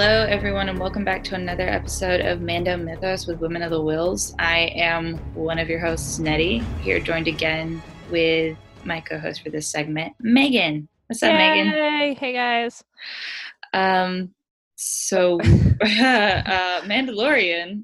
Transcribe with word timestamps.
Hello, 0.00 0.26
everyone, 0.26 0.68
and 0.68 0.78
welcome 0.78 1.04
back 1.04 1.24
to 1.24 1.34
another 1.34 1.68
episode 1.68 2.20
of 2.20 2.40
Mando 2.40 2.76
Mythos 2.76 3.26
with 3.26 3.40
Women 3.40 3.62
of 3.62 3.72
the 3.72 3.82
Wills. 3.82 4.32
I 4.38 4.70
am 4.76 5.16
one 5.34 5.58
of 5.58 5.68
your 5.68 5.80
hosts, 5.80 6.20
Nettie, 6.20 6.60
here 6.82 7.00
joined 7.00 7.26
again 7.26 7.82
with 8.08 8.56
my 8.84 9.00
co 9.00 9.18
host 9.18 9.42
for 9.42 9.50
this 9.50 9.66
segment, 9.66 10.14
Megan. 10.20 10.88
What's 11.08 11.20
up, 11.24 11.32
Yay. 11.32 11.64
Megan? 11.64 12.14
Hey 12.14 12.32
guys. 12.32 12.84
Um, 13.72 14.32
so, 14.76 15.40
uh, 15.80 16.80
Mandalorian, 16.82 17.82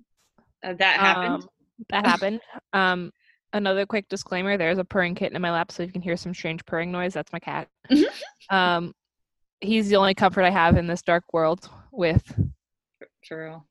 uh, 0.63 0.75
that 0.75 1.01
happened. 1.01 1.43
Um, 1.43 1.49
that 1.89 2.07
happened. 2.07 2.41
Um, 2.73 3.11
another 3.53 3.87
quick 3.87 4.09
disclaimer: 4.09 4.57
there's 4.57 4.79
a 4.79 4.85
purring 4.85 5.17
kitten 5.17 5.35
in 5.35 5.43
my 5.43 5.51
lap, 5.51 5.73
so 5.73 5.83
you 5.83 5.91
can 5.91 6.01
hear 6.01 6.17
some 6.17 6.33
strange 6.33 6.65
purring 6.65 6.93
noise, 6.93 7.13
that's 7.13 7.33
my 7.33 7.41
cat. 7.41 7.67
um, 8.51 8.95
he's 9.61 9.89
the 9.89 9.97
only 9.97 10.15
comfort 10.15 10.45
I 10.45 10.51
have 10.51 10.77
in 10.77 10.87
this 10.87 11.03
dark 11.03 11.25
world 11.33 11.69
with 11.97 12.23
real. 13.31 13.67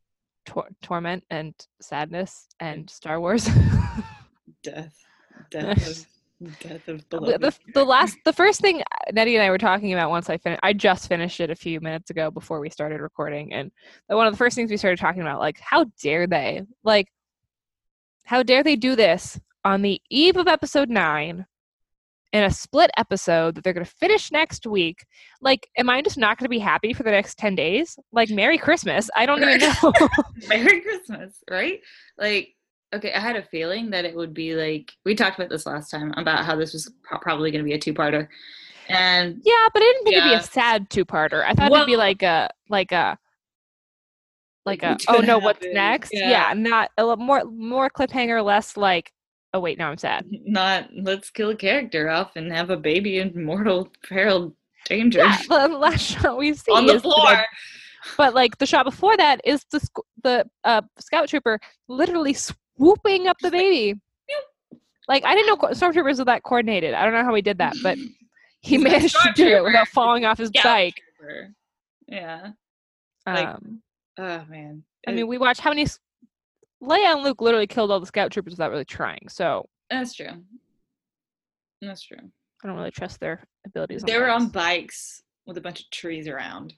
tor- 0.46 0.70
torment 0.82 1.24
and 1.30 1.54
sadness 1.82 2.48
and 2.60 2.90
Star 2.90 3.20
Wars. 3.20 3.48
Death. 4.64 4.94
Death 5.50 6.08
of, 6.42 6.60
death 6.60 6.88
of 6.88 7.10
the, 7.10 7.18
beloved. 7.18 7.42
the, 7.42 7.54
the 7.74 7.84
last, 7.84 8.18
the 8.26 8.34
first 8.34 8.62
thing 8.62 8.84
Nettie 9.12 9.36
and 9.36 9.44
I 9.44 9.50
were 9.50 9.58
talking 9.58 9.94
about 9.94 10.10
once 10.10 10.30
I 10.30 10.38
finished, 10.38 10.60
I 10.64 10.74
just 10.74 11.08
finished 11.08 11.40
it 11.40 11.50
a 11.50 11.56
few 11.56 11.80
minutes 11.82 12.10
ago 12.10 12.32
before 12.32 12.60
we 12.60 12.70
started 12.70 13.02
recording, 13.02 13.54
and 13.54 13.72
one 14.08 14.28
of 14.28 14.34
the 14.34 14.38
first 14.38 14.56
things 14.56 14.70
we 14.70 14.78
started 14.78 15.00
talking 15.00 15.22
about, 15.22 15.40
like, 15.40 15.60
how 15.60 15.86
dare 16.02 16.28
they, 16.28 16.64
like, 16.84 17.08
how 18.24 18.44
dare 18.44 18.64
they 18.64 18.76
do 18.76 18.96
this 18.96 19.40
on 19.66 19.82
the 19.82 20.02
eve 20.10 20.38
of 20.38 20.48
episode 20.48 20.90
nine 20.90 21.46
in 22.34 22.44
a 22.44 22.52
split 22.52 22.90
episode 22.98 23.56
that 23.56 23.64
they're 23.64 23.74
going 23.74 23.86
to 23.86 23.92
finish 23.92 24.32
next 24.32 24.68
week? 24.68 25.06
Like, 25.40 25.70
am 25.78 25.90
I 25.90 26.02
just 26.02 26.18
not 26.18 26.38
going 26.38 26.46
to 26.46 26.50
be 26.50 26.60
happy 26.60 26.92
for 26.92 27.04
the 27.04 27.12
next 27.12 27.38
ten 27.38 27.56
days? 27.56 27.98
Like, 28.12 28.30
Merry 28.30 28.58
Christmas! 28.58 29.10
I 29.16 29.26
don't 29.26 29.42
even 29.42 29.60
know. 29.60 29.94
Merry 30.50 30.82
Christmas, 30.82 31.36
right? 31.50 31.80
Like, 32.18 32.50
okay, 32.94 33.14
I 33.14 33.20
had 33.20 33.36
a 33.38 33.44
feeling 33.44 33.90
that 33.92 34.04
it 34.04 34.16
would 34.16 34.34
be 34.34 34.56
like 34.56 34.92
we 35.06 35.16
talked 35.16 35.38
about 35.38 35.50
this 35.50 35.66
last 35.66 35.90
time 35.90 36.12
about 36.18 36.44
how 36.44 36.56
this 36.56 36.74
was 36.74 36.92
pro- 37.04 37.20
probably 37.20 37.52
going 37.52 37.64
to 37.64 37.68
be 37.70 37.74
a 37.76 37.80
two-parter, 37.80 38.28
and 38.90 39.40
Yeah, 39.46 39.68
but 39.74 39.82
I 39.82 39.86
didn't 39.86 40.04
think 40.04 40.18
it'd 40.18 40.30
be 40.30 40.36
a 40.36 40.44
sad 40.44 40.90
two-parter. 40.90 41.44
I 41.46 41.54
thought 41.54 41.72
Well- 41.72 41.84
it'd 41.84 41.92
be 41.92 41.98
like 41.98 42.24
a 42.24 42.50
like 42.70 42.92
a 42.92 43.18
like 44.66 44.82
a 44.82 44.98
oh 45.10 45.18
no, 45.20 45.40
what's 45.40 45.66
next? 45.74 46.12
Yeah. 46.14 46.30
Yeah. 46.30 46.54
not 46.54 46.90
a 46.98 47.04
little 47.06 47.24
more 47.24 47.44
more 47.46 47.90
cliffhanger, 47.90 48.44
less 48.44 48.78
like 48.78 49.12
oh 49.54 49.60
wait, 49.60 49.78
now 49.78 49.90
I'm 49.90 49.98
sad. 49.98 50.26
not 50.46 50.90
let's 50.96 51.30
kill 51.30 51.50
a 51.52 51.56
character 51.56 52.10
off 52.10 52.36
and 52.36 52.52
have 52.52 52.70
a 52.70 52.78
baby 52.78 53.20
in 53.20 53.44
mortal 53.46 53.90
peril 54.08 54.56
danger 54.86 55.20
Yeah, 55.20 55.38
the 55.50 55.68
last 55.70 56.02
shot 56.02 56.38
we 56.38 56.54
see 56.64 56.72
on 56.72 56.86
the 56.88 57.00
floor. 57.00 57.26
dead- 57.26 57.46
but 58.18 58.34
like 58.34 58.58
the 58.58 58.66
shot 58.66 58.84
before 58.86 59.16
that 59.16 59.40
is 59.46 59.64
the 59.72 59.80
sc- 59.80 60.08
the 60.24 60.46
uh, 60.66 60.82
scout 61.00 61.30
trooper 61.30 61.58
literally 61.88 62.34
swooping 62.34 63.28
up 63.28 63.38
the 63.40 63.50
baby. 63.50 63.98
Like 65.08 65.24
I 65.26 65.36
didn't 65.36 65.48
know 65.48 65.68
stormtroopers 65.70 66.20
were 66.20 66.26
that 66.26 66.44
coordinated. 66.44 66.94
I 66.94 67.04
don't 67.06 67.14
know 67.14 67.24
how 67.24 67.34
he 67.34 67.42
did 67.42 67.58
that, 67.60 67.76
but 67.82 67.98
he 68.62 68.78
managed 68.78 69.16
to 69.24 69.32
do 69.36 69.48
it 69.48 69.64
without 69.64 69.88
falling 69.90 70.26
off 70.26 70.38
his 70.38 70.52
Yeah, 70.54 70.64
bike. 70.64 70.96
Yeah. 72.08 72.52
like- 73.26 73.48
Um, 73.48 73.82
Oh 74.18 74.44
man. 74.50 74.84
I 75.08 75.12
mean, 75.12 75.28
we 75.28 75.38
watched 75.40 75.60
how 75.62 75.72
many. 75.72 75.88
Leia 76.84 77.14
and 77.14 77.24
Luke 77.24 77.42
literally 77.42 77.68
killed 77.68 77.92
all 77.92 78.00
the 78.00 78.06
scout 78.06 78.32
troopers 78.32 78.54
without 78.54 78.72
really 78.72 78.86
trying, 78.86 79.28
so 79.30 79.68
that's 79.90 80.14
true. 80.14 80.44
That's 81.82 82.02
true. 82.02 82.18
I 82.64 82.68
don't 82.68 82.78
really 82.78 82.92
trust 82.92 83.20
their 83.20 83.44
abilities. 83.66 84.04
They 84.04 84.18
were 84.18 84.30
on 84.30 84.48
bikes. 84.48 84.54
bikes 84.54 85.24
with 85.46 85.58
a 85.58 85.62
bunch 85.62 85.82
of 85.82 85.90
trees 85.90 86.28
around, 86.28 86.74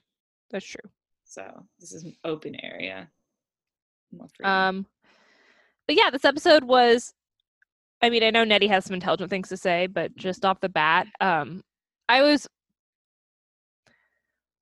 That's 0.52 0.66
true. 0.66 0.90
so 1.24 1.44
this 1.80 1.94
is 1.94 2.04
an 2.04 2.16
open 2.24 2.56
area. 2.64 3.08
Um, 4.44 4.86
but 5.88 5.96
yeah, 5.96 6.10
this 6.10 6.26
episode 6.26 6.64
was. 6.64 7.14
I 8.02 8.10
mean, 8.10 8.24
I 8.24 8.30
know 8.30 8.44
Nettie 8.44 8.68
has 8.68 8.86
some 8.86 8.94
intelligent 8.94 9.30
things 9.30 9.50
to 9.50 9.58
say, 9.58 9.88
but 9.88 10.16
just 10.16 10.46
off 10.46 10.60
the 10.60 10.70
bat, 10.70 11.08
um, 11.22 11.64
I 12.10 12.22
was. 12.22 12.48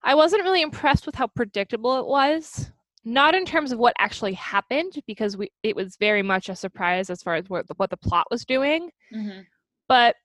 I 0.04 0.16
wasn't 0.16 0.44
really 0.44 0.62
impressed 0.62 1.06
with 1.06 1.16
how 1.16 1.28
predictable 1.28 1.98
it 2.00 2.06
was. 2.06 2.72
Not 3.06 3.36
in 3.36 3.46
terms 3.46 3.72
of 3.72 3.80
what 3.80 3.94
actually 4.00 4.34
happened, 4.34 4.94
because 5.06 5.36
we 5.36 5.52
it 5.62 5.76
was 5.76 5.98
very 5.98 6.22
much 6.24 6.48
a 6.50 6.56
surprise 6.56 7.10
as 7.10 7.22
far 7.22 7.36
as 7.36 7.50
what 7.50 7.68
the, 7.68 7.74
what 7.78 7.90
the 7.90 7.98
plot 7.98 8.28
was 8.32 8.46
doing. 8.46 8.90
Mhm. 9.14 9.46
but 9.90 10.16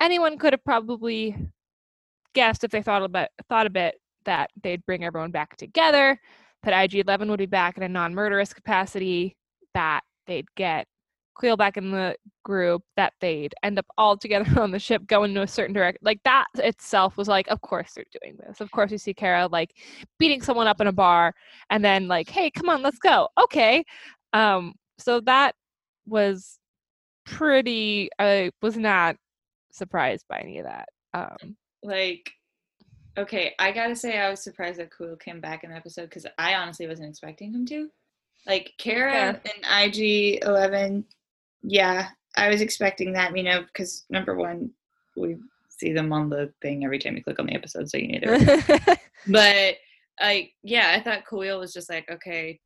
anyone 0.00 0.36
could 0.38 0.52
have 0.52 0.64
probably 0.64 1.34
guessed 2.34 2.64
if 2.64 2.70
they 2.70 2.82
thought 2.82 3.02
about 3.02 3.28
thought 3.48 3.66
a 3.66 3.70
bit 3.70 3.94
that 4.26 4.50
they'd 4.62 4.84
bring 4.84 5.04
everyone 5.04 5.30
back 5.30 5.56
together, 5.56 6.20
that 6.62 6.74
IG-11 6.84 7.28
would 7.28 7.38
be 7.38 7.46
back 7.46 7.76
in 7.78 7.82
a 7.82 7.88
non-murderous 7.88 8.52
capacity, 8.52 9.36
that 9.74 10.02
they'd 10.26 10.52
get 10.56 10.86
Kuiil 11.40 11.58
back 11.58 11.76
in 11.76 11.90
the 11.90 12.16
group, 12.44 12.82
that 12.96 13.12
they'd 13.20 13.54
end 13.62 13.78
up 13.78 13.86
all 13.98 14.16
together 14.16 14.46
on 14.60 14.70
the 14.70 14.78
ship 14.78 15.06
going 15.06 15.34
to 15.34 15.42
a 15.42 15.46
certain 15.46 15.74
direction. 15.74 16.00
Like 16.02 16.22
that 16.24 16.46
itself 16.56 17.16
was 17.16 17.28
like, 17.28 17.48
of 17.48 17.60
course 17.60 17.92
they're 17.94 18.04
doing 18.22 18.38
this. 18.38 18.60
Of 18.60 18.70
course 18.70 18.90
you 18.90 18.98
see 18.98 19.14
Cara 19.14 19.46
like 19.46 19.74
beating 20.18 20.42
someone 20.42 20.66
up 20.66 20.80
in 20.80 20.86
a 20.86 20.92
bar 20.92 21.34
and 21.70 21.84
then 21.84 22.08
like, 22.08 22.28
hey, 22.28 22.50
come 22.50 22.68
on, 22.68 22.82
let's 22.82 22.98
go. 22.98 23.28
Okay. 23.42 23.84
Um, 24.32 24.74
so 24.98 25.20
that 25.20 25.54
was 26.06 26.58
pretty 27.24 28.08
I 28.18 28.50
was 28.62 28.76
not 28.76 29.16
surprised 29.72 30.26
by 30.28 30.38
any 30.38 30.58
of 30.58 30.64
that. 30.64 30.88
Um 31.12 31.56
like 31.82 32.30
okay 33.18 33.54
i 33.58 33.70
gotta 33.70 33.96
say 33.96 34.18
i 34.18 34.28
was 34.28 34.42
surprised 34.42 34.78
that 34.78 34.90
Kuiil 34.90 35.18
came 35.18 35.40
back 35.40 35.64
in 35.64 35.70
the 35.70 35.76
episode 35.76 36.04
because 36.08 36.26
i 36.38 36.54
honestly 36.54 36.86
wasn't 36.86 37.08
expecting 37.08 37.52
him 37.52 37.64
to 37.66 37.88
like 38.46 38.72
Cara 38.78 39.40
and 39.44 39.96
ig 39.96 40.44
11 40.44 41.04
yeah 41.68 42.08
i 42.36 42.48
was 42.48 42.60
expecting 42.60 43.12
that 43.12 43.36
you 43.36 43.42
know 43.42 43.62
because 43.62 44.04
number 44.08 44.34
one 44.34 44.70
we 45.16 45.36
see 45.68 45.92
them 45.92 46.12
on 46.12 46.30
the 46.30 46.52
thing 46.62 46.84
every 46.84 46.98
time 46.98 47.16
you 47.16 47.22
click 47.22 47.38
on 47.38 47.46
the 47.46 47.54
episode 47.54 47.88
so 47.90 47.98
you 47.98 48.08
need 48.08 48.22
it 48.24 48.98
but 49.26 49.74
like 50.20 50.52
yeah 50.62 50.94
i 50.96 51.02
thought 51.02 51.24
Kuiil 51.30 51.58
was 51.58 51.72
just 51.72 51.90
like 51.90 52.10
okay 52.10 52.60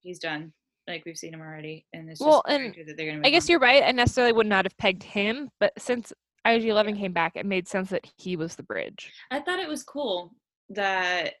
he's 0.00 0.18
done 0.18 0.52
like 0.86 1.04
we've 1.06 1.16
seen 1.16 1.32
him 1.32 1.40
already 1.40 1.86
and 1.92 2.10
it's 2.10 2.18
just 2.18 2.28
Well, 2.28 2.42
and 2.46 2.74
that 2.86 2.96
they're 2.96 3.10
gonna 3.12 3.26
I 3.26 3.30
guess 3.30 3.46
on. 3.48 3.52
you're 3.52 3.60
right. 3.60 3.82
I 3.82 3.92
necessarily 3.92 4.32
would 4.32 4.46
not 4.46 4.66
have 4.66 4.76
pegged 4.76 5.02
him, 5.02 5.48
but 5.58 5.72
since 5.78 6.12
IG11 6.46 6.98
came 6.98 7.12
back, 7.14 7.32
it 7.36 7.46
made 7.46 7.66
sense 7.66 7.88
that 7.90 8.04
he 8.18 8.36
was 8.36 8.54
the 8.54 8.62
bridge. 8.64 9.10
I 9.30 9.40
thought 9.40 9.60
it 9.60 9.68
was 9.68 9.82
cool 9.82 10.34
that 10.70 11.34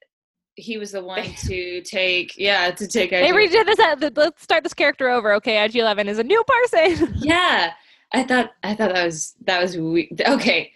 he 0.56 0.78
was 0.78 0.92
the 0.92 1.02
one 1.02 1.22
to 1.46 1.80
take, 1.82 2.36
yeah, 2.36 2.70
to 2.70 2.86
take. 2.86 3.10
They 3.10 3.30
redid 3.30 3.66
this. 3.66 3.78
Uh, 3.78 3.94
the, 3.94 4.12
let's 4.16 4.42
start 4.42 4.62
this 4.62 4.74
character 4.74 5.08
over. 5.08 5.32
Okay, 5.34 5.56
IG11 5.56 6.06
is 6.06 6.18
a 6.18 6.24
new 6.24 6.42
person. 6.44 7.14
Yeah, 7.18 7.72
I 8.12 8.24
thought 8.24 8.50
I 8.62 8.74
thought 8.74 8.92
that 8.94 9.04
was 9.04 9.34
that 9.46 9.60
was 9.60 9.76
we- 9.76 10.10
okay. 10.26 10.72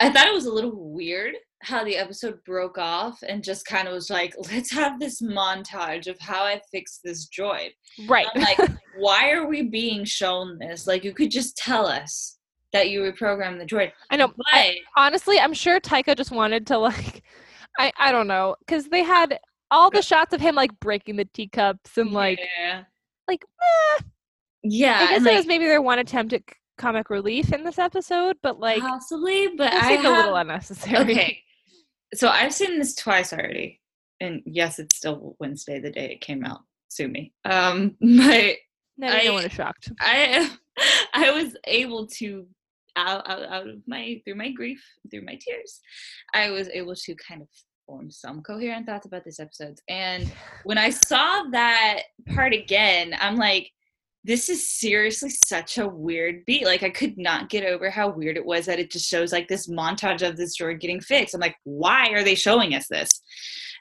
I 0.00 0.10
thought 0.10 0.26
it 0.26 0.34
was 0.34 0.46
a 0.46 0.52
little 0.52 0.74
weird 0.92 1.34
how 1.62 1.82
the 1.82 1.96
episode 1.96 2.44
broke 2.44 2.76
off 2.76 3.18
and 3.26 3.42
just 3.42 3.64
kind 3.64 3.88
of 3.88 3.94
was 3.94 4.10
like, 4.10 4.34
let's 4.52 4.70
have 4.70 5.00
this 5.00 5.22
montage 5.22 6.06
of 6.06 6.18
how 6.20 6.44
I 6.44 6.60
fixed 6.70 7.00
this 7.02 7.26
droid. 7.28 7.70
right. 8.06 8.26
Like, 8.34 8.58
why 8.98 9.30
are 9.30 9.46
we 9.46 9.62
being 9.62 10.04
shown 10.04 10.58
this? 10.58 10.86
Like, 10.86 11.04
you 11.04 11.12
could 11.14 11.30
just 11.30 11.56
tell 11.56 11.86
us 11.86 12.38
that 12.74 12.90
you 12.90 13.00
reprogrammed 13.00 13.58
the 13.58 13.64
droid. 13.64 13.92
I 14.10 14.16
know. 14.16 14.28
But 14.28 14.46
I- 14.52 14.76
honestly, 14.96 15.38
I'm 15.40 15.54
sure 15.54 15.80
Taika 15.80 16.16
just 16.16 16.30
wanted 16.32 16.66
to 16.66 16.76
like, 16.78 17.22
I 17.78 17.92
I 17.98 18.12
don't 18.12 18.26
know, 18.26 18.56
because 18.60 18.86
they 18.88 19.02
had 19.02 19.38
all 19.70 19.90
the 19.90 20.02
shots 20.02 20.32
of 20.32 20.40
him 20.40 20.54
like 20.54 20.78
breaking 20.80 21.16
the 21.16 21.24
teacups 21.24 21.96
and 21.96 22.12
like 22.12 22.40
yeah, 22.58 22.84
like. 23.28 23.44
eh, 23.98 24.02
yeah, 24.62 24.96
I 24.96 25.06
guess 25.06 25.16
and, 25.18 25.26
it 25.26 25.30
like, 25.30 25.36
was 25.38 25.46
maybe 25.46 25.66
their 25.66 25.82
one 25.82 25.98
attempt 25.98 26.32
at 26.32 26.42
comic 26.78 27.10
relief 27.10 27.52
in 27.52 27.64
this 27.64 27.78
episode, 27.78 28.36
but 28.42 28.58
like 28.58 28.80
possibly, 28.80 29.48
but 29.56 29.72
I 29.72 29.88
seemed 29.88 30.06
a 30.06 30.10
little 30.10 30.36
unnecessary. 30.36 30.98
Okay. 31.12 31.38
So 32.14 32.28
I've 32.28 32.54
seen 32.54 32.78
this 32.78 32.94
twice 32.94 33.32
already. 33.32 33.80
And 34.20 34.42
yes, 34.46 34.78
it's 34.78 34.96
still 34.96 35.36
Wednesday, 35.40 35.80
the 35.80 35.90
day 35.90 36.12
it 36.12 36.20
came 36.20 36.44
out. 36.44 36.60
Sue 36.88 37.08
me. 37.08 37.32
Um, 37.44 37.96
but 38.00 38.54
No, 38.96 39.08
I- 39.08 39.24
no 39.24 39.32
one 39.34 39.44
is 39.44 39.52
shocked. 39.52 39.90
I 40.00 40.50
I 41.14 41.30
was 41.32 41.56
able 41.66 42.06
to 42.18 42.46
out, 42.96 43.28
out 43.28 43.44
out 43.44 43.68
of 43.68 43.78
my 43.86 44.20
through 44.24 44.36
my 44.36 44.50
grief, 44.50 44.82
through 45.10 45.24
my 45.24 45.38
tears, 45.40 45.80
I 46.34 46.50
was 46.50 46.68
able 46.68 46.94
to 46.94 47.14
kind 47.16 47.42
of 47.42 47.48
form 47.86 48.10
some 48.10 48.42
coherent 48.42 48.86
thoughts 48.86 49.06
about 49.06 49.24
this 49.24 49.40
episode. 49.40 49.78
And 49.88 50.30
when 50.64 50.78
I 50.78 50.90
saw 50.90 51.42
that 51.52 52.02
part 52.34 52.52
again, 52.54 53.14
I'm 53.20 53.36
like, 53.36 53.70
this 54.24 54.48
is 54.48 54.70
seriously 54.70 55.30
such 55.46 55.76
a 55.76 55.86
weird 55.86 56.44
beat. 56.46 56.64
Like 56.64 56.82
I 56.82 56.90
could 56.90 57.18
not 57.18 57.50
get 57.50 57.64
over 57.64 57.90
how 57.90 58.08
weird 58.08 58.36
it 58.36 58.46
was 58.46 58.66
that 58.66 58.78
it 58.78 58.90
just 58.90 59.08
shows 59.08 59.32
like 59.32 59.48
this 59.48 59.68
montage 59.68 60.26
of 60.26 60.36
this 60.36 60.58
droid 60.58 60.80
getting 60.80 61.00
fixed. 61.00 61.34
I'm 61.34 61.40
like, 61.40 61.56
why 61.64 62.08
are 62.08 62.24
they 62.24 62.34
showing 62.34 62.74
us 62.74 62.86
this? 62.88 63.10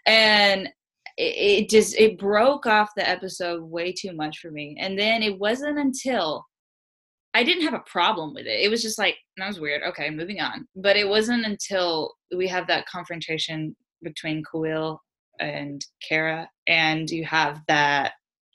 And 0.05 0.67
it, 1.17 1.61
it 1.63 1.69
just 1.69 1.95
it 1.95 2.19
broke 2.19 2.65
off 2.65 2.89
the 2.95 3.07
episode 3.07 3.63
way 3.63 3.93
too 3.93 4.13
much 4.13 4.39
for 4.39 4.51
me. 4.51 4.75
And 4.79 4.99
then 4.99 5.23
it 5.23 5.39
wasn't 5.39 5.79
until 5.79 6.45
I 7.33 7.43
didn't 7.43 7.63
have 7.63 7.73
a 7.73 7.79
problem 7.79 8.33
with 8.33 8.45
it. 8.45 8.59
It 8.61 8.69
was 8.69 8.81
just 8.81 8.99
like 8.99 9.17
that 9.37 9.47
was 9.47 9.59
weird. 9.59 9.81
Okay, 9.83 10.09
moving 10.09 10.39
on. 10.39 10.67
But 10.75 10.95
it 10.95 11.07
wasn't 11.07 11.45
until 11.45 12.13
we 12.35 12.47
have 12.47 12.67
that 12.67 12.87
confrontation 12.87 13.75
between 14.03 14.43
Kuiil 14.43 14.99
and 15.39 15.83
Cara, 16.07 16.47
and 16.67 17.09
you 17.09 17.25
have 17.25 17.61
that 17.67 18.13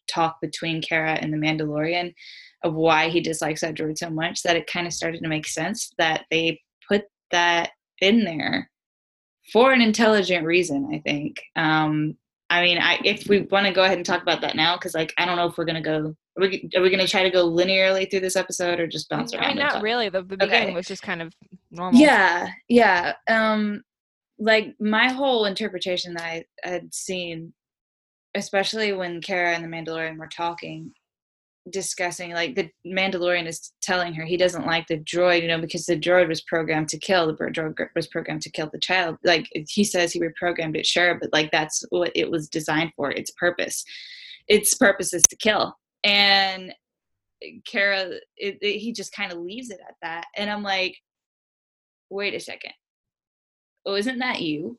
talk 0.08 0.40
between 0.40 0.80
Cara 0.80 1.14
and 1.14 1.32
the 1.32 1.36
Mandalorian 1.36 2.14
of 2.62 2.74
why 2.74 3.08
he 3.08 3.20
dislikes 3.20 3.60
that 3.60 3.74
droid 3.74 3.98
so 3.98 4.10
much 4.10 4.42
that 4.42 4.56
it 4.56 4.66
kind 4.66 4.86
of 4.86 4.92
started 4.92 5.22
to 5.22 5.28
make 5.28 5.46
sense 5.46 5.92
that 5.98 6.24
they 6.30 6.60
put 6.88 7.04
that 7.30 7.70
in 8.00 8.24
there 8.24 8.70
for 9.52 9.72
an 9.72 9.80
intelligent 9.80 10.46
reason. 10.46 10.90
I 10.94 11.00
think. 11.00 11.40
Um, 11.56 12.16
I 12.50 12.62
mean, 12.62 12.78
I, 12.78 12.98
if 13.04 13.28
we 13.28 13.42
want 13.42 13.66
to 13.66 13.72
go 13.72 13.84
ahead 13.84 13.98
and 13.98 14.06
talk 14.06 14.22
about 14.22 14.40
that 14.40 14.56
now, 14.56 14.76
because 14.76 14.94
like 14.94 15.12
I 15.18 15.26
don't 15.26 15.36
know 15.36 15.46
if 15.46 15.58
we're 15.58 15.64
gonna 15.64 15.82
go. 15.82 16.14
Are 16.36 16.40
we, 16.40 16.70
are 16.76 16.82
we 16.82 16.88
going 16.88 17.04
to 17.04 17.08
try 17.08 17.24
to 17.24 17.30
go 17.30 17.50
linearly 17.50 18.08
through 18.08 18.20
this 18.20 18.36
episode 18.36 18.78
or 18.78 18.86
just 18.86 19.08
bounce 19.08 19.34
around? 19.34 19.44
I 19.44 19.48
mean, 19.48 19.56
not 19.56 19.82
really. 19.82 20.08
The, 20.08 20.22
the 20.22 20.44
Okay. 20.44 20.72
was 20.72 20.86
just 20.86 21.02
kind 21.02 21.20
of 21.20 21.34
normal. 21.72 22.00
Yeah, 22.00 22.48
yeah. 22.68 23.14
Um, 23.28 23.82
like 24.38 24.76
my 24.78 25.10
whole 25.10 25.46
interpretation 25.46 26.14
that 26.14 26.22
I 26.22 26.44
had 26.62 26.94
seen, 26.94 27.52
especially 28.36 28.92
when 28.92 29.20
Cara 29.20 29.52
and 29.56 29.64
the 29.64 29.68
Mandalorian 29.68 30.16
were 30.16 30.28
talking, 30.28 30.92
discussing 31.70 32.32
like 32.32 32.54
the 32.54 32.70
Mandalorian 32.86 33.46
is 33.46 33.72
telling 33.82 34.14
her 34.14 34.24
he 34.24 34.36
doesn't 34.36 34.66
like 34.66 34.86
the 34.86 34.98
droid, 34.98 35.42
you 35.42 35.48
know, 35.48 35.60
because 35.60 35.86
the 35.86 35.98
droid 35.98 36.28
was 36.28 36.42
programmed 36.42 36.88
to 36.90 36.98
kill. 36.98 37.26
The 37.26 37.34
droid 37.34 37.88
was 37.94 38.06
programmed 38.06 38.42
to 38.42 38.50
kill 38.50 38.70
the 38.72 38.78
child. 38.78 39.16
Like 39.24 39.48
he 39.68 39.84
says, 39.84 40.12
he 40.12 40.20
reprogrammed 40.20 40.76
it, 40.76 40.86
sure, 40.86 41.18
but 41.20 41.32
like 41.32 41.50
that's 41.50 41.84
what 41.90 42.12
it 42.14 42.30
was 42.30 42.48
designed 42.48 42.92
for. 42.96 43.10
Its 43.10 43.30
purpose, 43.32 43.84
its 44.46 44.74
purpose 44.74 45.12
is 45.12 45.22
to 45.24 45.36
kill. 45.36 45.76
And 46.04 46.74
Cara, 47.66 48.10
it, 48.36 48.58
it, 48.60 48.78
he 48.78 48.92
just 48.92 49.12
kind 49.12 49.32
of 49.32 49.38
leaves 49.38 49.70
it 49.70 49.80
at 49.86 49.94
that, 50.02 50.24
and 50.36 50.50
I'm 50.50 50.62
like, 50.62 50.96
wait 52.10 52.34
a 52.34 52.40
second. 52.40 52.72
Oh, 53.86 53.94
isn't 53.94 54.18
that 54.18 54.40
you? 54.40 54.78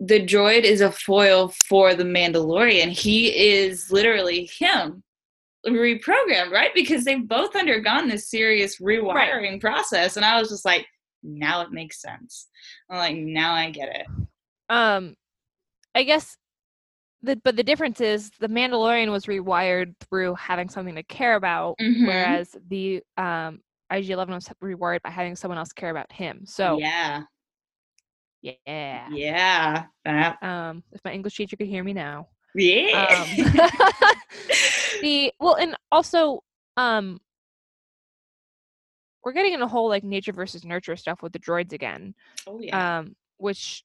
The 0.00 0.26
droid 0.26 0.64
is 0.64 0.80
a 0.80 0.90
foil 0.90 1.48
for 1.68 1.94
the 1.94 2.04
Mandalorian. 2.04 2.88
He 2.88 3.28
is 3.28 3.92
literally 3.92 4.46
him 4.46 5.04
reprogrammed, 5.66 6.50
right? 6.50 6.70
Because 6.74 7.04
they've 7.04 7.26
both 7.26 7.54
undergone 7.56 8.08
this 8.08 8.28
serious 8.30 8.78
rewiring 8.80 9.60
process. 9.60 10.16
And 10.16 10.24
I 10.24 10.38
was 10.40 10.48
just 10.48 10.64
like, 10.64 10.86
now 11.22 11.60
it 11.62 11.70
makes 11.70 12.00
sense. 12.00 12.48
I'm 12.90 12.98
like, 12.98 13.16
now 13.16 13.52
I 13.54 13.70
get 13.70 13.94
it. 13.94 14.06
Um, 14.68 15.14
I 15.94 16.02
guess 16.02 16.36
the 17.22 17.36
but 17.44 17.54
the 17.54 17.62
difference 17.62 18.00
is 18.00 18.30
the 18.40 18.48
Mandalorian 18.48 19.10
was 19.12 19.26
rewired 19.26 19.94
through 20.00 20.34
having 20.34 20.68
something 20.68 20.96
to 20.96 21.02
care 21.04 21.36
about, 21.36 21.76
Mhm. 21.78 22.06
whereas 22.06 22.56
the 22.68 23.02
um 23.16 23.60
IG 23.92 24.10
Eleven 24.10 24.34
was 24.34 24.48
rewired 24.62 25.02
by 25.02 25.10
having 25.10 25.36
someone 25.36 25.58
else 25.58 25.72
care 25.72 25.90
about 25.90 26.10
him. 26.10 26.44
So 26.46 26.78
yeah, 26.78 27.22
yeah. 28.40 29.06
yeah, 29.12 29.84
that, 30.04 30.42
Um, 30.42 30.82
if 30.92 31.00
my 31.04 31.12
English 31.12 31.36
teacher 31.36 31.56
could 31.56 31.68
hear 31.68 31.84
me 31.84 31.92
now. 31.92 32.28
Yeah. 32.54 33.06
Um, 33.20 33.52
the 35.02 35.32
well, 35.40 35.54
and 35.54 35.76
also 35.90 36.42
um, 36.76 37.20
we're 39.24 39.32
getting 39.32 39.52
in 39.52 39.62
a 39.62 39.68
whole 39.68 39.88
like 39.88 40.04
nature 40.04 40.32
versus 40.32 40.64
nurture 40.64 40.96
stuff 40.96 41.22
with 41.22 41.32
the 41.32 41.38
droids 41.38 41.72
again. 41.72 42.14
oh 42.46 42.60
yeah, 42.60 42.98
um, 42.98 43.16
which 43.38 43.84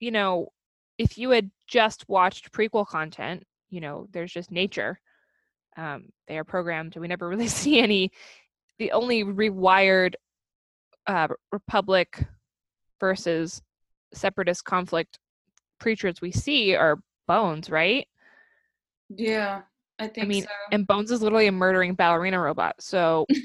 you 0.00 0.10
know 0.10 0.48
if 0.98 1.16
you 1.16 1.30
had 1.30 1.50
just 1.66 2.08
watched 2.08 2.52
prequel 2.52 2.86
content 2.86 3.44
you 3.70 3.80
know 3.80 4.06
there's 4.12 4.32
just 4.32 4.50
nature 4.50 5.00
um, 5.76 6.06
they 6.26 6.36
are 6.36 6.44
programmed 6.44 6.96
and 6.96 7.02
we 7.02 7.08
never 7.08 7.28
really 7.28 7.48
see 7.48 7.78
any 7.78 8.10
the 8.78 8.92
only 8.92 9.24
rewired 9.24 10.14
uh, 11.06 11.28
republic 11.52 12.26
versus 12.98 13.62
separatist 14.12 14.64
conflict 14.64 15.18
creatures 15.80 16.20
we 16.20 16.30
see 16.30 16.74
are 16.74 16.98
bones 17.26 17.70
right 17.70 18.06
yeah. 19.16 19.62
I 19.98 20.06
think 20.06 20.24
I 20.24 20.28
mean, 20.28 20.44
so. 20.44 20.48
and 20.72 20.86
bones 20.86 21.10
is 21.10 21.20
literally 21.20 21.46
a 21.46 21.52
murdering 21.52 21.94
ballerina 21.94 22.40
robot 22.40 22.76
so 22.78 23.26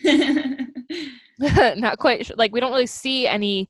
not 1.40 1.98
quite 1.98 2.26
sure. 2.26 2.36
Like 2.38 2.54
we 2.54 2.60
don't 2.60 2.72
really 2.72 2.86
see 2.86 3.28
any. 3.28 3.70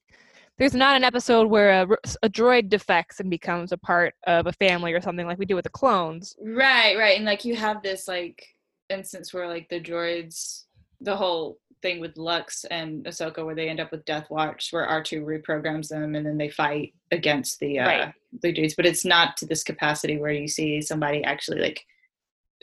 There's 0.57 0.73
not 0.73 0.95
an 0.95 1.03
episode 1.03 1.49
where 1.49 1.83
a 2.23 2.29
droid 2.29 2.69
defects 2.69 3.19
and 3.19 3.29
becomes 3.29 3.73
a 3.73 3.77
part 3.77 4.13
of 4.25 4.47
a 4.47 4.53
family 4.53 4.93
or 4.93 5.01
something 5.01 5.27
like 5.27 5.37
we 5.37 5.45
do 5.45 5.55
with 5.55 5.65
the 5.65 5.69
clones. 5.69 6.33
Right, 6.41 6.97
right. 6.97 7.17
And 7.17 7.25
like 7.25 7.43
you 7.43 7.57
have 7.57 7.83
this 7.83 8.07
like 8.07 8.41
instance 8.89 9.33
where 9.33 9.49
like 9.49 9.67
the 9.67 9.81
droids 9.81 10.63
the 11.01 11.15
whole 11.15 11.57
thing 11.81 11.99
with 11.99 12.17
Lux 12.17 12.65
and 12.65 13.05
Ahsoka 13.05 13.45
where 13.45 13.55
they 13.55 13.69
end 13.69 13.79
up 13.79 13.91
with 13.91 14.05
Death 14.05 14.27
Watch 14.29 14.69
where 14.71 14.87
R2 14.87 15.23
reprograms 15.23 15.89
them 15.89 16.15
and 16.15 16.25
then 16.25 16.37
they 16.37 16.49
fight 16.49 16.93
against 17.11 17.59
the 17.59 17.79
uh 17.79 17.87
Right. 17.87 18.13
the 18.41 18.51
dudes. 18.51 18.75
But 18.75 18.85
it's 18.85 19.05
not 19.05 19.37
to 19.37 19.45
this 19.45 19.63
capacity 19.63 20.17
where 20.17 20.31
you 20.31 20.47
see 20.47 20.81
somebody 20.81 21.23
actually 21.23 21.59
like 21.61 21.85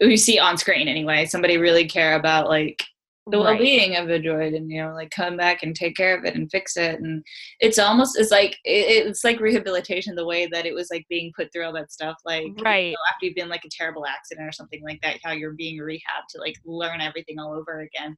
you 0.01 0.17
see 0.17 0.39
on 0.39 0.59
screen 0.59 0.89
anyway, 0.89 1.27
somebody 1.27 1.59
really 1.59 1.87
care 1.87 2.15
about 2.17 2.49
like 2.49 2.83
the 3.31 3.39
Right. 3.39 3.51
well-being 3.51 3.95
of 3.97 4.11
a 4.11 4.19
droid 4.19 4.57
and 4.57 4.69
you 4.69 4.83
know 4.83 4.93
like 4.95 5.11
come 5.13 5.37
back 5.37 5.63
and 5.63 5.77
take 5.77 5.95
care 5.95 6.19
of 6.19 6.25
it 6.25 6.35
and 6.35 6.51
fix 6.51 6.77
it 6.77 6.99
and 6.99 7.23
it's 7.61 7.79
almost 7.79 8.19
it's 8.19 8.33
like 8.33 8.57
it, 8.65 9.07
it's 9.07 9.23
like 9.23 9.39
rehabilitation 9.39 10.17
the 10.17 10.27
way 10.27 10.47
that 10.51 10.67
it 10.67 10.75
was 10.75 10.89
like 10.91 11.07
being 11.09 11.33
put 11.37 11.53
through 11.53 11.65
all 11.65 11.73
that 11.73 11.93
stuff 11.93 12.17
like 12.25 12.43
you 12.47 12.55
Right. 12.65 12.91
know, 12.91 12.99
after 13.09 13.27
you've 13.27 13.37
been 13.37 13.49
like 13.49 13.65
a 13.65 13.69
terrible 13.71 14.07
accident 14.07 14.49
or 14.49 14.51
something 14.51 14.83
like 14.83 15.01
that 15.03 15.19
how 15.23 15.31
you're 15.31 15.53
being 15.53 15.79
rehabbed 15.79 16.27
to 16.31 16.41
like 16.41 16.57
learn 16.65 17.01
everything 17.01 17.39
all 17.39 17.53
over 17.55 17.83
again 17.83 18.17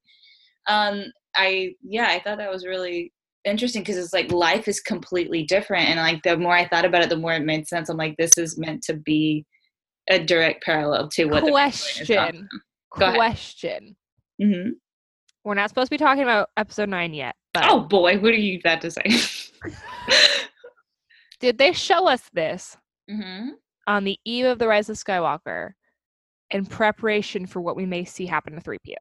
um 0.66 1.04
i 1.37 1.73
yeah 1.83 2.09
i 2.09 2.21
thought 2.21 2.38
that 2.38 2.50
was 2.50 2.66
really 2.66 3.12
interesting 3.44 3.83
because 3.83 3.97
it's 3.97 4.12
like 4.12 4.33
life 4.33 4.68
is 4.68 4.80
completely 4.80 5.44
different 5.44 5.88
and 5.88 6.00
like 6.00 6.23
the 6.23 6.37
more 6.37 6.54
i 6.54 6.66
thought 6.66 6.85
about 6.85 7.02
it 7.02 7.11
the 7.11 7.16
more 7.16 7.33
it 7.33 7.44
made 7.44 7.66
sense 7.68 7.88
i'm 7.88 7.97
like 7.97 8.14
this 8.18 8.38
is 8.38 8.59
meant 8.59 8.83
to 8.83 8.94
be 8.94 9.44
a 10.11 10.18
direct 10.18 10.62
parallel 10.62 11.09
to 11.09 11.25
what 11.26 11.44
Question. 11.44 12.16
Ahead. 12.16 12.49
Question. 12.90 13.97
hmm 14.40 14.71
We're 15.44 15.54
not 15.54 15.68
supposed 15.68 15.88
to 15.88 15.94
be 15.94 15.99
talking 15.99 16.23
about 16.23 16.50
episode 16.56 16.88
nine 16.88 17.14
yet, 17.14 17.35
but 17.52 17.64
oh 17.68 17.80
boy 17.80 18.18
what 18.18 18.33
are 18.33 18.37
you 18.37 18.59
about 18.61 18.80
to 18.83 18.90
say 18.90 19.02
did 21.40 21.59
they 21.59 21.73
show 21.73 22.06
us 22.06 22.30
this 22.33 22.76
hmm 23.11 23.50
on 23.87 24.04
the 24.04 24.18
eve 24.25 24.47
of 24.47 24.59
the 24.59 24.66
Rise 24.66 24.88
of 24.88 24.97
Skywalker 24.97 25.73
in 26.50 26.64
preparation 26.66 27.47
for 27.47 27.61
what 27.61 27.76
we 27.76 27.87
may 27.87 28.04
see 28.04 28.26
happen 28.26 28.54
to 28.54 28.61
3PO? 28.61 28.94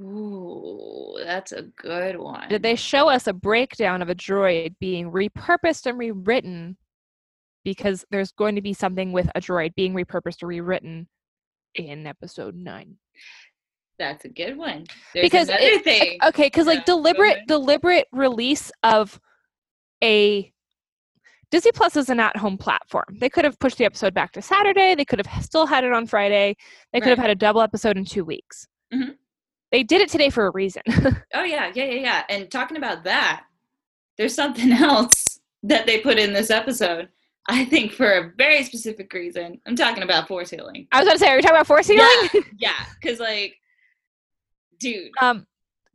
Ooh, 0.00 1.16
that's 1.24 1.52
a 1.52 1.62
good 1.62 2.18
one. 2.18 2.48
Did 2.48 2.62
they 2.62 2.76
show 2.76 3.08
us 3.08 3.26
a 3.26 3.32
breakdown 3.32 4.02
of 4.02 4.08
a 4.10 4.14
droid 4.14 4.74
being 4.78 5.10
repurposed 5.10 5.86
and 5.86 5.98
rewritten 5.98 6.76
because 7.64 8.04
there's 8.10 8.32
going 8.32 8.54
to 8.56 8.60
be 8.62 8.72
something 8.74 9.12
with 9.12 9.28
a 9.34 9.40
droid 9.40 9.74
being 9.74 9.94
repurposed 9.94 10.42
or 10.42 10.46
rewritten 10.48 11.08
in 11.74 12.06
episode 12.06 12.54
nine? 12.54 12.96
That's 13.98 14.26
a 14.26 14.28
good 14.28 14.58
one. 14.58 14.84
There's 15.14 15.24
Because 15.24 15.48
another 15.48 15.64
it- 15.64 15.84
thing. 15.84 16.18
Okay, 16.22 16.44
because 16.46 16.66
Yeah, 16.66 16.74
like 16.74 16.84
deliberate 16.84 17.46
deliberate 17.46 18.06
release 18.12 18.70
of 18.82 19.18
a 20.04 20.52
Disney 21.50 21.72
Plus 21.72 21.96
is 21.96 22.10
an 22.10 22.20
at-home 22.20 22.58
platform. 22.58 23.16
They 23.20 23.30
could 23.30 23.44
have 23.44 23.58
pushed 23.60 23.78
the 23.78 23.84
episode 23.86 24.12
back 24.12 24.32
to 24.32 24.42
Saturday. 24.42 24.94
They 24.94 25.04
could 25.04 25.24
have 25.24 25.44
still 25.44 25.64
had 25.64 25.84
it 25.84 25.92
on 25.92 26.06
Friday. 26.06 26.56
They 26.92 27.00
could 27.00 27.08
have 27.10 27.18
had 27.18 27.30
a 27.30 27.34
double 27.36 27.62
episode 27.62 27.96
in 27.96 28.04
two 28.04 28.24
weeks. 28.24 28.66
Mhm. 28.92 29.16
They 29.72 29.82
did 29.82 30.00
it 30.00 30.08
today 30.08 30.30
for 30.30 30.46
a 30.46 30.50
reason. 30.50 30.82
Oh 31.34 31.42
yeah, 31.42 31.70
yeah, 31.74 31.84
yeah, 31.84 32.00
yeah. 32.00 32.22
And 32.30 32.50
talking 32.50 32.76
about 32.78 33.04
that, 33.04 33.44
there's 34.16 34.34
something 34.34 34.72
else 34.90 35.38
that 35.64 35.86
they 35.86 36.00
put 36.00 36.18
in 36.18 36.32
this 36.32 36.50
episode. 36.50 37.08
I 37.48 37.64
think 37.64 37.92
for 37.92 38.10
a 38.10 38.32
very 38.36 38.64
specific 38.64 39.12
reason. 39.12 39.60
I'm 39.66 39.76
talking 39.76 40.02
about 40.02 40.26
force 40.28 40.50
healing. 40.50 40.88
I 40.92 40.98
was 41.00 41.06
gonna 41.06 41.18
say, 41.18 41.28
are 41.28 41.36
we 41.36 41.42
talking 41.42 41.56
about 41.56 41.66
force 41.66 41.86
healing? 41.88 42.06
Yeah, 42.34 42.40
yeah. 42.58 42.84
Because 43.00 43.20
like, 43.20 43.56
dude, 44.80 45.10
Um, 45.20 45.46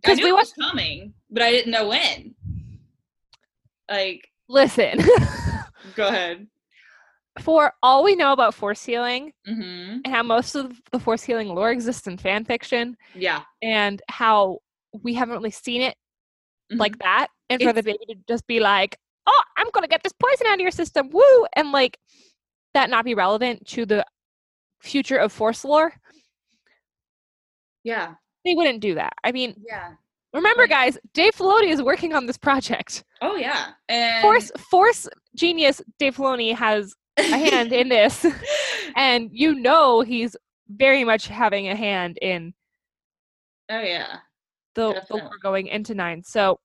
I 0.05 0.13
knew 0.13 0.23
we 0.25 0.29
it 0.29 0.33
was 0.33 0.53
coming, 0.53 1.13
but 1.29 1.41
I 1.43 1.51
didn't 1.51 1.71
know 1.71 1.87
when. 1.89 2.35
Like, 3.89 4.27
listen. 4.47 4.99
go 5.95 6.07
ahead. 6.07 6.47
For 7.39 7.73
all 7.81 8.03
we 8.03 8.15
know 8.15 8.33
about 8.33 8.53
force 8.53 8.83
healing 8.83 9.31
hmm 9.45 10.00
and 10.03 10.07
how 10.07 10.23
most 10.23 10.55
of 10.55 10.81
the 10.91 11.00
force 11.00 11.23
healing 11.23 11.47
lore 11.50 11.71
exists 11.71 12.07
in 12.07 12.17
fan 12.17 12.43
fiction 12.43 12.95
Yeah. 13.15 13.41
and 13.61 14.01
how 14.09 14.59
we 15.03 15.13
haven't 15.13 15.35
really 15.35 15.51
seen 15.51 15.81
it 15.81 15.95
Mhm. 16.71 16.79
like 16.79 16.97
that 17.00 17.27
and 17.50 17.61
for 17.61 17.71
the 17.73 17.83
baby 17.83 18.05
to 18.09 18.15
just 18.27 18.45
be 18.47 18.59
like 18.59 18.97
oh 19.27 19.41
i'm 19.57 19.67
gonna 19.73 19.88
get 19.88 20.03
this 20.03 20.13
poison 20.13 20.47
out 20.47 20.55
of 20.55 20.59
your 20.59 20.71
system 20.71 21.09
woo 21.09 21.45
and 21.53 21.71
like 21.71 21.97
that 22.73 22.89
not 22.89 23.05
be 23.05 23.13
relevant 23.13 23.65
to 23.67 23.85
the 23.85 24.05
future 24.81 25.17
of 25.17 25.31
force 25.31 25.63
lore 25.63 25.93
yeah, 27.83 28.13
they 28.45 28.53
wouldn't 28.53 28.79
do 28.81 28.95
that 28.95 29.13
i 29.23 29.31
mean 29.31 29.55
yeah. 29.67 29.93
remember 30.33 30.67
guys 30.67 30.97
dave 31.13 31.33
filoni 31.33 31.67
is 31.69 31.81
working 31.81 32.13
on 32.13 32.25
this 32.25 32.38
project 32.38 33.03
Oh 33.23 33.35
yeah. 33.35 33.73
And 33.88 34.21
force 34.23 34.51
force 34.71 35.07
genius 35.35 35.81
dave 36.00 36.15
filoni 36.15 36.55
has 36.55 36.95
a 37.17 37.23
hand 37.23 37.73
in 37.73 37.89
this 37.89 38.25
and 38.95 39.29
you 39.31 39.53
know 39.55 40.01
he's 40.01 40.35
very 40.69 41.03
much 41.03 41.27
having 41.27 41.67
a 41.67 41.75
hand 41.75 42.17
in 42.21 42.53
oh 43.69 43.79
yeah. 43.79 44.17
the, 44.75 45.01
the 45.09 45.17
lore 45.17 45.31
going 45.41 45.67
into 45.67 45.93
nine. 45.93 46.23
So 46.23 46.59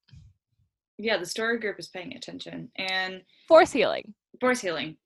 Yeah, 0.99 1.17
the 1.19 1.27
story 1.27 1.59
group 1.59 1.79
is 1.79 1.89
paying 1.89 2.15
attention, 2.15 2.71
and 2.77 3.23
Force 3.49 3.73
healing. 3.73 4.15
force 4.41 4.61
healing. 4.61 4.97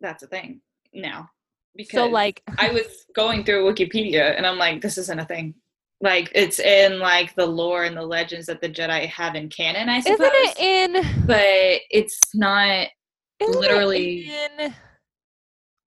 That's 0.00 0.22
a 0.22 0.26
thing 0.26 0.60
now. 0.92 1.30
Because 1.76 1.98
So 1.98 2.06
like 2.06 2.42
I 2.58 2.70
was 2.70 3.06
going 3.14 3.44
through 3.44 3.72
Wikipedia, 3.72 4.36
and 4.36 4.46
I'm 4.46 4.58
like, 4.58 4.80
this 4.80 4.98
isn't 4.98 5.18
a 5.18 5.24
thing. 5.24 5.54
Like 6.00 6.30
it's 6.34 6.58
in 6.58 6.98
like 6.98 7.34
the 7.34 7.46
lore 7.46 7.84
and 7.84 7.96
the 7.96 8.02
legends 8.02 8.46
that 8.46 8.60
the 8.60 8.68
Jedi 8.68 9.06
have 9.08 9.34
in 9.34 9.48
canon, 9.48 9.88
I 9.88 10.00
suppose. 10.00 10.20
isn't 10.20 10.32
it 10.34 10.58
in 10.58 11.26
but 11.26 11.80
it's 11.90 12.20
not. 12.34 12.88
Literally- 13.48 14.30
in 14.30 14.74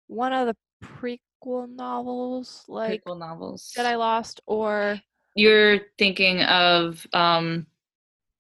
one 0.07 0.33
of 0.33 0.47
the 0.47 0.55
prequel 0.83 1.69
novels 1.69 2.63
like 2.67 3.03
prequel 3.03 3.17
novels. 3.19 3.71
that 3.75 3.85
I 3.85 3.95
Lost 3.95 4.41
or 4.45 4.99
You're 5.35 5.79
thinking 5.97 6.41
of 6.43 7.05
um 7.13 7.67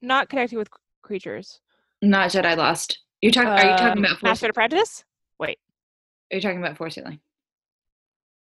not 0.01 0.29
connecting 0.29 0.57
with 0.59 0.69
creatures. 1.01 1.59
not 2.01 2.29
Jedi 2.29 2.55
Lost. 2.55 2.99
You're 3.21 3.31
talking. 3.31 3.49
are 3.49 3.71
you 3.71 3.77
talking 3.77 3.91
Um, 3.93 3.97
about 3.99 4.09
Force? 4.19 4.23
Master 4.23 4.49
Apprentice? 4.49 5.03
Wait, 5.39 5.57
Are 6.31 6.35
you 6.35 6.41
talking 6.41 6.59
about 6.59 6.77
Force 6.77 6.95
healing? 6.95 7.19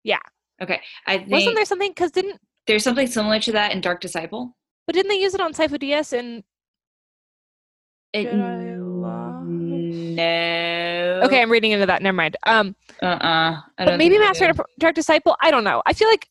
Yeah. 0.04 0.20
Okay, 0.62 0.80
I 1.06 1.18
think 1.18 1.30
wasn't 1.30 1.54
there 1.56 1.64
something? 1.64 1.90
Because 1.90 2.10
didn't 2.12 2.40
there's 2.66 2.84
something 2.84 3.06
similar 3.06 3.40
to 3.40 3.52
that 3.52 3.72
in 3.72 3.80
Dark 3.80 4.00
Disciple. 4.00 4.56
but 4.86 4.94
didn't 4.94 5.08
they 5.08 5.18
use 5.20 5.34
it 5.34 5.40
on 5.40 5.52
Sifo-Dyas 5.52 6.12
and 6.16 6.44
It, 8.12 8.26
Jedi? 8.26 8.79
No. 11.20 11.26
okay, 11.26 11.40
I'm 11.42 11.50
reading 11.50 11.72
into 11.72 11.86
that. 11.86 12.02
Never 12.02 12.16
mind. 12.16 12.36
Um, 12.44 12.74
Uh. 13.02 13.06
uh 13.06 13.60
I 13.78 13.84
but 13.84 13.98
maybe 13.98 14.18
Master 14.18 14.44
and 14.44 14.60
Dark 14.78 14.94
Disciple. 14.94 15.36
I 15.40 15.50
don't 15.50 15.64
know. 15.64 15.82
I 15.86 15.92
feel 15.92 16.08
like 16.08 16.28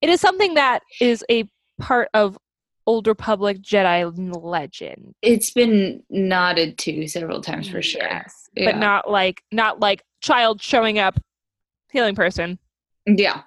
it 0.00 0.08
is 0.08 0.20
something 0.20 0.54
that 0.54 0.82
is 1.00 1.24
a 1.30 1.44
part 1.78 2.08
of 2.14 2.38
Old 2.86 3.06
Republic 3.06 3.58
Jedi 3.60 4.10
legend. 4.42 5.14
It's 5.22 5.50
been 5.50 6.02
nodded 6.10 6.78
to 6.78 7.06
several 7.08 7.40
times 7.42 7.68
for 7.68 7.82
sure. 7.82 8.02
Yes, 8.02 8.48
Yeah. 8.54 8.72
but 8.72 8.78
not 8.78 9.10
like 9.10 9.42
not 9.52 9.80
like 9.80 10.04
child 10.20 10.62
showing 10.62 10.98
up, 10.98 11.18
healing 11.92 12.14
person. 12.14 12.58
Yeah. 13.06 13.42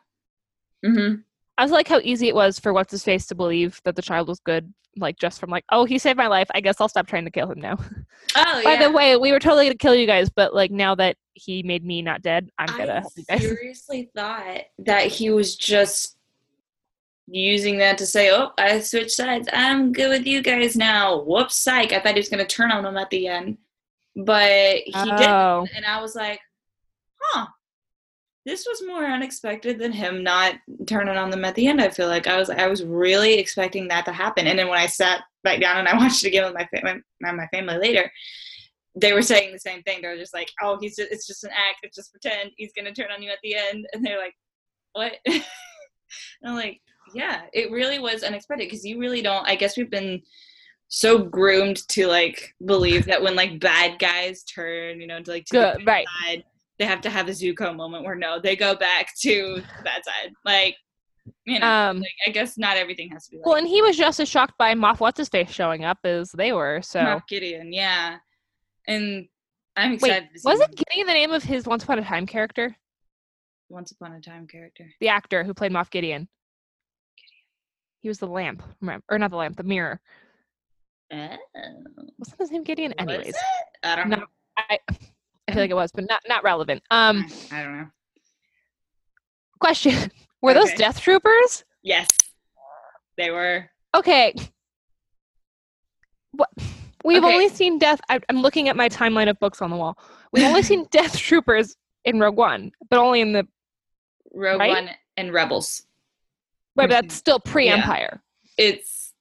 Mm-hmm. 0.85 1.21
I 1.61 1.63
also 1.63 1.75
like 1.75 1.87
how 1.87 1.99
easy 2.03 2.27
it 2.27 2.33
was 2.33 2.57
for 2.57 2.73
what's 2.73 2.89
his 2.89 3.03
face 3.03 3.27
to 3.27 3.35
believe 3.35 3.79
that 3.83 3.95
the 3.95 4.01
child 4.01 4.27
was 4.27 4.39
good, 4.39 4.73
like 4.97 5.19
just 5.19 5.39
from 5.39 5.51
like, 5.51 5.63
oh, 5.69 5.85
he 5.85 5.99
saved 5.99 6.17
my 6.17 6.25
life. 6.25 6.47
I 6.55 6.59
guess 6.59 6.81
I'll 6.81 6.89
stop 6.89 7.05
trying 7.05 7.25
to 7.25 7.29
kill 7.29 7.51
him 7.51 7.61
now. 7.61 7.77
Oh 8.35 8.59
yeah. 8.59 8.63
By 8.63 8.73
yeah. 8.73 8.87
the 8.87 8.91
way, 8.91 9.17
we 9.17 9.31
were 9.31 9.39
totally 9.39 9.65
gonna 9.65 9.75
kill 9.75 9.93
you 9.93 10.07
guys, 10.07 10.29
but 10.29 10.55
like 10.55 10.71
now 10.71 10.95
that 10.95 11.17
he 11.33 11.63
made 11.63 11.83
me 11.83 12.01
not 12.01 12.21
dead, 12.21 12.49
I'm 12.57 12.67
gonna 12.77 12.93
I 12.93 12.99
help 13.01 13.13
you 13.17 13.25
guys. 13.27 13.41
seriously 13.41 14.09
thought 14.15 14.61
that 14.79 15.07
he 15.07 15.31
was 15.31 15.55
just 15.55 16.15
using 17.27 17.77
that 17.79 17.97
to 17.97 18.05
say, 18.05 18.31
"Oh, 18.31 18.51
I 18.57 18.79
switched 18.79 19.11
sides. 19.11 19.49
I'm 19.51 19.91
good 19.91 20.09
with 20.09 20.25
you 20.25 20.41
guys 20.41 20.75
now." 20.77 21.21
Whoops, 21.23 21.57
psych! 21.57 21.91
I 21.91 21.99
thought 21.99 22.13
he 22.13 22.19
was 22.19 22.29
going 22.29 22.45
to 22.45 22.55
turn 22.55 22.71
on 22.71 22.83
them 22.83 22.95
at 22.95 23.09
the 23.09 23.27
end, 23.27 23.57
but 24.15 24.77
he 24.85 24.91
didn't, 24.93 25.23
Oh, 25.23 25.67
and 25.75 25.85
I 25.85 26.01
was 26.01 26.15
like, 26.15 26.39
"Huh." 27.21 27.47
This 28.45 28.65
was 28.67 28.83
more 28.85 29.05
unexpected 29.05 29.77
than 29.77 29.91
him 29.91 30.23
not 30.23 30.55
turning 30.87 31.15
on 31.15 31.29
them 31.29 31.45
at 31.45 31.53
the 31.55 31.67
end. 31.67 31.79
I 31.79 31.89
feel 31.89 32.07
like 32.07 32.27
I 32.27 32.37
was 32.37 32.49
I 32.49 32.67
was 32.67 32.83
really 32.83 33.35
expecting 33.35 33.87
that 33.89 34.05
to 34.05 34.11
happen, 34.11 34.47
and 34.47 34.57
then 34.57 34.67
when 34.67 34.79
I 34.79 34.87
sat 34.87 35.23
back 35.43 35.61
down 35.61 35.77
and 35.77 35.87
I 35.87 35.97
watched 35.97 36.23
it 36.23 36.29
again 36.29 36.45
with 36.45 36.55
my 36.55 36.65
family, 36.65 37.01
my 37.19 37.47
family 37.47 37.77
later, 37.77 38.11
they 38.95 39.13
were 39.13 39.21
saying 39.21 39.53
the 39.53 39.59
same 39.59 39.83
thing. 39.83 40.01
They 40.01 40.07
were 40.07 40.17
just 40.17 40.33
like, 40.33 40.49
"Oh, 40.61 40.77
he's 40.81 40.95
just, 40.95 41.11
it's 41.11 41.27
just 41.27 41.43
an 41.43 41.51
act. 41.51 41.79
It's 41.83 41.95
just 41.95 42.11
pretend. 42.11 42.51
He's 42.57 42.73
gonna 42.73 42.93
turn 42.93 43.11
on 43.11 43.21
you 43.21 43.29
at 43.29 43.39
the 43.43 43.55
end." 43.55 43.85
And 43.93 44.03
they're 44.03 44.19
like, 44.19 44.35
"What?" 44.93 45.13
and 45.27 45.43
I'm 46.43 46.55
like, 46.55 46.81
"Yeah, 47.13 47.43
it 47.53 47.71
really 47.71 47.99
was 47.99 48.23
unexpected 48.23 48.67
because 48.69 48.85
you 48.85 48.99
really 48.99 49.21
don't. 49.21 49.47
I 49.47 49.55
guess 49.55 49.77
we've 49.77 49.91
been 49.91 50.21
so 50.93 51.17
groomed 51.17 51.87
to 51.87 52.05
like 52.07 52.53
believe 52.65 53.05
that 53.05 53.21
when 53.21 53.35
like 53.35 53.59
bad 53.61 53.97
guys 53.97 54.43
turn, 54.43 54.99
you 54.99 55.07
know, 55.07 55.21
to 55.21 55.31
like 55.31 55.45
to 55.45 55.53
good 55.77 55.87
right. 55.87 56.05
side, 56.21 56.43
they 56.81 56.87
have 56.87 57.01
to 57.01 57.11
have 57.11 57.27
a 57.27 57.31
Zuko 57.31 57.75
moment 57.75 58.03
where 58.03 58.15
no, 58.15 58.39
they 58.41 58.55
go 58.55 58.73
back 58.75 59.13
to 59.21 59.61
the 59.77 59.83
bad 59.83 60.03
side. 60.03 60.33
Like, 60.43 60.75
you 61.45 61.59
know, 61.59 61.67
um, 61.67 61.99
like 61.99 62.09
I 62.25 62.31
guess 62.31 62.57
not 62.57 62.75
everything 62.75 63.07
has 63.11 63.25
to 63.25 63.31
be 63.31 63.37
like 63.37 63.45
well, 63.45 63.55
and 63.55 63.67
he 63.67 63.83
was 63.83 63.95
just 63.95 64.19
as 64.19 64.27
shocked 64.27 64.57
by 64.57 64.73
Moff 64.73 64.99
What's 64.99 65.19
his 65.19 65.29
face 65.29 65.51
showing 65.51 65.85
up 65.85 65.99
as 66.03 66.31
they 66.31 66.53
were. 66.53 66.81
So 66.81 66.99
Moff 67.01 67.27
Gideon, 67.27 67.71
yeah. 67.71 68.17
And 68.87 69.27
I'm 69.75 69.91
wait, 69.91 69.97
excited 69.97 70.29
to 70.33 70.41
wasn't 70.43 70.71
him. 70.71 70.83
Gideon 70.89 71.05
the 71.05 71.13
name 71.13 71.31
of 71.31 71.43
his 71.43 71.67
Once 71.67 71.83
Upon 71.83 71.99
a 71.99 72.03
Time 72.03 72.25
character? 72.25 72.75
Once 73.69 73.91
Upon 73.91 74.13
a 74.13 74.19
Time 74.19 74.47
character. 74.47 74.89
The 74.99 75.09
actor 75.09 75.43
who 75.43 75.53
played 75.53 75.71
Moff 75.71 75.91
Gideon. 75.91 76.27
He 77.99 78.07
was 78.07 78.17
the 78.17 78.25
lamp, 78.25 78.63
remember? 78.81 79.05
Or 79.07 79.19
not 79.19 79.29
the 79.29 79.37
lamp, 79.37 79.55
the 79.57 79.63
mirror. 79.63 80.01
Oh, 81.13 81.37
Wasn't 82.17 82.39
his 82.39 82.49
name 82.49 82.63
Gideon? 82.63 82.95
was 82.97 83.07
Anyways, 83.07 83.27
it? 83.27 83.35
I 83.83 83.95
don't 83.95 84.09
No, 84.09 84.17
know. 84.17 84.25
I 84.57 84.79
I 85.47 85.53
feel 85.53 85.61
like 85.63 85.71
it 85.71 85.75
was, 85.75 85.91
but 85.91 86.05
not 86.07 86.21
not 86.27 86.43
relevant. 86.43 86.83
Um, 86.91 87.25
I 87.51 87.63
don't 87.63 87.77
know. 87.77 87.87
question: 89.59 90.11
Were 90.41 90.53
those 90.53 90.73
Death 90.73 90.99
Troopers? 91.01 91.63
Yes, 91.83 92.09
they 93.17 93.31
were. 93.31 93.69
Okay. 93.95 94.33
What? 96.33 96.49
We've 97.03 97.23
Okay. 97.23 97.33
only 97.33 97.49
seen 97.49 97.79
Death. 97.79 97.99
I, 98.09 98.19
I'm 98.29 98.41
looking 98.41 98.69
at 98.69 98.75
my 98.77 98.87
timeline 98.87 99.29
of 99.29 99.39
books 99.39 99.61
on 99.61 99.69
the 99.69 99.75
wall. 99.75 99.97
We've 100.31 100.45
only 100.45 100.61
seen 100.63 100.85
Death 100.91 101.17
Troopers 101.17 101.75
in 102.05 102.19
Rogue 102.19 102.37
One, 102.37 102.71
but 102.89 102.99
only 102.99 103.21
in 103.21 103.33
the. 103.33 103.47
Rogue 104.33 104.59
Right? 104.59 104.69
One 104.69 104.89
and 105.17 105.33
Rebels. 105.33 105.83
But 106.75 106.85
Mhm. 106.85 106.89
that's 106.89 107.15
still 107.15 107.39
pre-Empire, 107.39 108.23
It's 108.57 109.13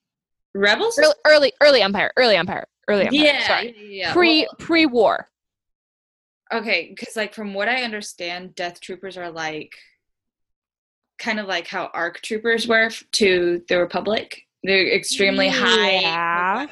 Rebels. 0.55 0.97
early, 1.01 1.15
early, 1.27 1.53
early 1.61 1.83
Empire, 1.83 2.13
early 2.17 2.37
Empire, 2.37 2.69
early 2.87 3.07
Empire. 3.07 3.21
yeah, 3.25 3.47
sorry, 3.47 3.75
yeah, 3.77 4.07
yeah. 4.07 4.13
pre 4.13 4.43
Well, 4.43 4.55
pre-war. 4.61 5.29
Okay, 6.53 6.93
because 6.95 7.17
like 7.17 7.35
from 7.35 7.55
what 7.55 7.69
I 7.69 7.83
understand, 7.83 8.55
Death 8.55 8.81
Troopers 8.81 9.17
are 9.17 9.31
like 9.31 9.75
kind 11.19 11.39
of 11.41 11.47
like 11.47 11.67
how 11.67 11.91
ARC 11.93 12.21
Troopers 12.23 12.67
were 12.67 12.91
to 13.13 13.63
the 13.69 13.79
Republic. 13.79 14.43
They're 14.63 14.95
extremely 14.95 15.49
high 15.49 16.01
Yeah. 16.01 16.67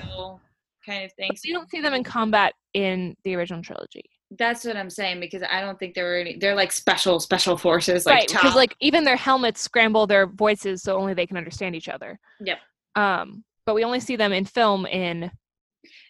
kind 0.84 1.04
of 1.04 1.12
things. 1.12 1.44
you 1.44 1.54
don't 1.54 1.70
see 1.70 1.80
them 1.80 1.94
in 1.94 2.02
combat 2.04 2.54
in 2.74 3.14
the 3.24 3.34
original 3.34 3.62
trilogy, 3.62 4.04
That's 4.30 4.64
what 4.64 4.76
I'm 4.76 4.90
saying 4.90 5.20
because 5.20 5.42
I 5.42 5.60
don't 5.60 5.78
think 5.78 5.94
they 5.94 6.02
were 6.02 6.16
any. 6.16 6.36
They're 6.36 6.54
like 6.54 6.70
special 6.72 7.18
special 7.20 7.56
forces, 7.56 8.04
like 8.06 8.14
right? 8.14 8.28
Because 8.28 8.54
like 8.54 8.74
even 8.80 9.04
their 9.04 9.16
helmets 9.16 9.60
scramble 9.60 10.06
their 10.06 10.26
voices 10.26 10.82
so 10.82 10.96
only 10.98 11.14
they 11.14 11.26
can 11.26 11.36
understand 11.36 11.74
each 11.74 11.88
other. 11.88 12.18
Yep. 12.40 12.58
Um, 12.94 13.44
but 13.66 13.74
we 13.74 13.84
only 13.84 14.00
see 14.00 14.16
them 14.16 14.32
in 14.32 14.44
film 14.44 14.86
in 14.86 15.30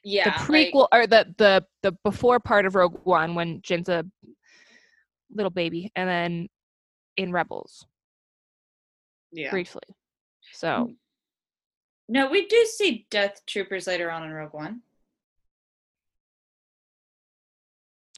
yeah, 0.09 0.25
the 0.25 0.53
like- 0.53 0.73
prequel 0.73 0.89
or 0.93 1.07
the 1.07 1.35
the 1.39 1.65
the 1.83 1.93
before 2.05 2.41
part 2.41 2.67
of 2.67 2.75
Rogue 2.75 2.99
One 3.05 3.35
when 3.35 3.61
Jyn's 3.63 3.89
a 3.89 4.05
little 5.35 5.51
baby, 5.51 5.93
and 5.97 6.09
then 6.09 6.49
in 7.17 7.33
Rebels 7.33 7.87
yeah. 9.33 9.51
briefly. 9.51 9.83
So 10.53 10.69
mm. 10.69 10.95
No, 12.11 12.31
we 12.31 12.47
do 12.47 12.65
see 12.65 13.07
Death 13.11 13.43
Troopers 13.47 13.87
later 13.87 14.11
on 14.11 14.23
in 14.23 14.33
Rogue 14.33 14.55
One. 14.55 14.81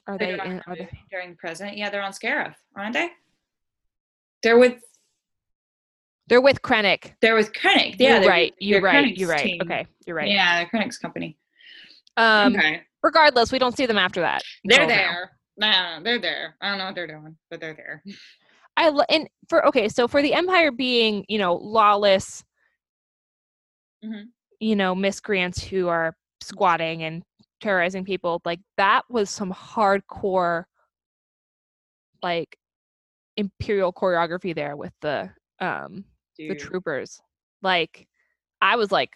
are 0.07 0.17
they 0.17 0.31
Later 0.31 0.43
in, 0.43 0.57
the 0.57 0.63
are 0.67 0.75
they 0.75 0.89
during 1.09 1.31
the 1.31 1.35
present? 1.35 1.77
Yeah, 1.77 1.89
they're 1.89 2.01
on 2.01 2.11
Scarif, 2.11 2.55
aren't 2.75 2.93
they? 2.93 3.09
They're 4.43 4.57
with 4.57 4.81
they're 6.27 6.41
with 6.41 6.61
Krennic. 6.61 7.13
they're 7.21 7.35
with 7.35 7.51
Krennic. 7.53 7.95
Yeah, 7.99 8.19
you're 8.19 8.29
right. 8.29 8.53
You're 8.59 8.81
right. 8.81 9.05
Krennic's 9.05 9.19
You're 9.19 9.29
right. 9.29 9.43
team. 9.43 9.61
Okay, 9.63 9.87
you're 10.05 10.15
right. 10.15 10.29
Yeah, 10.29 10.59
they're 10.59 10.81
Krennic's 10.81 10.97
company. 10.97 11.37
Um, 12.21 12.55
okay, 12.55 12.81
regardless, 13.03 13.51
we 13.51 13.59
don't 13.59 13.75
see 13.75 13.85
them 13.85 13.97
after 13.97 14.21
that. 14.21 14.41
they're 14.63 14.81
until 14.83 14.95
now. 14.95 15.11
there. 15.11 15.31
No, 15.57 15.99
they're 16.03 16.19
there. 16.19 16.55
I 16.61 16.69
don't 16.69 16.77
know 16.77 16.85
what 16.85 16.95
they're 16.95 17.07
doing, 17.07 17.37
but 17.49 17.59
they're 17.59 17.73
there. 17.73 18.03
I 18.77 18.89
lo- 18.89 19.03
and 19.09 19.27
for 19.49 19.65
okay, 19.67 19.89
so 19.89 20.07
for 20.07 20.21
the 20.21 20.33
Empire 20.33 20.71
being 20.71 21.25
you 21.27 21.37
know 21.37 21.55
lawless, 21.55 22.43
Mhm. 24.03 24.25
you 24.59 24.75
know 24.75 24.95
miscreants 24.95 25.63
who 25.63 25.87
are 25.87 26.15
squatting 26.41 27.03
and 27.03 27.23
terrorizing 27.59 28.05
people, 28.05 28.41
like 28.45 28.59
that 28.77 29.03
was 29.09 29.29
some 29.29 29.53
hardcore, 29.53 30.63
like 32.23 32.57
imperial 33.37 33.93
choreography 33.93 34.53
there 34.55 34.75
with 34.75 34.93
the 35.01 35.29
um 35.59 36.05
the 36.37 36.55
troopers. 36.55 37.19
Like 37.61 38.07
I 38.61 38.75
was 38.77 38.91
like 38.91 39.11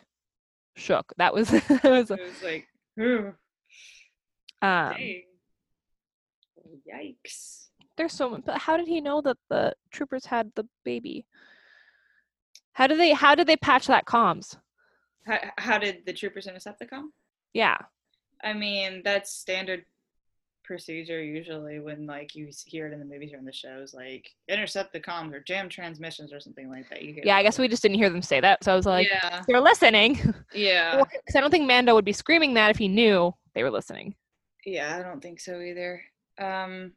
shook. 0.75 1.13
That 1.17 1.33
was 1.33 1.49
that 1.49 1.83
was 1.83 2.11
it 2.11 2.19
was 2.21 2.43
like, 2.43 2.67
ooh, 2.99 3.33
um. 4.61 4.93
dang. 4.93 5.23
yikes. 6.89 7.67
There's 7.97 8.13
so 8.13 8.29
much. 8.29 8.41
But 8.45 8.57
how 8.57 8.77
did 8.77 8.87
he 8.87 8.99
know 8.99 9.21
that 9.21 9.37
the 9.49 9.73
troopers 9.91 10.25
had 10.25 10.51
the 10.55 10.65
baby? 10.83 11.25
How 12.73 12.87
did 12.87 12.99
they? 12.99 13.13
How 13.13 13.35
did 13.35 13.47
they 13.47 13.57
patch 13.57 13.87
that 13.87 14.05
comms? 14.05 14.57
How, 15.25 15.39
how 15.57 15.77
did 15.77 16.05
the 16.05 16.13
troopers 16.13 16.47
intercept 16.47 16.79
the 16.79 16.85
com? 16.85 17.13
Yeah. 17.53 17.77
I 18.43 18.53
mean, 18.53 19.01
that's 19.03 19.31
standard 19.31 19.85
procedure 20.65 21.23
usually 21.23 21.79
when 21.79 22.05
like 22.05 22.35
you 22.35 22.49
hear 22.65 22.87
it 22.87 22.93
in 22.93 22.99
the 22.99 23.05
movies 23.05 23.33
or 23.33 23.37
in 23.37 23.45
the 23.45 23.53
shows, 23.53 23.93
like 23.93 24.29
intercept 24.47 24.91
the 24.93 24.99
comms 24.99 25.33
or 25.33 25.39
jam 25.41 25.69
transmissions 25.69 26.33
or 26.33 26.39
something 26.39 26.69
like 26.69 26.89
that. 26.89 27.01
You 27.01 27.13
hear 27.13 27.23
Yeah, 27.25 27.37
I 27.37 27.43
guess 27.43 27.59
we 27.59 27.67
just 27.67 27.81
didn't 27.81 27.97
hear 27.97 28.09
them 28.09 28.21
say 28.21 28.39
that. 28.41 28.63
So 28.63 28.73
I 28.73 28.75
was 28.75 28.85
like, 28.85 29.07
yeah, 29.09 29.43
they're 29.47 29.61
listening. 29.61 30.33
yeah, 30.53 30.97
Because 30.97 31.35
I 31.35 31.41
don't 31.41 31.51
think 31.51 31.67
Mando 31.67 31.93
would 31.95 32.05
be 32.05 32.13
screaming 32.13 32.53
that 32.55 32.71
if 32.71 32.77
he 32.77 32.87
knew 32.87 33.33
they 33.53 33.63
were 33.63 33.71
listening. 33.71 34.15
yeah. 34.65 34.97
I 34.99 35.03
don't 35.03 35.21
think 35.21 35.39
so 35.39 35.59
either. 35.59 36.01
Um, 36.39 36.93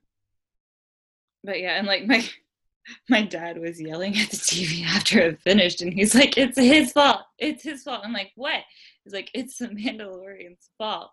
but 1.45 1.61
yeah, 1.61 1.77
and 1.79 1.87
like 1.87 2.07
my 2.07 2.29
my 3.09 3.23
dad 3.23 3.59
was 3.59 3.81
yelling 3.81 4.17
at 4.19 4.31
the 4.31 4.37
TV 4.37 4.85
after 4.87 5.21
it 5.21 5.41
finished, 5.43 5.83
and 5.83 5.93
he's 5.93 6.15
like, 6.15 6.37
"It's 6.37 6.59
his 6.59 6.93
fault. 6.93 7.23
It's 7.39 7.63
his 7.63 7.83
fault." 7.83 8.01
I'm 8.05 8.13
like, 8.13 8.33
"What?" 8.35 8.63
He's 9.05 9.13
like, 9.13 9.31
"It's 9.35 9.59
the 9.59 9.69
Mandalorian's 9.69 10.71
fault 10.79 11.11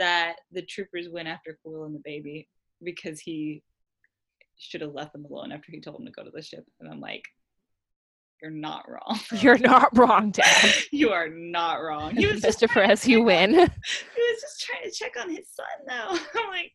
that 0.00 0.36
the 0.50 0.62
troopers 0.62 1.08
went 1.08 1.28
after 1.28 1.58
Kuiil 1.64 1.86
and 1.86 1.94
the 1.94 2.02
baby 2.04 2.48
because 2.82 3.20
he 3.20 3.62
should 4.58 4.80
have 4.80 4.92
left 4.92 5.12
them 5.12 5.24
alone 5.24 5.52
after 5.52 5.70
he 5.70 5.80
told 5.80 5.98
them 5.98 6.06
to 6.06 6.12
go 6.12 6.24
to 6.24 6.30
the 6.30 6.42
ship." 6.42 6.64
And 6.80 6.90
I'm 6.90 7.00
like, 7.00 7.24
"You're 8.42 8.50
not 8.50 8.86
wrong. 8.88 9.20
You're 9.40 9.58
not 9.58 9.96
wrong, 9.96 10.30
Dad. 10.30 10.74
you 10.90 11.10
are 11.10 11.28
not 11.28 11.76
wrong." 11.76 12.16
He 12.16 12.26
was 12.32 12.40
just. 12.40 12.60
Perez, 12.60 13.06
you 13.06 13.22
win. 13.22 13.50
he 13.50 13.60
was 13.60 14.40
just 14.40 14.60
trying 14.60 14.82
to 14.84 14.90
check 14.90 15.14
on 15.20 15.30
his 15.30 15.48
son 15.48 15.66
though. 15.86 16.18
I'm 16.40 16.48
like, 16.48 16.72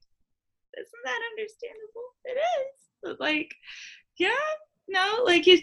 isn't 0.77 1.03
that 1.03 1.19
understandable? 1.31 2.07
It 2.23 2.37
is. 2.37 2.75
But 3.03 3.19
like, 3.19 3.53
yeah, 4.17 4.29
no, 4.87 5.23
like 5.25 5.47
you 5.47 5.59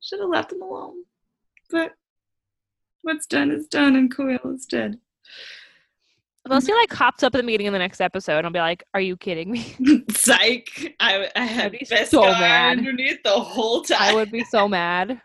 should 0.00 0.20
have 0.20 0.30
left 0.30 0.52
him 0.52 0.62
alone. 0.62 1.04
But 1.70 1.92
what's 3.02 3.26
done 3.26 3.50
is 3.50 3.66
done 3.66 3.96
and 3.96 4.14
Kuiil 4.14 4.54
is 4.54 4.66
dead. 4.66 4.98
Unless 6.46 6.66
he 6.66 6.72
like 6.74 6.92
hops 6.92 7.22
up 7.22 7.34
at 7.34 7.38
the 7.38 7.42
meeting 7.42 7.66
in 7.66 7.72
the 7.72 7.78
next 7.78 8.00
episode 8.00 8.38
and 8.38 8.46
I'll 8.46 8.52
be 8.52 8.58
like, 8.60 8.84
Are 8.94 9.00
you 9.00 9.16
kidding 9.16 9.50
me? 9.50 9.74
Psych. 10.12 10.94
I, 11.00 11.28
I 11.36 11.44
had 11.44 11.72
be 11.72 11.78
Beskar 11.78 12.06
so 12.06 12.22
mad. 12.22 12.78
underneath 12.78 13.22
the 13.24 13.30
whole 13.30 13.82
time. 13.82 13.98
I 14.00 14.14
would 14.14 14.30
be 14.30 14.44
so 14.44 14.66
mad. 14.78 15.20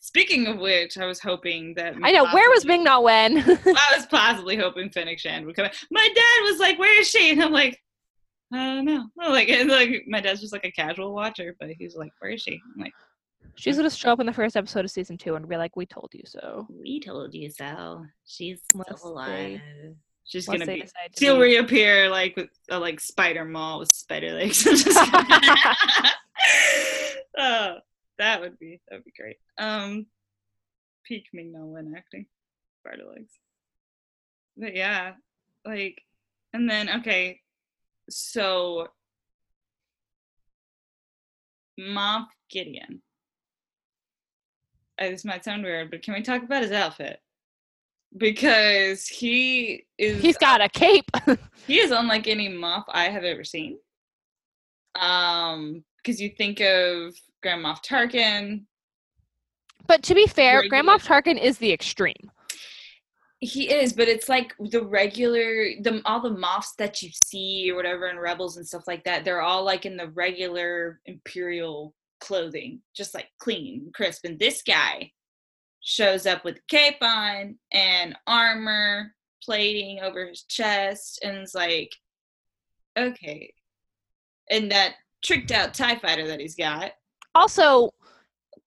Speaking 0.00 0.46
of 0.46 0.58
which, 0.58 0.98
I 0.98 1.06
was 1.06 1.20
hoping 1.20 1.74
that 1.74 1.94
I 2.02 2.12
know. 2.12 2.24
Where 2.32 2.48
was 2.50 2.58
possibly- 2.60 2.74
Ming 2.76 2.84
Na 2.84 3.00
Wen? 3.00 3.38
I 3.66 3.92
was 3.96 4.06
possibly 4.06 4.56
hoping 4.56 4.90
Fennec 4.90 5.18
Shand 5.18 5.46
would 5.46 5.56
come. 5.56 5.66
in. 5.66 5.70
My 5.90 6.08
dad 6.14 6.50
was 6.50 6.58
like, 6.60 6.78
"Where 6.78 7.00
is 7.00 7.08
she?" 7.08 7.30
And 7.32 7.42
I'm 7.42 7.52
like, 7.52 7.80
"I 8.52 8.74
don't 8.74 8.84
know." 8.84 9.06
Like, 9.16 9.48
and 9.48 9.68
like 9.70 10.04
my 10.06 10.20
dad's 10.20 10.40
just 10.40 10.52
like 10.52 10.64
a 10.64 10.70
casual 10.70 11.14
watcher, 11.14 11.56
but 11.58 11.70
he's 11.70 11.96
like, 11.96 12.12
"Where 12.20 12.32
is 12.32 12.42
she?" 12.42 12.60
I'm 12.76 12.82
like, 12.82 12.92
She's 13.56 13.76
gonna 13.76 13.90
show 13.90 14.12
up 14.12 14.20
in 14.20 14.26
the 14.26 14.32
first 14.32 14.56
episode 14.56 14.84
of 14.84 14.90
season 14.90 15.16
two 15.16 15.34
and 15.36 15.48
be 15.48 15.56
like, 15.56 15.74
"We 15.74 15.86
told 15.86 16.10
you 16.12 16.22
so." 16.26 16.66
"We 16.70 17.00
told 17.00 17.34
you 17.34 17.50
so. 17.50 18.04
She's 18.26 18.60
Unless 18.74 18.98
still 19.00 19.14
they- 19.16 19.60
alive. 19.60 19.60
She's 20.26 20.48
Unless 20.48 20.66
gonna 20.66 20.80
be." 20.80 20.90
She'll 21.18 21.36
be- 21.36 21.42
reappear 21.42 22.08
like 22.08 22.36
with 22.36 22.50
a 22.70 22.78
like 22.78 23.00
spider 23.00 23.44
mall 23.44 23.80
with 23.80 23.90
spider 23.90 24.32
legs. 24.32 24.66
Oh, 27.36 27.78
that 28.18 28.40
would 28.40 28.58
be 28.58 28.80
that 28.88 28.96
would 28.96 29.04
be 29.04 29.12
great. 29.18 29.36
Um, 29.58 30.06
peak 31.04 31.26
Ming 31.32 31.52
Na 31.52 31.64
Wen 31.64 31.94
acting, 31.96 32.26
spider 32.80 33.04
legs. 33.10 33.32
But 34.56 34.76
yeah, 34.76 35.14
like, 35.64 36.00
and 36.52 36.70
then 36.70 36.88
okay, 37.00 37.40
so 38.08 38.88
Moff 41.78 42.26
Gideon. 42.50 43.02
Uh, 44.96 45.08
this 45.08 45.24
might 45.24 45.44
sound 45.44 45.64
weird, 45.64 45.90
but 45.90 46.02
can 46.02 46.14
we 46.14 46.22
talk 46.22 46.44
about 46.44 46.62
his 46.62 46.70
outfit? 46.70 47.20
Because 48.16 49.06
he 49.06 49.86
is 49.98 50.22
He's 50.22 50.38
got 50.38 50.60
a 50.60 50.68
cape. 50.68 51.10
he 51.66 51.80
is 51.80 51.90
unlike 51.90 52.28
any 52.28 52.48
Moff 52.48 52.84
I 52.88 53.04
have 53.04 53.24
ever 53.24 53.44
seen. 53.44 53.78
Um, 55.00 55.84
because 55.96 56.20
you 56.20 56.28
think 56.28 56.60
of 56.60 57.14
Grand 57.42 57.64
Moff 57.64 57.84
Tarkin, 57.84 58.64
but 59.86 60.02
to 60.04 60.14
be 60.14 60.26
fair, 60.26 60.66
Grand 60.68 60.88
Moff 60.88 61.06
Tarkin 61.06 61.40
is 61.40 61.58
the 61.58 61.72
extreme. 61.72 62.30
he 63.40 63.72
is, 63.72 63.92
but 63.92 64.08
it's 64.08 64.28
like 64.28 64.54
the 64.58 64.82
regular, 64.82 65.70
the 65.80 66.00
all 66.04 66.20
the 66.20 66.30
Moffs 66.30 66.74
that 66.78 67.02
you 67.02 67.10
see 67.12 67.70
or 67.70 67.76
whatever 67.76 68.08
in 68.08 68.18
Rebels 68.18 68.56
and 68.56 68.66
stuff 68.66 68.84
like 68.86 69.04
that. 69.04 69.24
They're 69.24 69.42
all 69.42 69.64
like 69.64 69.84
in 69.84 69.96
the 69.96 70.08
regular 70.10 71.00
Imperial 71.06 71.94
clothing, 72.20 72.80
just 72.96 73.14
like 73.14 73.28
clean, 73.38 73.90
crisp. 73.94 74.24
And 74.24 74.38
this 74.38 74.62
guy 74.62 75.10
shows 75.86 76.26
up 76.26 76.44
with 76.44 76.58
cape 76.66 76.96
on 77.02 77.56
and 77.70 78.16
armor 78.26 79.14
plating 79.42 80.00
over 80.00 80.26
his 80.26 80.42
chest, 80.44 81.20
and 81.22 81.36
it's 81.36 81.54
like, 81.54 81.94
okay, 82.98 83.52
and 84.50 84.70
that 84.72 84.94
tricked 85.22 85.52
out 85.52 85.74
Tie 85.74 85.96
Fighter 85.96 86.26
that 86.28 86.40
he's 86.40 86.54
got. 86.54 86.92
Also, 87.34 87.90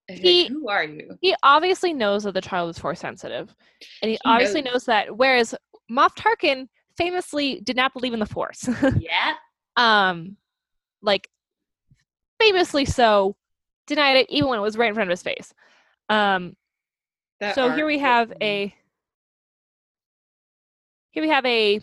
He- 0.08 0.44
like, 0.44 0.52
who 0.52 0.68
are 0.68 0.84
you? 0.84 1.18
he 1.20 1.34
obviously 1.42 1.92
knows 1.92 2.24
that 2.24 2.34
the 2.34 2.40
child 2.40 2.70
is 2.70 2.78
force 2.78 3.00
sensitive, 3.00 3.54
and 4.02 4.10
he, 4.10 4.14
He 4.14 4.18
obviously 4.24 4.62
knows. 4.62 4.74
knows 4.74 4.84
that. 4.86 5.16
Whereas 5.16 5.54
Moff 5.90 6.14
Tarkin 6.16 6.68
famously 6.96 7.60
did 7.60 7.76
not 7.76 7.92
believe 7.92 8.12
in 8.14 8.20
the 8.20 8.26
force. 8.26 8.68
Yeah. 9.00 9.34
um, 9.76 10.36
like 11.02 11.28
famously 12.40 12.84
so, 12.84 13.36
denied 13.86 14.16
it 14.18 14.26
even 14.30 14.48
when 14.48 14.58
it 14.58 14.62
was 14.62 14.76
right 14.76 14.88
in 14.88 14.94
front 14.94 15.10
of 15.10 15.12
his 15.12 15.22
face. 15.22 15.52
Um, 16.08 16.56
That 17.40 17.54
so 17.54 17.70
here 17.70 17.86
we 17.86 17.98
have 17.98 18.32
a 18.42 18.74
here 21.10 21.22
we 21.22 21.28
have 21.28 21.44
a 21.46 21.76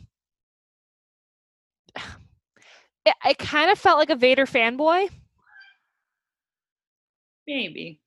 it, 3.06 3.15
it 3.26 3.38
kind 3.38 3.72
of 3.72 3.80
felt 3.80 3.98
like 4.00 4.10
a 4.10 4.15
Vader 4.15 4.46
fanboy, 4.46 5.10
maybe. 7.48 8.00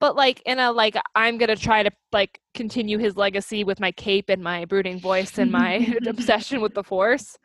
but 0.00 0.16
like 0.16 0.42
in 0.46 0.58
a 0.58 0.72
like 0.72 0.96
I'm 1.14 1.38
gonna 1.38 1.56
try 1.56 1.82
to 1.82 1.90
like 2.12 2.40
continue 2.54 2.98
his 2.98 3.16
legacy 3.16 3.64
with 3.64 3.80
my 3.80 3.92
cape 3.92 4.28
and 4.28 4.42
my 4.42 4.64
brooding 4.64 5.00
voice 5.00 5.38
and 5.38 5.50
my 5.52 5.96
obsession 6.06 6.60
with 6.60 6.74
the 6.74 6.82
Force. 6.84 7.38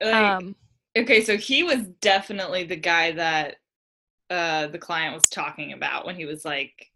Like, 0.00 0.36
Um, 0.36 0.56
okay, 0.96 1.22
so 1.24 1.36
he 1.36 1.62
was 1.62 1.86
definitely 2.00 2.64
the 2.64 2.76
guy 2.76 3.12
that 3.12 3.56
uh 4.30 4.68
the 4.68 4.78
client 4.78 5.14
was 5.14 5.28
talking 5.30 5.72
about 5.72 6.06
when 6.06 6.16
he 6.16 6.26
was 6.26 6.44
like 6.44 6.91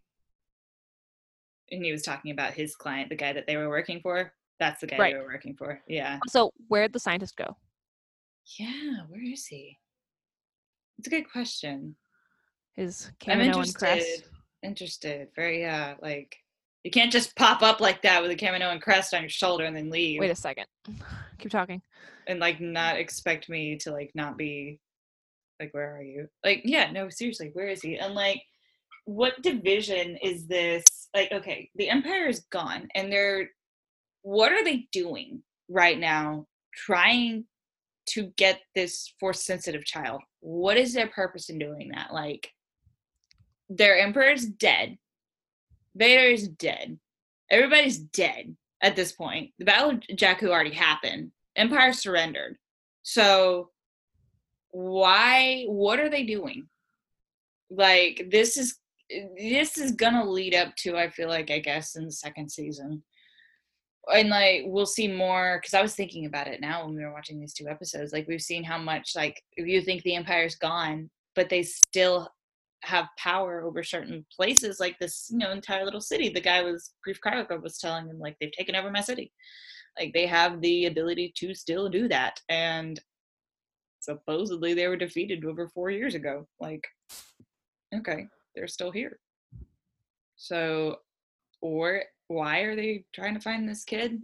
and 1.71 1.83
he 1.83 1.91
was 1.91 2.03
talking 2.03 2.31
about 2.31 2.53
his 2.53 2.75
client, 2.75 3.09
the 3.09 3.15
guy 3.15 3.33
that 3.33 3.45
they 3.47 3.57
were 3.57 3.69
working 3.69 3.99
for. 4.01 4.33
That's 4.59 4.81
the 4.81 4.87
guy 4.87 4.97
Right. 4.97 5.13
they 5.13 5.19
were 5.19 5.25
working 5.25 5.55
for. 5.55 5.81
Yeah. 5.87 6.19
so 6.27 6.51
where'd 6.67 6.93
the 6.93 6.99
scientist 6.99 7.35
go? 7.37 7.55
Yeah, 8.57 9.01
where 9.09 9.21
is 9.23 9.45
he? 9.45 9.77
It's 10.97 11.07
a 11.07 11.11
good 11.11 11.29
question. 11.31 11.95
His 12.75 13.11
I'm 13.27 13.39
and 13.41 13.53
crest. 13.53 13.75
interested. 13.83 14.23
Interested. 14.63 15.27
Very 15.35 15.61
yeah, 15.61 15.95
like 16.01 16.37
you 16.83 16.91
can't 16.91 17.11
just 17.11 17.35
pop 17.35 17.61
up 17.61 17.81
like 17.81 18.01
that 18.03 18.21
with 18.21 18.31
a 18.31 18.35
Kaminoan 18.35 18.81
crest 18.81 19.13
on 19.13 19.21
your 19.21 19.29
shoulder 19.29 19.65
and 19.65 19.75
then 19.75 19.89
leave. 19.89 20.19
Wait 20.19 20.31
a 20.31 20.35
second. 20.35 20.65
Keep 21.39 21.51
talking. 21.51 21.81
and 22.27 22.39
like 22.39 22.59
not 22.59 22.97
expect 22.97 23.49
me 23.49 23.77
to 23.77 23.91
like 23.91 24.11
not 24.15 24.37
be 24.37 24.79
like 25.59 25.73
where 25.73 25.95
are 25.97 26.01
you 26.03 26.27
like 26.43 26.61
yeah 26.65 26.91
no 26.91 27.09
seriously 27.09 27.49
where 27.53 27.67
is 27.67 27.81
he 27.81 27.97
and 27.97 28.13
like 28.15 28.41
what 29.07 29.41
division 29.41 30.17
is 30.17 30.47
this 30.47 30.83
like 31.15 31.31
okay 31.31 31.69
the 31.75 31.89
empire 31.89 32.27
is 32.27 32.41
gone 32.51 32.87
and 32.93 33.11
they're 33.11 33.49
what 34.21 34.51
are 34.51 34.63
they 34.63 34.87
doing 34.91 35.41
right 35.69 35.97
now 35.97 36.45
trying 36.75 37.45
to 38.07 38.31
get 38.37 38.61
this 38.73 39.13
force 39.19 39.43
sensitive 39.43 39.85
child? 39.85 40.21
What 40.39 40.77
is 40.77 40.93
their 40.93 41.07
purpose 41.07 41.49
in 41.49 41.59
doing 41.59 41.91
that? 41.93 42.13
Like 42.13 42.51
their 43.69 43.97
emperor's 43.97 44.45
dead. 44.45 44.97
Vader 45.95 46.29
is 46.29 46.47
dead. 46.47 46.97
Everybody's 47.51 47.97
dead 47.97 48.55
at 48.81 48.95
this 48.95 49.11
point. 49.11 49.51
The 49.59 49.65
battle 49.65 49.91
of 49.91 49.99
jakku 50.15 50.49
already 50.49 50.73
happened. 50.73 51.31
Empire 51.55 51.93
surrendered. 51.93 52.57
So 53.03 53.71
why 54.71 55.65
what 55.67 55.99
are 55.99 56.09
they 56.09 56.23
doing? 56.23 56.67
Like 57.69 58.27
this 58.29 58.57
is 58.57 58.77
this 59.37 59.77
is 59.77 59.91
gonna 59.93 60.29
lead 60.29 60.53
up 60.53 60.75
to 60.75 60.97
i 60.97 61.09
feel 61.09 61.29
like 61.29 61.49
i 61.49 61.59
guess 61.59 61.95
in 61.95 62.05
the 62.05 62.11
second 62.11 62.49
season. 62.49 63.03
And 64.13 64.29
like 64.29 64.63
we'll 64.65 64.85
see 64.85 65.07
more 65.07 65.59
because 65.61 65.73
i 65.73 65.81
was 65.81 65.95
thinking 65.95 66.25
about 66.25 66.47
it 66.47 66.61
now 66.61 66.85
when 66.85 66.95
we 66.95 67.03
were 67.03 67.11
watching 67.11 67.39
these 67.39 67.53
two 67.53 67.67
episodes 67.67 68.13
like 68.13 68.27
we've 68.27 68.41
seen 68.41 68.63
how 68.63 68.77
much 68.77 69.11
like 69.15 69.41
if 69.57 69.67
you 69.67 69.81
think 69.81 70.03
the 70.03 70.15
empire's 70.15 70.55
gone 70.55 71.09
but 71.35 71.49
they 71.49 71.63
still 71.63 72.29
have 72.83 73.07
power 73.17 73.63
over 73.63 73.83
certain 73.83 74.25
places 74.35 74.79
like 74.79 74.97
this 74.99 75.27
you 75.29 75.37
know 75.37 75.51
entire 75.51 75.83
little 75.83 76.01
city. 76.01 76.29
The 76.29 76.41
guy 76.41 76.61
was 76.61 76.93
Greef 77.07 77.17
Karlakov 77.25 77.61
was 77.61 77.77
telling 77.77 78.07
him 78.07 78.19
like 78.19 78.37
they've 78.39 78.51
taken 78.51 78.75
over 78.75 78.91
my 78.91 79.01
city. 79.01 79.31
Like 79.99 80.13
they 80.13 80.27
have 80.27 80.61
the 80.61 80.85
ability 80.85 81.33
to 81.37 81.55
still 81.55 81.89
do 81.89 82.07
that 82.07 82.39
and 82.49 82.99
supposedly 83.99 84.73
they 84.73 84.87
were 84.87 84.95
defeated 84.95 85.43
over 85.43 85.67
four 85.69 85.89
years 85.89 86.15
ago. 86.15 86.47
Like 86.59 86.87
okay 87.95 88.27
they're 88.57 88.67
still 88.67 88.91
here 88.91 89.19
so 90.35 90.97
or 91.61 92.01
why 92.27 92.59
are 92.61 92.75
they 92.75 93.05
trying 93.13 93.35
to 93.35 93.39
find 93.39 93.69
this 93.69 93.83
kid 93.85 94.21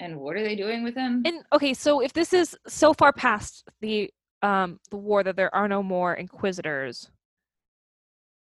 And 0.00 0.18
what 0.18 0.36
are 0.36 0.42
they 0.42 0.56
doing 0.56 0.82
with 0.82 0.96
him? 0.96 1.22
And 1.24 1.44
okay, 1.52 1.72
so 1.74 2.00
if 2.02 2.12
this 2.12 2.32
is 2.32 2.56
so 2.66 2.92
far 2.92 3.12
past 3.12 3.64
the 3.80 4.10
um 4.42 4.80
the 4.90 4.96
war 4.96 5.22
that 5.22 5.36
there 5.36 5.54
are 5.54 5.68
no 5.68 5.82
more 5.82 6.14
inquisitors, 6.14 7.10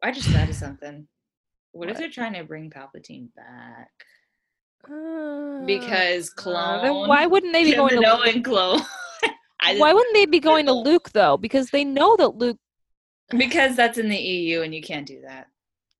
I 0.01 0.11
just 0.11 0.29
thought 0.29 0.49
of 0.49 0.55
something. 0.55 1.07
What, 1.71 1.89
if 1.89 1.97
they're 1.97 2.09
trying 2.09 2.33
to 2.33 2.43
bring 2.43 2.69
Palpatine 2.69 3.29
back? 3.35 3.91
uh, 4.89 5.65
Because 5.65 6.29
uh, 6.29 6.41
clone. 6.41 6.81
then 6.83 6.93
why 7.09 7.25
wouldn't 7.25 7.53
they 7.53 7.63
be 7.63 7.73
going 7.75 8.01
to 8.01 8.21
and 8.25 8.45
clone. 8.45 8.81
Why 9.77 9.93
wouldn't 9.93 10.15
they 10.15 10.25
be 10.25 10.39
going 10.49 10.65
to 10.67 10.73
Luke 10.73 11.09
though? 11.11 11.37
Because 11.37 11.69
they 11.71 11.83
know 11.83 12.15
that 12.17 12.35
Luke 12.35 12.57
because 13.29 13.75
that's 13.75 13.97
in 13.97 14.09
the 14.09 14.17
EU 14.17 14.61
and 14.61 14.73
you 14.73 14.81
can't 14.81 15.05
do 15.05 15.21
that. 15.21 15.47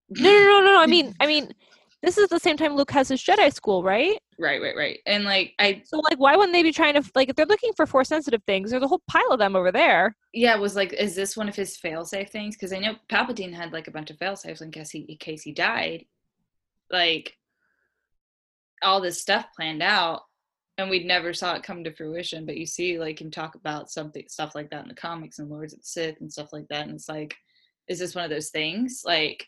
No 0.10 0.30
no 0.30 0.39
no 0.39 0.60
no 0.62 0.74
no 0.74 0.82
I 0.82 0.88
mean 0.88 1.15
I 1.20 1.28
mean 1.28 1.54
this 2.02 2.18
is 2.18 2.30
the 2.30 2.39
same 2.39 2.56
time 2.56 2.76
Luke 2.76 2.92
has 2.92 3.10
his 3.10 3.22
Jedi 3.22 3.54
school, 3.54 3.84
right? 3.84 4.18
Right, 4.39 4.62
right, 4.62 4.76
right. 4.76 5.00
And 5.06 5.26
like 5.26 5.54
I 5.60 5.82
So 5.86 6.00
like 6.00 6.18
why 6.20 6.36
wouldn't 6.36 6.54
they 6.54 6.63
be 6.63 6.72
trying 6.72 6.94
to 6.94 7.12
like 7.13 7.30
if 7.30 7.36
they're 7.36 7.46
looking 7.46 7.74
for 7.76 7.86
force 7.86 8.08
sensitive 8.08 8.42
things, 8.48 8.72
there's 8.72 8.84
a 8.84 8.88
whole 8.88 9.02
pile 9.08 9.32
of 9.32 9.39
them 9.39 9.56
over 9.56 9.72
there. 9.72 10.15
yeah, 10.34 10.56
it 10.56 10.62
was 10.62 10.76
like, 10.76 10.94
is 10.94 11.15
this 11.15 11.36
one 11.36 11.50
of 11.50 11.56
his 11.56 11.78
failsafe 11.78 12.30
things? 12.30 12.56
Because 12.56 12.72
I 12.74 12.80
know 12.80 12.96
Palpatine 13.10 13.54
had 13.54 13.74
like 13.74 13.88
a 13.88 13.92
bunch 13.92 14.10
of 14.12 14.18
failsafes 14.18 14.62
in 14.62 14.72
case 14.72 14.92
he 14.92 15.00
in 15.00 15.18
case 15.18 15.42
he 15.44 15.52
died. 15.52 16.06
Like 16.89 17.36
all 18.82 19.02
this 19.02 19.22
stuff 19.22 19.48
planned 19.56 19.84
out, 19.84 20.22
and 20.80 20.89
we'd 20.89 21.06
never 21.06 21.34
saw 21.34 21.56
it 21.56 21.63
come 21.63 21.84
to 21.84 21.94
fruition. 21.94 22.46
But 22.46 22.56
you 22.56 22.65
see, 22.65 22.98
like 22.98 23.20
him 23.20 23.30
talk 23.30 23.56
about 23.56 23.92
something 23.92 24.24
stuff 24.30 24.56
like 24.56 24.70
that 24.70 24.84
in 24.84 24.88
the 24.88 24.96
comics 24.96 25.39
and 25.39 25.50
Lords 25.50 25.74
of 25.74 25.80
the 25.80 25.86
Sith 25.86 26.22
and 26.22 26.32
stuff 26.32 26.54
like 26.54 26.68
that, 26.70 26.88
and 26.88 26.96
it's 26.96 27.10
like, 27.10 27.36
is 27.89 28.00
this 28.00 28.15
one 28.15 28.24
of 28.24 28.30
those 28.30 28.50
things? 28.50 29.02
Like, 29.06 29.46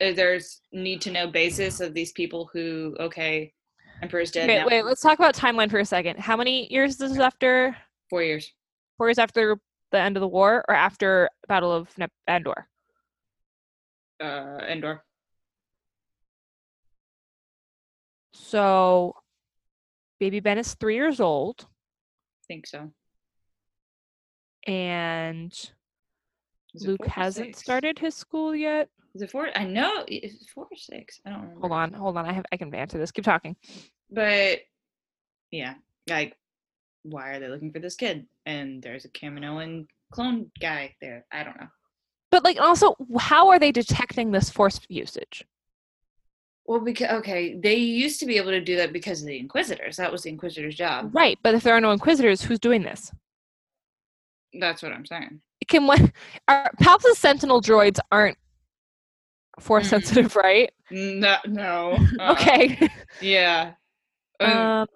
uh, 0.00 0.12
there's 0.12 0.62
need 0.72 1.02
to 1.02 1.10
know 1.10 1.26
basis 1.26 1.80
of 1.80 1.92
these 1.92 2.12
people 2.12 2.48
who 2.52 2.96
okay, 2.98 3.52
Emperor's 4.02 4.30
dead. 4.30 4.48
Wait, 4.48 4.64
wait, 4.64 4.84
let's 4.84 5.02
talk 5.02 5.18
about 5.18 5.34
timeline 5.34 5.70
for 5.70 5.80
a 5.80 5.84
second. 5.84 6.18
How 6.18 6.36
many 6.36 6.72
years 6.72 6.92
is 6.92 6.98
this 6.98 7.18
after 7.18 7.76
four 8.08 8.22
years. 8.22 8.50
four 8.96 9.08
years 9.08 9.18
after 9.18 9.58
the 9.92 10.00
end 10.00 10.16
of 10.16 10.22
the 10.22 10.28
war 10.28 10.64
or 10.66 10.74
after 10.74 11.28
Battle 11.46 11.72
of 11.72 11.88
Nep- 11.98 12.10
Endor? 12.26 12.68
Uh, 14.18 14.60
Endor. 14.66 15.04
So 18.32 19.14
baby 20.20 20.38
Ben 20.40 20.58
is 20.58 20.74
three 20.74 20.94
years 20.94 21.18
old 21.20 21.66
I 21.66 22.44
think 22.46 22.66
so. 22.66 22.90
and 24.66 25.52
Luke 26.74 27.06
hasn't 27.06 27.48
six? 27.48 27.60
started 27.60 27.98
his 27.98 28.14
school 28.14 28.54
yet. 28.54 28.88
Is 29.14 29.22
it 29.22 29.30
four? 29.30 29.48
I 29.56 29.64
know 29.64 30.04
it's 30.06 30.48
four 30.50 30.64
or 30.70 30.76
six. 30.76 31.20
I 31.26 31.30
don't 31.30 31.40
remember. 31.40 31.60
Hold 31.60 31.72
on, 31.72 31.92
hold 31.92 32.16
on. 32.16 32.26
I 32.26 32.32
have 32.32 32.44
I 32.52 32.56
can 32.56 32.72
answer 32.74 32.96
this. 32.98 33.10
Keep 33.10 33.24
talking. 33.24 33.56
But 34.10 34.60
yeah, 35.50 35.74
like, 36.08 36.36
why 37.02 37.30
are 37.30 37.40
they 37.40 37.48
looking 37.48 37.72
for 37.72 37.80
this 37.80 37.96
kid? 37.96 38.26
And 38.46 38.80
there's 38.82 39.04
a 39.04 39.08
Kaminoan 39.08 39.86
clone 40.12 40.50
guy 40.60 40.94
there. 41.00 41.24
I 41.32 41.42
don't 41.42 41.60
know. 41.60 41.66
But 42.30 42.44
like 42.44 42.60
also 42.60 42.94
how 43.18 43.48
are 43.48 43.58
they 43.58 43.72
detecting 43.72 44.30
this 44.30 44.48
force 44.50 44.80
usage? 44.88 45.44
Well, 46.66 46.80
because 46.80 47.10
okay, 47.18 47.54
they 47.54 47.74
used 47.76 48.20
to 48.20 48.26
be 48.26 48.36
able 48.36 48.50
to 48.50 48.60
do 48.60 48.76
that 48.76 48.92
because 48.92 49.20
of 49.22 49.26
the 49.26 49.38
Inquisitors. 49.38 49.96
That 49.96 50.12
was 50.12 50.22
the 50.22 50.30
Inquisitors' 50.30 50.76
job. 50.76 51.10
Right, 51.14 51.38
but 51.42 51.54
if 51.54 51.62
there 51.62 51.74
are 51.74 51.80
no 51.80 51.90
inquisitors, 51.90 52.42
who's 52.42 52.60
doing 52.60 52.82
this? 52.82 53.10
That's 54.58 54.82
what 54.82 54.92
I'm 54.92 55.06
saying. 55.06 55.40
Can 55.68 55.86
one 55.86 56.12
our 56.48 56.70
Palp's 56.80 57.18
sentinel 57.18 57.60
droids 57.60 57.98
aren't 58.10 58.36
force 59.60 59.86
Mm. 59.86 59.90
sensitive, 59.90 60.36
right? 60.36 60.70
No, 60.90 61.36
no. 61.46 61.92
uh-uh. 62.18 62.32
Okay. 62.32 62.88
Yeah. 63.20 63.72
Um, 64.42 64.50
um, 64.50 64.86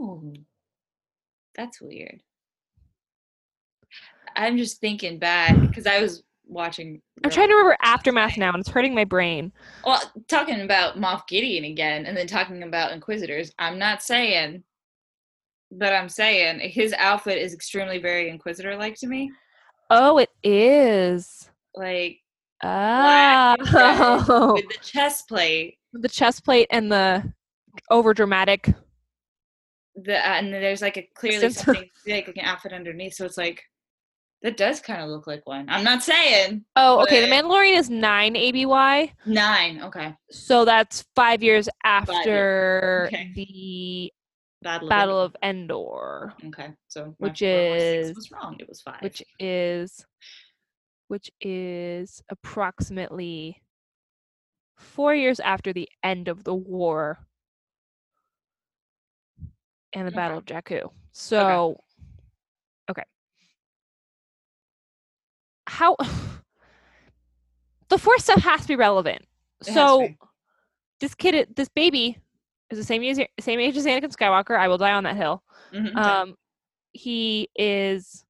oh, 0.00 0.32
that's 1.54 1.80
weird. 1.80 2.20
I'm 4.34 4.58
just 4.58 4.80
thinking 4.80 5.20
back 5.20 5.54
because 5.60 5.86
I 5.86 6.00
was 6.00 6.24
watching. 6.48 7.00
I'm 7.24 7.30
trying 7.30 7.48
to 7.48 7.54
remember 7.54 7.76
aftermath 7.82 8.36
now, 8.36 8.50
and 8.50 8.60
it's 8.60 8.68
hurting 8.68 8.94
my 8.94 9.04
brain. 9.04 9.52
Well, 9.84 10.00
talking 10.28 10.60
about 10.62 10.96
Moff 10.98 11.26
Gideon 11.28 11.64
again, 11.64 12.06
and 12.06 12.16
then 12.16 12.26
talking 12.26 12.62
about 12.62 12.92
Inquisitors. 12.92 13.52
I'm 13.58 13.78
not 13.78 14.02
saying, 14.02 14.64
but 15.70 15.92
I'm 15.92 16.08
saying 16.08 16.60
his 16.70 16.92
outfit 16.94 17.38
is 17.38 17.54
extremely 17.54 17.98
very 17.98 18.30
Inquisitor-like 18.30 18.96
to 18.96 19.06
me. 19.06 19.30
Oh, 19.90 20.18
it 20.18 20.30
is. 20.42 21.50
Like 21.74 22.18
Oh, 22.64 22.68
and 22.68 23.72
red 23.72 24.52
with 24.52 24.68
the 24.68 24.78
chest 24.82 25.28
plate, 25.28 25.78
the 25.92 26.08
chest 26.08 26.44
plate 26.44 26.66
and 26.70 26.90
the 26.90 27.32
over 27.90 28.12
dramatic. 28.12 28.66
the 29.94 30.16
uh, 30.16 30.32
and 30.32 30.52
there's 30.52 30.82
like 30.82 30.96
a 30.96 31.08
clearly 31.14 31.50
something 31.50 31.88
like 32.08 32.26
an 32.26 32.40
outfit 32.42 32.72
underneath. 32.72 33.14
So 33.14 33.24
it's 33.24 33.38
like 33.38 33.62
that 34.42 34.56
does 34.56 34.80
kind 34.80 35.02
of 35.02 35.08
look 35.08 35.26
like 35.26 35.46
one. 35.46 35.66
I'm 35.68 35.82
not 35.84 36.02
saying 36.02 36.64
Oh, 36.76 37.02
okay. 37.02 37.20
The 37.20 37.26
Mandalorian 37.34 37.76
is 37.78 37.90
nine 37.90 38.36
ABY, 38.36 39.12
nine. 39.26 39.82
Okay, 39.82 40.14
so 40.30 40.64
that's 40.64 41.04
five 41.16 41.42
years 41.42 41.68
after 41.84 43.04
Okay. 43.08 43.32
the 43.34 44.12
Battle 44.62 44.86
of 44.86 44.90
Battle 44.90 45.20
of 45.20 45.36
Endor. 45.42 46.34
Okay, 46.46 46.72
so 46.88 47.14
which 47.18 47.42
is- 47.42 48.14
was 48.16 48.30
wrong. 48.30 48.56
It 48.60 48.68
was 48.68 48.80
five. 48.80 49.02
which 49.02 49.22
is 49.38 50.04
which 51.08 51.30
is 51.40 52.22
approximately 52.28 53.62
four 54.76 55.14
years 55.14 55.40
after 55.40 55.72
the 55.72 55.88
end 56.04 56.28
of 56.28 56.44
the 56.44 56.54
war 56.54 57.18
and 59.94 60.06
the 60.06 60.12
Battle 60.12 60.38
of 60.38 60.44
Jakku. 60.44 60.90
So, 61.12 61.70
okay. 61.70 61.80
How 65.78 65.94
the 67.88 67.98
force 67.98 68.24
stuff 68.24 68.42
has 68.42 68.62
to 68.62 68.68
be 68.68 68.74
relevant. 68.74 69.22
to 69.62 69.72
So, 69.72 70.08
this 70.98 71.14
kid, 71.14 71.54
this 71.54 71.68
baby, 71.68 72.18
is 72.68 72.78
the 72.78 72.84
same 72.84 73.04
age, 73.04 73.24
same 73.38 73.60
age 73.60 73.76
as 73.76 73.86
Anakin 73.86 74.12
Skywalker. 74.12 74.58
I 74.58 74.66
will 74.66 74.78
die 74.78 74.92
on 74.92 75.04
that 75.04 75.16
hill. 75.16 75.44
Mhm. 75.72 75.94
Um, 75.94 76.34
he 76.92 77.48
is 77.54 78.24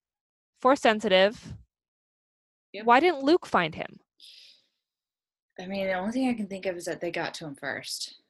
force 0.61 0.83
sensitive. 0.83 1.55
Yep. 2.75 2.85
Why 2.85 3.01
didn't 3.01 3.23
Luke 3.23 3.47
find 3.47 3.75
him? 3.75 3.99
I 5.59 5.65
mean, 5.65 5.87
the 5.87 5.95
only 5.95 6.13
thing 6.13 6.29
I 6.29 6.35
can 6.35 6.49
think 6.49 6.67
of 6.67 6.77
is 6.77 6.85
that 6.85 7.01
they 7.01 7.11
got 7.11 7.33
to 7.35 7.47
him 7.47 7.55
first. 7.55 8.21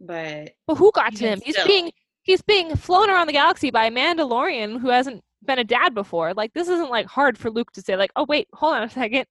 But 0.00 0.54
but 0.66 0.76
who 0.76 0.90
got 0.92 1.14
to 1.16 1.26
him? 1.28 1.42
He's 1.44 1.56
still. 1.56 1.66
being 1.66 1.92
he's 2.22 2.40
being 2.40 2.74
flown 2.74 3.10
around 3.10 3.26
the 3.26 3.34
galaxy 3.34 3.70
by 3.70 3.84
a 3.84 3.90
Mandalorian 3.90 4.80
who 4.80 4.88
hasn't 4.88 5.22
been 5.46 5.58
a 5.58 5.64
dad 5.64 5.94
before. 5.94 6.34
Like 6.34 6.52
this 6.54 6.68
isn't 6.68 6.90
like 6.90 7.06
hard 7.06 7.36
for 7.38 7.50
Luke 7.50 7.72
to 7.72 7.82
say 7.82 7.96
like, 7.96 8.12
oh 8.16 8.26
wait, 8.28 8.48
hold 8.52 8.74
on 8.74 8.82
a 8.84 8.90
second. 8.90 9.26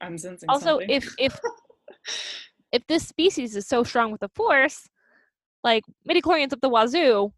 I'm 0.00 0.16
sensing 0.16 0.48
Also, 0.48 0.78
something. 0.78 0.90
if 0.90 1.14
if 1.18 1.38
if 2.72 2.86
this 2.86 3.06
species 3.06 3.56
is 3.56 3.66
so 3.66 3.82
strong 3.82 4.10
with 4.10 4.20
the 4.20 4.30
Force, 4.30 4.88
like 5.62 5.84
midichlorians 6.08 6.52
up 6.52 6.60
the 6.60 6.68
wazoo, 6.68 7.32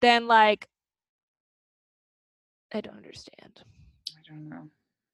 then 0.00 0.26
like 0.26 0.68
I 2.74 2.80
don't 2.80 2.96
understand. 2.96 3.62
I 4.10 4.20
don't 4.28 4.48
know. 4.48 4.68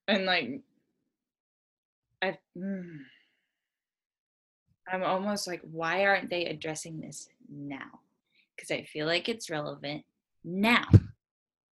And 0.08 0.24
like, 0.24 0.60
I, 2.22 2.38
mm, 2.56 2.98
I'm 4.90 5.02
almost 5.02 5.46
like, 5.46 5.60
why 5.62 6.04
aren't 6.04 6.30
they 6.30 6.46
addressing 6.46 7.00
this 7.00 7.28
now? 7.48 8.00
Because 8.56 8.70
I 8.70 8.84
feel 8.84 9.06
like 9.06 9.28
it's 9.28 9.50
relevant 9.50 10.04
now. 10.44 10.84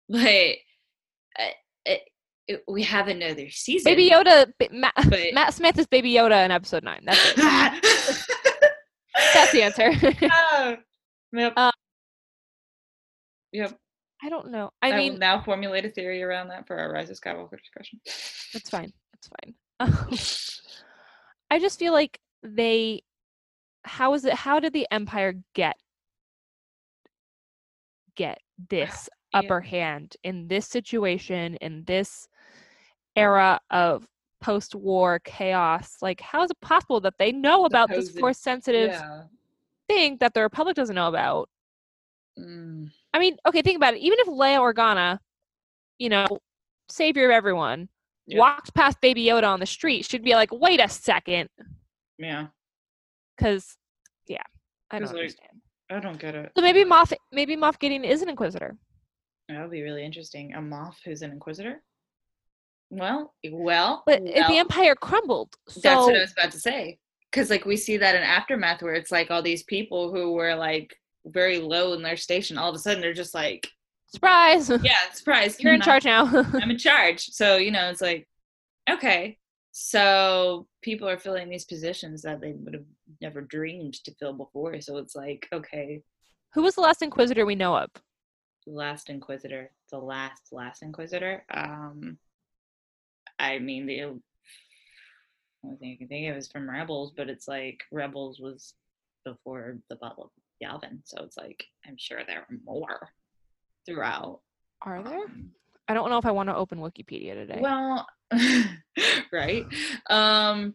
But 1.38 1.44
uh, 1.44 1.52
it, 2.48 2.64
we 2.68 2.84
have 2.84 3.08
another 3.08 3.50
season. 3.50 3.92
Baby 3.92 4.10
Yoda, 4.10 4.52
Matt, 4.72 4.94
But- 5.10 5.34
Matt 5.34 5.54
Smith 5.54 5.78
is 5.78 5.88
Baby 5.88 6.14
Yoda 6.14 6.46
in 6.46 6.52
Episode 6.52 6.84
Nine. 6.84 7.02
That's 7.06 7.34
it. 7.36 7.38
That's 9.34 9.52
the 9.52 9.64
answer. 9.64 9.92
Oh, 10.32 10.78
yep. 11.34 11.54
Uh, 11.58 11.72
yep. 13.52 13.78
I 14.24 14.30
don't 14.30 14.52
know. 14.52 14.72
I, 14.82 14.92
I 14.92 14.92
will 14.92 14.98
mean, 14.98 15.20
now 15.20 15.42
formulate 15.42 15.86
a 15.86 15.90
theory 15.90 16.24
around 16.24 16.48
that 16.50 16.68
for 16.68 16.78
our 16.78 16.92
Rise 16.92 17.10
of 17.10 17.20
Skywalker 17.20 17.58
discussion. 17.60 18.00
That's 18.54 18.70
fine. 18.70 18.94
That's 19.14 19.30
fine. 19.44 19.56
Um, 19.80 20.10
I 21.52 21.60
just 21.60 21.80
feel 21.80 21.94
like 21.94 22.20
they. 22.44 23.04
How 23.84 24.14
is 24.14 24.26
it? 24.26 24.34
How 24.34 24.60
did 24.60 24.74
the 24.74 24.88
Empire 24.92 25.34
get 25.54 25.76
get 28.16 28.40
this 28.70 29.10
Yeah. 29.34 29.40
upper 29.40 29.62
hand 29.62 30.16
in 30.24 30.48
this 30.48 30.68
situation 30.68 31.56
in 31.56 31.84
this 31.86 32.28
era 33.16 33.60
of 33.70 34.08
post-war 34.42 35.20
chaos? 35.20 35.98
Like, 36.02 36.22
how 36.22 36.44
is 36.44 36.52
it 36.52 36.60
possible 36.62 37.00
that 37.02 37.18
they 37.18 37.32
know 37.32 37.66
about 37.66 37.90
this 37.90 38.10
force-sensitive 38.18 38.92
Yeah. 38.92 39.24
thing 39.88 40.18
that 40.18 40.34
the 40.34 40.42
Republic 40.42 40.76
doesn't 40.76 40.96
know 40.96 41.08
about? 41.08 41.50
Mm, 42.40 42.92
I 43.14 43.20
mean, 43.20 43.38
okay, 43.48 43.62
think 43.62 43.78
about 43.78 43.96
it. 43.96 44.00
Even 44.00 44.20
if 44.20 44.28
Leia 44.28 44.60
Organa, 44.60 45.20
you 45.98 46.10
know, 46.10 46.28
savior 46.90 47.26
of 47.26 47.32
everyone, 47.32 47.90
Yep. 48.28 48.40
walked 48.40 48.74
past 48.76 49.00
Baby 49.02 49.26
Yoda 49.26 49.48
on 49.48 49.60
the 49.60 49.66
street, 49.66 50.06
she'd 50.06 50.24
be 50.24 50.36
like, 50.36 50.52
"Wait 50.52 50.80
a 50.82 50.90
second, 50.90 51.50
yeah. 52.18 52.48
because 53.36 53.78
yeah, 54.28 54.44
I 54.92 55.00
don't 55.00 55.08
like, 55.08 55.16
understand. 55.18 55.62
I 55.90 56.00
don't 56.02 56.20
get 56.20 56.36
it. 56.36 56.52
So 56.56 56.62
maybe 56.62 56.84
Moff 56.84 57.14
maybe 57.32 57.56
Moff 57.56 57.80
Gideon 57.80 58.04
is 58.04 58.22
an 58.22 58.28
Inquisitor. 58.30 58.78
That 59.50 59.62
would 59.62 59.72
be 59.72 59.82
really 59.82 60.04
interesting. 60.04 60.54
A 60.54 60.60
Moff 60.60 60.96
who's 61.06 61.22
an 61.22 61.32
Inquisitor. 61.32 61.82
Well, 62.90 63.34
well, 63.52 64.04
But 64.06 64.24
if 64.24 64.36
well, 64.36 64.50
the 64.50 64.58
Empire 64.60 64.96
crumbled, 64.96 65.56
so 65.68 65.80
that's 65.82 66.06
what 66.06 66.16
I 66.16 66.22
was 66.22 66.32
about 66.32 66.52
to 66.52 66.60
say. 66.60 67.00
Because 67.32 67.50
like 67.50 67.66
we 67.66 67.76
see 67.76 67.98
that 67.98 68.16
in 68.16 68.24
aftermath, 68.24 68.82
where 68.82 68.94
it's 68.94 69.12
like 69.12 69.30
all 69.30 69.42
these 69.42 69.64
people 69.64 70.14
who 70.14 70.34
were 70.34 70.56
like 70.56 70.96
very 71.26 71.60
low 71.60 71.94
in 71.94 72.02
their 72.02 72.16
station, 72.16 72.58
all 72.58 72.70
of 72.70 72.76
a 72.76 72.80
sudden 72.80 73.02
they're 73.02 73.14
just 73.14 73.34
like, 73.34 73.68
surprise, 74.08 74.70
yeah, 74.82 74.96
surprise, 75.14 75.60
you're 75.60 75.74
in 75.74 75.82
charge 75.82 76.06
now. 76.06 76.26
I'm 76.54 76.72
in 76.72 76.78
charge. 76.78 77.26
So 77.26 77.58
you 77.58 77.72
know, 77.72 77.90
it's 77.90 78.02
like, 78.02 78.28
okay, 78.90 79.38
so 79.72 80.66
people 80.82 81.10
are 81.10 81.20
filling 81.20 81.50
these 81.50 81.66
positions 81.66 82.22
that 82.22 82.40
they 82.40 82.54
would 82.54 82.74
have 82.74 82.86
never 83.22 83.42
dreamed 83.42 83.96
to 84.06 84.16
fill 84.16 84.34
before. 84.34 84.80
So 84.80 84.98
it's 84.98 85.16
like, 85.16 85.48
okay, 85.52 86.02
Who 86.54 86.62
was 86.62 86.76
the 86.76 86.82
last 86.82 87.02
Inquisitor 87.02 87.46
we 87.46 87.56
know 87.56 87.76
of? 87.78 87.90
The 88.68 88.74
last 88.74 89.10
Inquisitor, 89.10 89.72
the 89.90 89.98
last 89.98 90.50
last 90.52 90.84
Inquisitor. 90.84 91.44
Um, 91.50 92.18
I 93.40 93.60
mean, 93.60 93.86
the 93.86 94.02
only 95.64 95.78
thing 95.80 95.94
I 95.94 95.98
can 95.98 96.08
think 96.08 96.30
of 96.30 96.38
is 96.38 96.48
from 96.48 96.70
Rebels, 96.70 97.14
but 97.16 97.30
it's 97.30 97.48
like 97.48 97.82
Rebels 97.92 98.40
was 98.40 98.74
before 99.24 99.78
the 99.90 99.96
Battle 99.96 100.26
of 100.26 100.32
Yavin, 100.62 101.00
so 101.06 101.24
it's 101.24 101.38
like 101.38 101.64
I'm 101.88 101.96
sure 101.98 102.20
there 102.28 102.40
are 102.40 102.58
more 102.66 103.10
throughout. 103.86 104.42
Are 104.82 105.02
there? 105.02 105.18
Um, 105.18 105.52
I 105.88 105.94
don't 105.94 106.10
know 106.10 106.18
if 106.18 106.26
I 106.26 106.32
want 106.32 106.50
to 106.50 106.56
open 106.56 106.80
Wikipedia 106.80 107.34
today. 107.34 107.60
Well, 107.62 108.06
right. 109.32 109.66
Um 110.10 110.74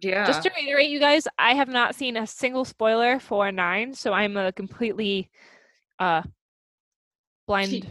Yeah. 0.00 0.26
Just 0.26 0.42
to 0.42 0.50
reiterate, 0.56 0.90
you 0.90 0.98
guys, 1.00 1.26
I 1.38 1.54
have 1.54 1.68
not 1.68 1.94
seen 1.94 2.16
a 2.16 2.26
single 2.26 2.64
spoiler 2.64 3.18
for 3.20 3.50
nine, 3.52 3.94
so 3.94 4.12
I'm 4.12 4.36
a 4.36 4.52
completely 4.52 5.30
uh 5.98 6.22
blind 7.46 7.70
She- 7.70 7.84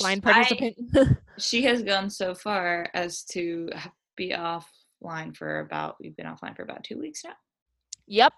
blind 0.00 0.22
I- 0.26 0.32
participant. 0.32 1.18
she 1.38 1.62
has 1.62 1.82
gone 1.82 2.10
so 2.10 2.34
far 2.34 2.88
as 2.94 3.22
to 3.32 3.70
be 4.16 4.30
offline 4.30 5.36
for 5.36 5.60
about 5.60 5.96
we've 6.00 6.16
been 6.16 6.26
offline 6.26 6.56
for 6.56 6.62
about 6.62 6.84
two 6.84 6.98
weeks 6.98 7.22
now. 7.24 7.34
yep. 8.06 8.32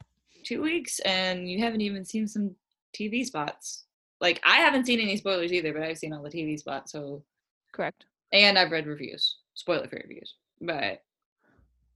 Two 0.45 0.63
weeks, 0.63 1.01
and 1.01 1.51
you 1.51 1.59
haven't 1.65 1.81
even 1.81 2.05
seen 2.05 2.29
some 2.29 2.55
TV 2.97 3.25
spots. 3.25 3.85
Like 4.21 4.41
I 4.45 4.57
haven't 4.59 4.87
seen 4.87 5.01
any 5.01 5.17
spoilers 5.17 5.53
either, 5.53 5.73
but 5.73 5.83
I've 5.83 5.99
seen 5.99 6.13
all 6.13 6.23
the 6.23 6.31
TV 6.31 6.59
spots. 6.59 6.93
So, 6.93 7.25
Correct. 7.73 8.05
and 8.33 8.57
I've 8.59 8.71
read 8.71 8.87
reviews, 8.87 9.39
spoiler 9.55 9.89
free 9.89 10.03
reviews. 10.07 10.35
But 10.61 11.03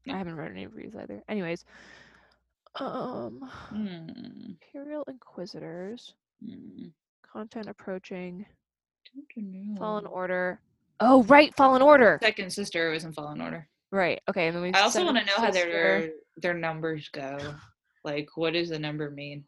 I 0.08 0.16
haven't 0.16 0.36
read 0.36 0.50
any 0.50 0.66
reviews 0.66 0.94
either. 0.96 1.22
Anyways, 1.28 1.64
um, 2.76 3.40
hmm, 3.68 4.50
Imperial 4.50 5.04
Inquisitors 5.08 6.14
hmm, 6.44 6.86
content 7.30 7.68
approaching 7.68 8.46
Fallen. 9.78 10.06
Order. 10.06 10.60
Oh, 11.00 11.22
right, 11.24 11.54
Fallen 11.56 11.82
Order. 11.82 12.18
Second 12.22 12.52
sister 12.52 12.90
was 12.90 13.04
in 13.04 13.12
Fallen 13.12 13.40
Order. 13.40 13.68
Right. 13.90 14.20
Okay, 14.28 14.46
and 14.46 14.56
then 14.56 14.62
we. 14.62 14.72
I 14.72 14.80
also 14.80 15.04
want 15.04 15.18
to 15.18 15.24
know 15.24 15.36
how 15.36 15.50
their 15.50 16.10
their 16.38 16.54
numbers 16.54 17.08
go. 17.10 17.38
Like, 18.04 18.30
what 18.36 18.54
does 18.54 18.70
the 18.70 18.78
number 18.78 19.10
mean? 19.10 19.44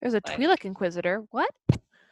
There's 0.00 0.14
a 0.14 0.20
like- 0.26 0.36
Twi'lek 0.36 0.64
Inquisitor. 0.64 1.22
What? 1.30 1.50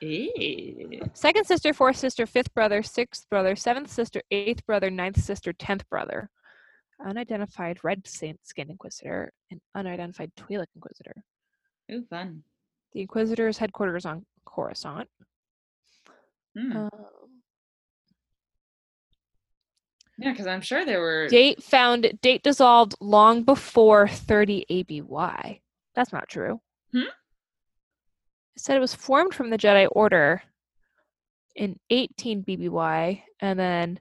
Ew. 0.00 1.00
Second 1.12 1.44
sister, 1.44 1.74
fourth 1.74 1.96
sister, 1.96 2.24
fifth 2.26 2.54
brother, 2.54 2.83
sixth 2.83 3.28
brother, 3.28 3.54
seventh 3.54 3.90
sister, 3.90 4.22
eighth 4.30 4.64
brother, 4.64 4.90
ninth 4.90 5.20
sister, 5.20 5.52
tenth 5.52 5.88
brother. 5.90 6.30
Unidentified 7.04 7.78
red 7.82 8.06
skin 8.06 8.36
inquisitor 8.70 9.32
and 9.50 9.60
unidentified 9.74 10.32
Twi'lek 10.36 10.66
inquisitor. 10.74 11.14
Ooh, 11.92 12.04
fun. 12.08 12.42
The 12.92 13.00
inquisitor's 13.02 13.58
headquarters 13.58 14.04
on 14.04 14.26
Coruscant. 14.44 15.08
Hmm. 16.56 16.76
Um, 16.76 16.90
yeah, 20.18 20.32
because 20.32 20.46
I'm 20.46 20.60
sure 20.60 20.84
there 20.84 21.00
were. 21.00 21.28
date 21.28 21.62
found 21.62 22.18
date 22.20 22.42
dissolved 22.42 22.94
long 23.00 23.42
before 23.42 24.06
30 24.06 24.66
ABY. 24.68 25.62
That's 25.94 26.12
not 26.12 26.28
true. 26.28 26.60
Hmm? 26.92 26.98
It 27.00 28.62
said 28.62 28.76
it 28.76 28.80
was 28.80 28.94
formed 28.94 29.32
from 29.32 29.50
the 29.50 29.58
Jedi 29.58 29.88
Order 29.90 30.42
in 31.56 31.78
18 31.90 32.44
BBY 32.44 33.22
and 33.40 33.58
then 33.58 34.00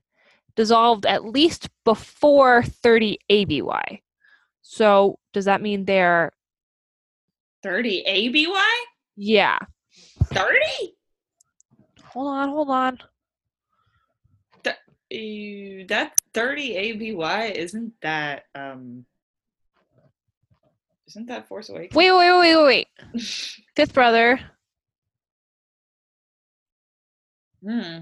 dissolved 0.59 1.05
at 1.05 1.23
least 1.23 1.69
before 1.85 2.63
30 2.63 3.17
ABY. 3.29 4.03
So 4.61 5.17
does 5.31 5.45
that 5.45 5.61
mean 5.61 5.85
they're 5.85 6.31
30 7.63 8.03
ABY? 8.05 8.49
yeah. 9.15 9.57
30? 10.25 10.59
Hold 12.03 12.27
on, 12.27 12.49
hold 12.49 12.69
on. 12.69 12.99
That 14.63 16.11
30 16.33 16.75
ABY 16.75 17.55
isn't 17.55 17.93
that 18.01 18.43
um 18.53 19.05
isn't 21.07 21.27
that 21.27 21.47
Force 21.47 21.69
Awakens? 21.69 21.95
Wait, 21.95 22.11
wait, 22.11 22.31
wait, 22.33 22.55
wait, 22.55 22.65
wait. 22.65 23.23
Fifth 23.77 23.93
brother. 23.93 24.41
hmm. 27.63 27.99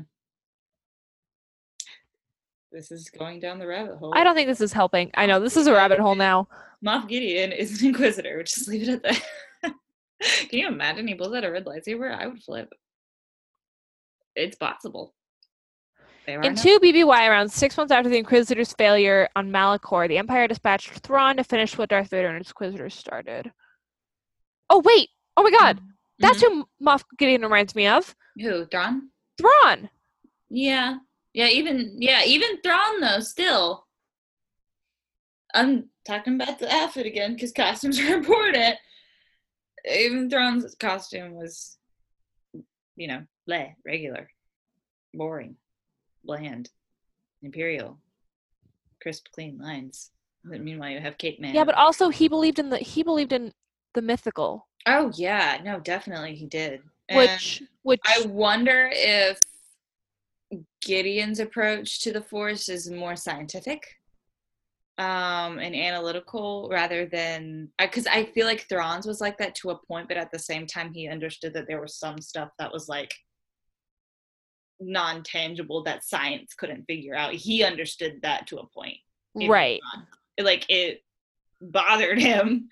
This 2.77 2.91
is 2.91 3.09
going 3.09 3.39
down 3.39 3.57
the 3.57 3.65
rabbit 3.65 3.95
hole. 3.97 4.13
I 4.15 4.23
don't 4.23 4.35
think 4.35 4.47
this 4.47 4.61
is 4.61 4.71
helping. 4.71 5.09
I 5.15 5.25
know 5.25 5.39
this 5.39 5.57
is 5.57 5.65
a 5.65 5.73
rabbit 5.73 5.97
hole 5.97 6.13
now. 6.13 6.47
Moff 6.85 7.07
Gideon 7.07 7.51
is 7.51 7.81
an 7.81 7.87
Inquisitor. 7.87 8.43
Just 8.43 8.67
leave 8.67 8.87
it 8.87 8.89
at 8.89 9.01
that. 9.01 9.23
Can 10.49 10.59
you 10.59 10.67
imagine 10.67 11.07
he 11.07 11.15
pulls 11.15 11.33
out 11.33 11.43
a 11.43 11.51
red 11.51 11.65
lightsaber? 11.65 12.15
I 12.15 12.27
would 12.27 12.43
flip. 12.43 12.71
It's 14.35 14.55
possible. 14.55 15.15
In 16.27 16.39
no- 16.41 16.53
2 16.53 16.79
BBY, 16.79 17.27
around 17.27 17.51
six 17.51 17.75
months 17.77 17.91
after 17.91 18.09
the 18.11 18.19
Inquisitor's 18.19 18.73
failure 18.73 19.27
on 19.35 19.49
Malachor, 19.51 20.07
the 20.07 20.19
Empire 20.19 20.47
dispatched 20.47 20.91
Thrawn 20.99 21.37
to 21.37 21.43
finish 21.43 21.79
what 21.79 21.89
Darth 21.89 22.09
Vader 22.11 22.27
and 22.27 22.37
his 22.37 22.49
Inquisitors 22.49 22.93
started. 22.93 23.51
Oh, 24.69 24.83
wait! 24.85 25.09
Oh 25.35 25.41
my 25.41 25.49
god! 25.49 25.79
That's 26.19 26.43
Mhm. 26.43 26.47
who 26.47 26.69
Moff 26.85 27.03
Gideon 27.17 27.41
reminds 27.41 27.73
me 27.73 27.87
of. 27.87 28.15
who 28.39 28.65
Thrawn. 28.67 29.09
Thrawn! 29.39 29.89
Yeah, 30.49 30.97
yeah. 31.37 31.47
Even 31.49 31.95
yeah, 31.99 32.21
even 32.25 32.59
Thrawn 32.61 32.99
though. 32.99 33.19
Still, 33.19 33.85
I'm 35.53 35.89
talking 36.05 36.33
about 36.35 36.57
the 36.57 36.73
outfit 36.73 37.05
again 37.05 37.35
because 37.35 37.51
costumes 37.51 37.99
are 38.01 38.17
important. 38.17 38.75
Even 39.89 40.29
Thrawn's 40.29 40.75
costume 40.75 41.35
was, 41.35 41.77
you 42.95 43.07
know, 43.07 43.23
bleh, 43.47 43.75
regular, 43.85 44.29
boring, 45.13 45.55
bland, 46.25 46.71
imperial, 47.43 47.99
crisp, 49.01 49.27
clean 49.31 49.59
lines. 49.59 50.09
But 50.43 50.61
meanwhile, 50.61 50.89
you 50.89 50.99
have 50.99 51.19
Cape 51.19 51.39
Man. 51.39 51.53
Yeah, 51.53 51.65
but 51.65 51.75
also 51.75 52.09
he 52.09 52.27
believed 52.27 52.57
in 52.57 52.69
the 52.71 52.77
he 52.77 53.03
believed 53.03 53.31
in 53.31 53.53
the 53.93 54.01
mythical, 54.01 54.67
oh 54.87 55.11
yeah, 55.15 55.59
no, 55.63 55.79
definitely 55.79 56.33
he 56.33 56.47
did. 56.47 56.81
And- 57.09 57.17
which 57.17 57.63
which 57.83 58.01
I 58.05 58.25
wonder 58.25 58.89
if 58.91 59.39
Gideon's 60.87 61.39
approach 61.39 62.01
to 62.01 62.11
the 62.11 62.21
Force 62.21 62.69
is 62.69 62.89
more 62.89 63.15
scientific 63.15 63.85
um, 64.97 65.59
and 65.59 65.75
analytical 65.75 66.69
rather 66.71 67.05
than 67.05 67.69
because 67.77 68.07
I 68.07 68.25
feel 68.25 68.47
like 68.47 68.67
Thrawn's 68.67 69.05
was 69.05 69.21
like 69.21 69.37
that 69.37 69.55
to 69.55 69.71
a 69.71 69.77
point, 69.85 70.07
but 70.07 70.17
at 70.17 70.31
the 70.31 70.39
same 70.39 70.65
time, 70.65 70.93
he 70.93 71.07
understood 71.07 71.53
that 71.53 71.67
there 71.67 71.81
was 71.81 71.99
some 71.99 72.19
stuff 72.19 72.49
that 72.57 72.71
was 72.71 72.87
like 72.87 73.13
non 74.79 75.23
tangible 75.23 75.83
that 75.83 76.03
science 76.03 76.53
couldn't 76.53 76.85
figure 76.85 77.15
out. 77.15 77.33
He 77.33 77.63
understood 77.63 78.19
that 78.23 78.47
to 78.47 78.57
a 78.57 78.67
point. 78.67 78.97
right. 79.35 79.81
Like 80.39 80.65
it 80.69 81.03
bothered 81.61 82.19
him 82.19 82.69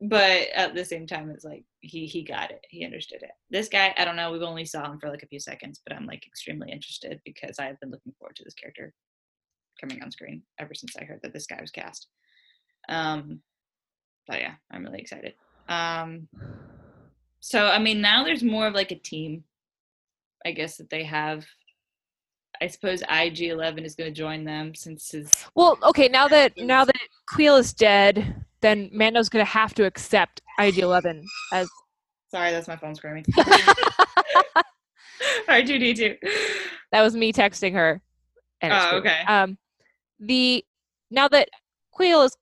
but 0.00 0.48
at 0.54 0.74
the 0.74 0.84
same 0.84 1.06
time 1.06 1.30
it's 1.30 1.44
like 1.44 1.64
he 1.80 2.06
he 2.06 2.22
got 2.22 2.50
it. 2.50 2.64
He 2.68 2.84
understood 2.84 3.22
it. 3.22 3.30
This 3.50 3.68
guy 3.68 3.94
i 3.96 4.04
don't 4.04 4.16
know 4.16 4.30
we've 4.30 4.42
only 4.42 4.64
saw 4.64 4.90
him 4.90 4.98
for 4.98 5.10
like 5.10 5.22
a 5.22 5.26
few 5.28 5.40
seconds 5.40 5.80
but 5.86 5.96
i'm 5.96 6.06
like 6.06 6.26
extremely 6.26 6.70
interested 6.70 7.20
because 7.24 7.58
i've 7.58 7.78
been 7.80 7.90
looking 7.90 8.12
forward 8.18 8.36
to 8.36 8.44
this 8.44 8.54
character 8.54 8.92
coming 9.80 10.02
on 10.02 10.10
screen 10.10 10.42
ever 10.58 10.74
since 10.74 10.94
i 11.00 11.04
heard 11.04 11.20
that 11.22 11.32
this 11.32 11.46
guy 11.46 11.58
was 11.60 11.70
cast. 11.70 12.08
Um 12.88 13.40
but 14.26 14.40
yeah 14.40 14.54
i'm 14.70 14.84
really 14.84 15.00
excited. 15.00 15.34
Um 15.68 16.28
so 17.40 17.66
i 17.66 17.78
mean 17.78 18.00
now 18.00 18.24
there's 18.24 18.42
more 18.42 18.66
of 18.66 18.74
like 18.74 18.92
a 18.92 18.96
team 18.96 19.44
i 20.44 20.52
guess 20.52 20.76
that 20.76 20.90
they 20.90 21.04
have. 21.04 21.46
I 22.62 22.66
suppose 22.66 23.02
ig11 23.02 23.86
is 23.86 23.94
going 23.94 24.12
to 24.12 24.18
join 24.18 24.44
them 24.44 24.74
since 24.74 25.12
his 25.12 25.46
Well, 25.54 25.78
okay, 25.82 26.08
now 26.08 26.28
that 26.28 26.52
now 26.58 26.84
that 26.84 27.08
Kuiil 27.32 27.58
is 27.58 27.72
dead, 27.72 28.44
then 28.60 28.90
Mando's 28.92 29.30
gonna 29.30 29.44
have 29.46 29.72
to 29.74 29.86
accept 29.86 30.42
IG-11 30.68 31.24
as 31.52 31.68
Sorry, 32.30 32.52
that's 32.52 32.68
my 32.68 32.76
phone 32.76 32.94
screaming. 32.94 33.24
R2D2. 35.48 36.16
that 36.92 37.02
was 37.02 37.14
me 37.16 37.32
texting 37.32 37.72
her. 37.72 38.00
And 38.60 38.72
Oh, 38.72 38.96
okay. 38.98 39.22
Um, 39.26 39.58
the 40.18 40.64
now 41.10 41.28
that 41.28 41.48
Kuiil 41.98 42.24
is 42.26 42.36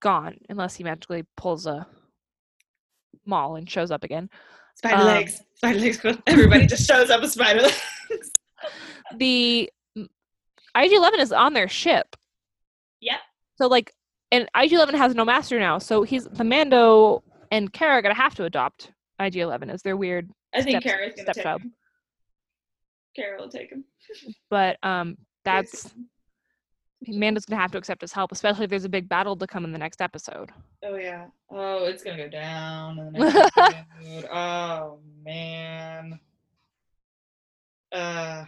gone, 0.00 0.36
unless 0.48 0.74
he 0.74 0.84
magically 0.84 1.24
pulls 1.36 1.66
a 1.66 1.86
Maul 3.26 3.56
and 3.56 3.68
shows 3.70 3.90
up 3.90 4.04
again. 4.04 4.28
Spider 4.76 4.96
Um, 4.96 5.06
legs. 5.06 5.42
Spider 5.56 5.78
legs. 5.78 6.00
Everybody 6.26 6.66
just 6.66 6.86
shows 6.86 7.10
up 7.10 7.22
with 7.22 7.30
spider 7.32 7.62
legs. 7.62 8.30
The 9.16 9.70
mm, 9.96 10.08
IG-11 10.76 11.18
is 11.20 11.32
on 11.32 11.52
their 11.54 11.68
ship. 11.68 12.16
Yep. 13.00 13.20
So 13.56 13.66
like, 13.66 13.94
and 14.32 14.48
IG-11 14.56 14.94
has 14.94 15.14
no 15.14 15.24
master 15.24 15.58
now, 15.58 15.78
so 15.78 16.02
he's 16.02 16.24
the 16.24 16.44
Mando 16.44 17.22
and 17.54 17.72
Cara 17.72 17.94
are 17.94 18.02
gonna 18.02 18.14
have 18.14 18.34
to 18.34 18.44
adopt 18.44 18.90
IG-11 19.20 19.70
as 19.70 19.82
their 19.82 19.96
weird. 19.96 20.28
I 20.52 20.62
think 20.62 20.82
Cara's 20.82 21.12
gonna 21.14 21.26
take 21.26 21.34
stepchild. 21.34 21.62
him. 21.62 21.72
Cara 23.14 23.38
will 23.38 23.48
take 23.48 23.70
him. 23.70 23.84
But 24.50 24.76
um, 24.82 25.16
that's 25.44 25.94
Mando's 27.06 27.44
gonna 27.44 27.62
have 27.62 27.70
to 27.72 27.78
accept 27.78 28.00
his 28.00 28.12
help, 28.12 28.32
especially 28.32 28.64
if 28.64 28.70
there's 28.70 28.84
a 28.84 28.88
big 28.88 29.08
battle 29.08 29.36
to 29.36 29.46
come 29.46 29.64
in 29.64 29.72
the 29.72 29.78
next 29.78 30.02
episode. 30.02 30.50
Oh 30.82 30.96
yeah. 30.96 31.26
Oh, 31.48 31.84
it's 31.84 32.02
gonna 32.02 32.16
go 32.16 32.28
down 32.28 32.98
in 32.98 33.12
the 33.12 33.18
next 33.20 33.56
episode. 33.56 34.28
Oh 34.32 34.98
man. 35.24 36.18
Uh 37.92 38.44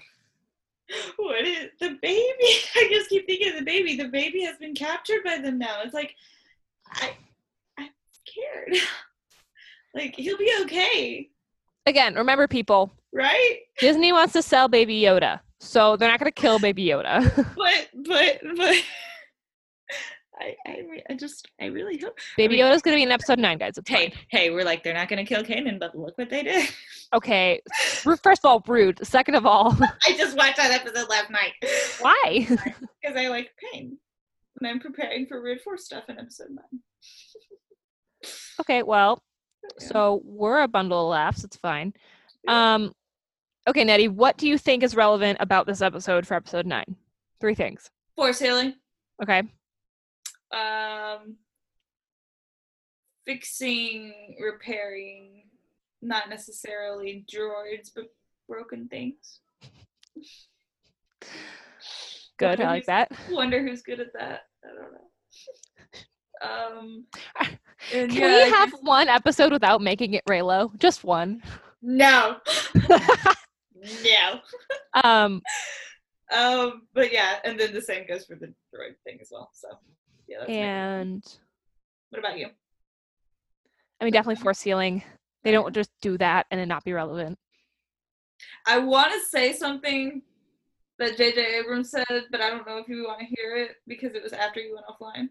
what 1.17 1.45
is 1.45 1.71
the 1.79 1.97
baby? 2.03 2.35
I 2.77 2.89
just 2.91 3.09
keep 3.09 3.27
thinking 3.27 3.51
of 3.51 3.59
the 3.59 3.65
baby. 3.65 3.97
The 3.97 4.09
baby 4.09 4.43
has 4.43 4.57
been 4.57 4.75
captured 4.75 5.23
by 5.25 5.39
them 5.39 5.59
now. 5.59 5.83
It's 5.85 5.95
like 5.95 6.17
I 6.91 7.13
scared. 8.37 8.83
like 9.95 10.15
he'll 10.17 10.39
be 10.39 10.53
okay, 10.63 11.29
Again, 11.87 12.15
remember 12.15 12.49
people, 12.49 12.93
right? 13.13 13.59
Disney 13.79 14.13
wants 14.13 14.33
to 14.35 14.43
sell 14.43 14.67
Baby 14.69 15.01
Yoda, 15.01 15.41
so 15.61 15.97
they're 15.97 16.09
not 16.11 16.19
gonna 16.19 16.33
kill 16.33 16.59
Baby 16.59 16.87
Yoda. 16.87 17.23
But 17.57 17.89
but 18.05 18.41
but 18.57 18.75
I 20.39 20.55
I, 20.67 20.77
I 21.11 21.15
just 21.15 21.49
I 21.61 21.67
really 21.67 21.97
hope 21.99 22.19
Baby 22.37 22.57
mean- 22.57 22.65
Yoda's 22.65 22.83
gonna 22.83 22.97
be 22.97 23.03
in 23.05 23.11
episode 23.11 23.39
nine, 23.39 23.57
guys. 23.59 23.79
It's 23.79 23.89
Hey, 23.89 24.11
fine. 24.11 24.19
hey, 24.31 24.51
we're 24.51 24.65
like 24.65 24.83
they're 24.85 24.93
not 24.95 25.09
gonna 25.09 25.25
kill 25.25 25.43
Kanan, 25.43 25.79
but 25.81 25.97
look 25.97 26.19
what 26.19 26.29
they 26.29 26.43
did. 26.43 26.69
Okay. 27.15 27.63
First 28.03 28.45
of 28.45 28.45
all, 28.45 28.63
rude. 28.67 28.99
Second 29.07 29.37
of 29.37 29.47
all, 29.47 29.75
I 30.07 30.13
just 30.17 30.37
watched 30.37 30.57
that 30.57 30.73
episode 30.73 31.09
last 31.09 31.31
night. 31.31 31.53
why? 32.01 32.47
Because 32.49 33.17
I 33.17 33.29
like 33.29 33.51
pain. 33.73 33.97
And 34.61 34.69
I'm 34.69 34.81
preparing 34.81 35.27
for 35.27 35.41
Red 35.43 35.61
Force 35.61 35.85
stuff 35.85 36.05
in 36.09 36.19
episode 36.19 36.49
nine. 36.51 36.81
Okay, 38.61 38.83
well, 38.83 39.23
Yeah. 39.81 39.89
so 39.89 40.21
we're 40.25 40.61
a 40.63 40.69
bundle 40.69 41.03
of 41.03 41.11
laughs. 41.11 41.45
It's 41.45 41.57
fine. 41.57 41.93
Um, 42.49 42.93
okay, 43.69 43.85
Nettie, 43.85 44.09
what 44.09 44.37
do 44.37 44.47
you 44.49 44.59
think 44.59 44.83
is 44.83 44.95
relevant 44.95 45.39
about 45.41 45.67
this 45.67 45.83
episode 45.83 46.27
for 46.27 46.35
episode 46.35 46.67
nine? 46.67 46.97
Three 47.41 47.55
things. 47.55 47.91
Force 48.17 48.39
healing. 48.39 48.75
Okay. 49.23 49.43
Um 50.53 51.37
fixing, 53.27 54.37
repairing, 54.41 55.43
not 56.01 56.29
necessarily 56.29 57.25
droids, 57.31 57.91
but 57.95 58.05
broken 58.49 58.87
things. 58.89 59.41
Good. 62.39 62.61
I 62.61 62.67
like 62.67 62.87
that. 62.87 63.11
Wonder 63.31 63.63
who's 63.67 63.83
good 63.83 63.99
at 63.99 64.13
that. 64.13 64.43
I 64.65 64.69
don't 64.69 64.93
know. 64.93 65.09
Um 66.43 67.05
Can 67.91 68.11
yeah, 68.11 68.45
we 68.45 68.51
have 68.51 68.71
just- 68.71 68.83
one 68.85 69.09
episode 69.09 69.53
without 69.53 69.81
making 69.81 70.15
it 70.15 70.25
Reylo? 70.29 70.77
Just 70.79 71.05
one. 71.05 71.43
no. 71.83 72.39
no. 74.05 74.41
um, 75.05 75.43
Um, 76.35 76.83
but 76.95 77.13
yeah, 77.13 77.37
and 77.45 77.59
then 77.61 77.73
the 77.73 77.81
same 77.81 78.07
goes 78.09 78.25
for 78.27 78.35
the 78.35 78.47
droid 78.75 78.97
thing 79.05 79.19
as 79.21 79.29
well. 79.31 79.51
So 79.55 79.69
yeah, 80.27 80.39
that's 80.41 80.51
and 80.51 81.25
what 82.11 82.19
about 82.19 82.39
you? 82.39 82.49
I 84.01 84.05
mean, 84.05 84.13
definitely 84.13 84.43
force 84.43 84.61
healing. 84.61 85.03
They 85.45 85.53
don't 85.53 85.73
just 85.75 85.91
do 86.03 86.19
that 86.19 86.47
and 86.51 86.61
it 86.61 86.67
not 86.67 86.83
be 86.85 86.93
relevant. 86.93 87.39
I 88.67 88.79
want 88.79 89.13
to 89.13 89.21
say 89.29 89.53
something 89.53 90.23
that 90.99 91.17
J.J. 91.17 91.59
Abrams 91.61 91.91
said, 91.91 92.05
but 92.31 92.41
I 92.41 92.51
don't 92.51 92.67
know 92.67 92.79
if 92.79 92.89
you 92.89 93.05
want 93.07 93.21
to 93.21 93.27
hear 93.27 93.57
it 93.57 93.77
because 93.87 94.15
it 94.15 94.23
was 94.23 94.33
after 94.33 94.61
you 94.61 94.75
went 94.75 94.87
offline. 94.87 95.29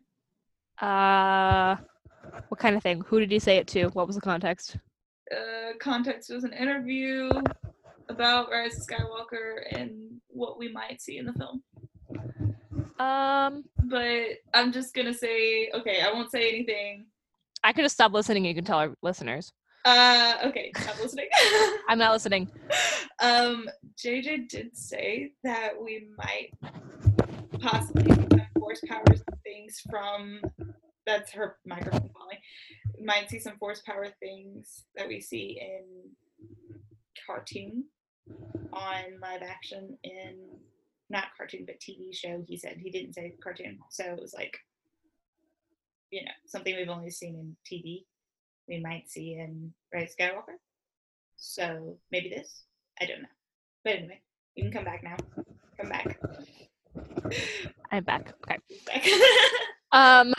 Uh, 0.79 1.75
what 2.49 2.59
kind 2.59 2.75
of 2.75 2.83
thing? 2.83 3.01
Who 3.07 3.19
did 3.19 3.31
he 3.31 3.39
say 3.39 3.57
it 3.57 3.67
to? 3.67 3.87
What 3.89 4.07
was 4.07 4.15
the 4.15 4.21
context? 4.21 4.77
Uh, 5.31 5.73
context 5.79 6.29
was 6.29 6.43
an 6.43 6.53
interview 6.53 7.29
about 8.09 8.51
Rise 8.51 8.77
of 8.77 8.85
Skywalker 8.85 9.63
and 9.71 10.21
what 10.27 10.59
we 10.59 10.71
might 10.71 11.01
see 11.01 11.17
in 11.17 11.25
the 11.25 11.33
film. 11.33 11.63
Um, 12.99 13.63
But 13.83 14.37
I'm 14.53 14.71
just 14.71 14.93
gonna 14.93 15.13
say, 15.13 15.69
okay, 15.73 16.01
I 16.01 16.11
won't 16.11 16.31
say 16.31 16.49
anything. 16.49 17.07
I 17.63 17.73
could 17.73 17.83
just 17.83 17.95
stop 17.95 18.13
listening. 18.13 18.45
You 18.45 18.53
can 18.53 18.63
tell 18.63 18.77
our 18.77 18.93
listeners. 19.01 19.51
Uh, 19.85 20.35
okay, 20.45 20.71
stop 20.77 20.99
listening. 20.99 21.27
I'm 21.89 21.97
not 21.97 22.11
listening. 22.11 22.49
um, 23.21 23.67
JJ 24.03 24.49
did 24.49 24.75
say 24.77 25.31
that 25.43 25.71
we 25.79 26.07
might 26.17 26.51
possibly 27.59 28.27
force 28.59 28.81
powers 28.87 29.23
things 29.43 29.81
from 29.89 30.41
that's 31.05 31.31
her 31.31 31.57
microphone 31.65 32.09
falling. 32.17 32.39
Might 33.03 33.29
see 33.29 33.39
some 33.39 33.57
force 33.57 33.81
power 33.85 34.07
things 34.19 34.85
that 34.95 35.07
we 35.07 35.21
see 35.21 35.59
in 35.61 36.09
cartoon 37.25 37.85
on 38.73 39.03
live 39.21 39.41
action 39.43 39.97
in 40.03 40.37
not 41.09 41.25
cartoon 41.37 41.65
but 41.65 41.79
TV 41.79 42.13
show. 42.13 42.43
He 42.47 42.57
said 42.57 42.77
he 42.77 42.89
didn't 42.89 43.13
say 43.13 43.33
cartoon, 43.41 43.77
so 43.89 44.03
it 44.03 44.21
was 44.21 44.33
like 44.33 44.57
you 46.11 46.23
know 46.23 46.31
something 46.47 46.75
we've 46.75 46.89
only 46.89 47.11
seen 47.11 47.35
in 47.35 47.55
TV. 47.65 48.05
We 48.67 48.79
might 48.79 49.09
see 49.09 49.33
in 49.33 49.73
of 49.93 50.09
Skywalker. 50.09 50.57
So 51.37 51.97
maybe 52.11 52.29
this. 52.29 52.63
I 52.99 53.05
don't 53.05 53.21
know. 53.21 53.27
But 53.83 53.93
anyway, 53.97 54.21
you 54.55 54.63
can 54.63 54.71
come 54.71 54.85
back 54.85 55.03
now. 55.03 55.17
Come 55.79 55.89
back. 55.89 56.19
I'm 57.91 58.03
back. 58.03 58.33
Okay. 58.43 58.57
back. 58.85 59.05
Um, 59.91 60.33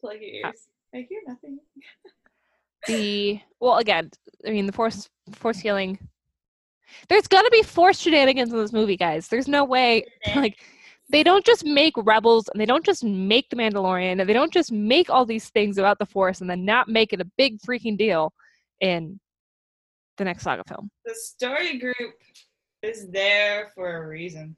Plug 0.00 0.20
your 0.20 0.30
ears. 0.30 0.68
I 0.94 1.06
hear 1.08 1.20
nothing. 1.26 1.58
the 2.86 3.40
well, 3.60 3.78
again, 3.78 4.10
I 4.46 4.50
mean, 4.50 4.66
the 4.66 4.72
force 4.72 5.08
force 5.32 5.58
healing. 5.58 5.98
There's 7.08 7.26
gonna 7.26 7.48
be 7.48 7.62
force 7.62 7.98
shenanigans 7.98 8.52
in 8.52 8.58
this 8.58 8.74
movie, 8.74 8.98
guys. 8.98 9.28
There's 9.28 9.48
no 9.48 9.64
way. 9.64 10.04
Like, 10.36 10.58
they 11.10 11.22
don't 11.22 11.44
just 11.44 11.64
make 11.64 11.94
rebels, 11.96 12.48
and 12.48 12.60
they 12.60 12.66
don't 12.66 12.84
just 12.84 13.04
make 13.04 13.48
the 13.48 13.56
Mandalorian, 13.56 14.20
and 14.20 14.28
they 14.28 14.34
don't 14.34 14.52
just 14.52 14.70
make 14.70 15.08
all 15.08 15.24
these 15.24 15.48
things 15.50 15.78
about 15.78 15.98
the 15.98 16.06
force, 16.06 16.42
and 16.42 16.50
then 16.50 16.64
not 16.64 16.88
make 16.88 17.12
it 17.14 17.20
a 17.20 17.30
big 17.38 17.58
freaking 17.60 17.96
deal 17.96 18.32
in 18.80 19.18
the 20.18 20.24
next 20.24 20.42
saga 20.42 20.62
film. 20.68 20.90
The 21.04 21.14
story 21.14 21.78
group 21.78 22.14
is 22.84 23.08
there 23.08 23.72
for 23.74 23.96
a 23.96 24.06
reason. 24.06 24.56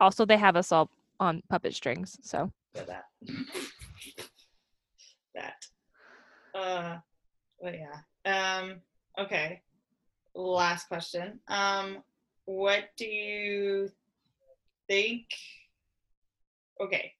Also, 0.00 0.24
they 0.24 0.36
have 0.36 0.56
us 0.56 0.72
all 0.72 0.90
on 1.20 1.42
puppet 1.48 1.74
strings, 1.74 2.18
so 2.22 2.52
For 2.74 2.84
that. 2.84 3.04
that. 5.34 5.64
Uh 6.54 6.98
well 7.58 7.74
yeah. 7.74 8.60
Um 8.60 8.80
okay. 9.18 9.62
Last 10.34 10.88
question. 10.88 11.40
Um 11.48 12.02
what 12.44 12.84
do 12.96 13.06
you 13.06 13.90
think 14.88 15.24
okay. 16.80 17.12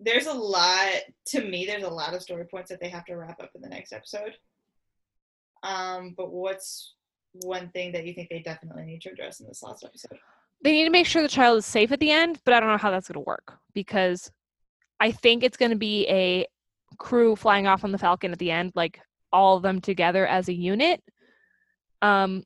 There's 0.00 0.26
a 0.26 0.32
lot 0.32 0.90
to 1.26 1.44
me 1.44 1.66
there's 1.66 1.84
a 1.84 1.88
lot 1.88 2.14
of 2.14 2.22
story 2.22 2.44
points 2.44 2.70
that 2.70 2.80
they 2.80 2.88
have 2.88 3.04
to 3.06 3.14
wrap 3.14 3.40
up 3.40 3.50
in 3.54 3.62
the 3.62 3.68
next 3.68 3.92
episode. 3.92 4.36
Um 5.62 6.14
but 6.16 6.32
what's 6.32 6.94
one 7.42 7.68
thing 7.70 7.92
that 7.92 8.06
you 8.06 8.14
think 8.14 8.28
they 8.30 8.40
definitely 8.40 8.84
need 8.84 9.02
to 9.02 9.10
address 9.10 9.40
in 9.40 9.46
this 9.46 9.62
last 9.62 9.84
episode? 9.84 10.18
they 10.62 10.72
need 10.72 10.84
to 10.84 10.90
make 10.90 11.06
sure 11.06 11.20
the 11.20 11.28
child 11.28 11.58
is 11.58 11.66
safe 11.66 11.92
at 11.92 12.00
the 12.00 12.10
end, 12.10 12.40
but 12.44 12.54
I 12.54 12.60
don't 12.60 12.70
know 12.70 12.78
how 12.78 12.90
that's 12.90 13.08
going 13.08 13.22
to 13.22 13.28
work 13.28 13.58
because 13.74 14.30
I 14.98 15.12
think 15.12 15.42
it's 15.42 15.58
going 15.58 15.72
to 15.72 15.76
be 15.76 16.06
a 16.08 16.46
crew 16.96 17.36
flying 17.36 17.66
off 17.66 17.84
on 17.84 17.92
the 17.92 17.98
Falcon 17.98 18.32
at 18.32 18.38
the 18.38 18.50
end, 18.50 18.72
like 18.74 19.00
all 19.30 19.56
of 19.56 19.62
them 19.62 19.80
together 19.80 20.26
as 20.26 20.48
a 20.48 20.54
unit. 20.54 21.02
Um, 22.00 22.44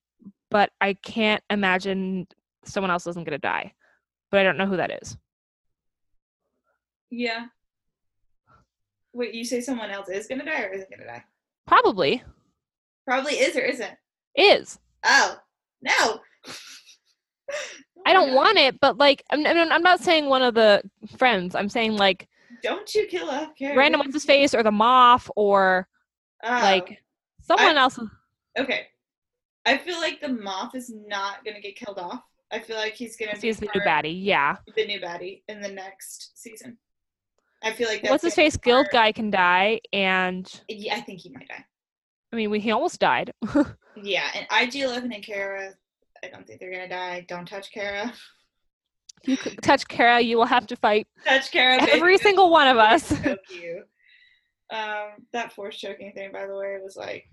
but 0.51 0.70
I 0.80 0.95
can't 0.95 1.43
imagine 1.49 2.26
someone 2.64 2.91
else 2.91 3.07
isn't 3.07 3.22
going 3.24 3.39
to 3.39 3.39
die, 3.39 3.74
but 4.30 4.41
I 4.41 4.43
don't 4.43 4.57
know 4.57 4.66
who 4.66 4.78
that 4.78 5.03
is. 5.03 5.16
Yeah. 7.11 7.47
Wait, 9.12 9.34
you 9.34 9.45
say 9.45 9.61
someone 9.61 9.91
else 9.91 10.09
is 10.09 10.26
gonna 10.26 10.45
die 10.45 10.62
or 10.62 10.68
isn't 10.68 10.91
gonna 10.91 11.07
die? 11.07 11.24
Probably 11.66 12.22
Probably 13.07 13.34
is 13.34 13.57
or 13.57 13.61
isn't. 13.61 13.97
Is. 14.39 14.78
Oh 15.05 15.36
no. 15.82 16.20
I 18.07 18.12
don't 18.12 18.30
Oh 18.30 18.32
God. 18.32 18.36
want 18.36 18.59
it, 18.59 18.80
but 18.80 18.97
like 18.99 19.22
I'm, 19.30 19.45
I'm 19.47 19.82
not 19.82 20.01
saying 20.01 20.26
one 20.26 20.43
of 20.43 20.55
the 20.55 20.82
friends. 21.16 21.55
I'm 21.55 21.68
saying 21.68 21.97
like 21.97 22.28
Don't 22.62 22.95
you 22.95 23.07
kill 23.07 23.28
off 23.28 23.51
random 23.61 24.01
what's 24.01 24.14
his 24.14 24.24
face 24.24 24.55
or 24.55 24.62
the 24.62 24.70
Moff 24.70 25.28
or 25.36 25.89
Oh, 26.45 26.49
like 26.49 27.03
someone 27.43 27.76
else. 27.76 27.99
okay. 28.59 28.86
I 29.66 29.76
feel 29.76 29.99
like 30.01 30.20
the 30.20 30.28
Moff 30.28 30.74
is 30.74 30.91
not 31.07 31.45
gonna 31.45 31.61
get 31.61 31.76
killed 31.76 31.99
off. 31.99 32.22
I 32.51 32.61
feel 32.61 32.76
like 32.76 32.95
he's 32.95 33.16
gonna 33.16 33.36
be 33.39 33.53
the 33.53 33.68
new 33.74 33.80
baddie. 33.82 34.24
Yeah. 34.24 34.57
the 34.76 34.86
new 34.86 35.01
baddie 35.01 35.43
in 35.49 35.61
the 35.61 35.68
next 35.68 36.41
season. 36.41 36.78
I 37.62 37.72
feel 37.72 37.89
like 37.89 38.05
What's 38.05 38.22
his 38.22 38.36
face? 38.36 38.57
Guild 38.57 38.86
guy 38.93 39.11
can 39.11 39.30
die, 39.30 39.80
and 39.93 40.49
Yeah, 40.68 40.95
I 40.95 41.01
think 41.01 41.20
he 41.20 41.30
might 41.30 41.49
die. 41.49 41.64
I 42.33 42.37
mean, 42.37 42.51
we, 42.51 42.61
he 42.61 42.70
almost 42.70 43.01
died. 43.01 43.33
Yeah, 44.01 44.29
and 44.33 44.47
IG 44.53 44.76
Eleven 44.83 45.12
and 45.12 45.24
Cara, 45.24 45.72
I 46.22 46.29
don't 46.29 46.47
think 46.47 46.61
they're 46.61 46.70
gonna 46.70 46.89
die. 46.89 47.26
Don't 47.29 47.49
touch 47.49 47.72
Cara. 47.72 48.12
you 49.24 49.37
touch 49.37 49.89
Cara, 49.89 50.20
you 50.20 50.37
will 50.37 50.45
have 50.47 50.68
to 50.68 50.76
fight 50.76 51.09
Touch 51.26 51.51
Cara. 51.51 51.83
every 51.83 52.12
baby. 52.14 52.22
single 52.22 52.49
one 52.51 52.68
of 52.68 52.76
us. 52.76 53.09
choke 53.09 53.41
you. 53.51 53.83
Um, 54.70 55.26
that 55.33 55.53
force 55.53 55.79
choking 55.79 56.12
thing, 56.14 56.31
by 56.33 56.47
the 56.47 56.55
way, 56.55 56.76
was 56.81 56.95
like, 56.97 57.24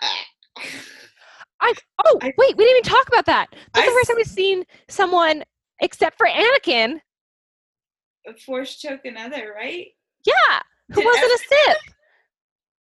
ah. 0.00 0.24
Oh, 1.62 2.18
I- 2.22 2.32
wait, 2.38 2.56
we 2.56 2.64
didn't 2.64 2.78
even 2.86 2.90
talk 2.96 3.06
about 3.08 3.26
that. 3.26 3.48
That's 3.74 3.86
the 3.86 3.92
first 3.92 4.08
time 4.08 4.16
we've 4.16 4.26
seen 4.26 4.64
someone, 4.88 5.44
except 5.82 6.16
for 6.16 6.26
Anakin. 6.26 7.00
force 8.46 8.76
choke 8.78 9.04
another, 9.04 9.52
right? 9.54 9.88
Yeah, 10.24 10.60
who 10.88 11.02
Did 11.02 11.04
wasn't 11.04 11.24
a 11.32 11.38
Sith. 11.46 11.94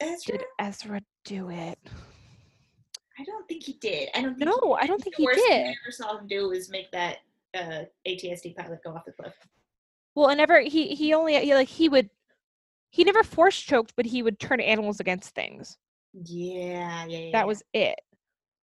Ezra? 0.09 0.37
Did 0.37 0.45
Ezra 0.59 1.01
do 1.25 1.49
it? 1.49 1.77
I 3.19 3.23
don't 3.25 3.47
think 3.47 3.63
he 3.63 3.73
did. 3.73 4.09
I 4.15 4.21
don't. 4.21 4.37
Think 4.37 4.49
No, 4.49 4.73
I 4.73 4.87
don't 4.87 4.97
The 4.99 5.03
think 5.03 5.15
he 5.17 5.25
worst 5.25 5.39
thing 5.41 5.67
I 5.67 5.75
ever 5.83 5.91
saw 5.91 6.17
him 6.17 6.27
do 6.27 6.49
was 6.49 6.69
make 6.69 6.89
that 6.91 7.17
uh, 7.55 7.83
ATSD 8.07 8.55
pilot 8.55 8.79
go 8.83 8.91
off 8.91 9.05
the 9.05 9.11
cliff. 9.11 9.33
Well, 10.15 10.29
and 10.29 10.37
never 10.37 10.61
he 10.61 10.95
he 10.95 11.13
only 11.13 11.37
he, 11.39 11.53
like 11.53 11.67
he 11.67 11.89
would 11.89 12.09
he 12.91 13.03
never 13.03 13.23
force 13.23 13.59
choked, 13.59 13.93
but 13.95 14.05
he 14.05 14.23
would 14.23 14.39
turn 14.39 14.59
animals 14.59 14.99
against 14.99 15.35
things. 15.35 15.77
Yeah, 16.13 17.05
yeah, 17.05 17.19
yeah. 17.19 17.31
That 17.33 17.47
was 17.47 17.61
it. 17.73 17.99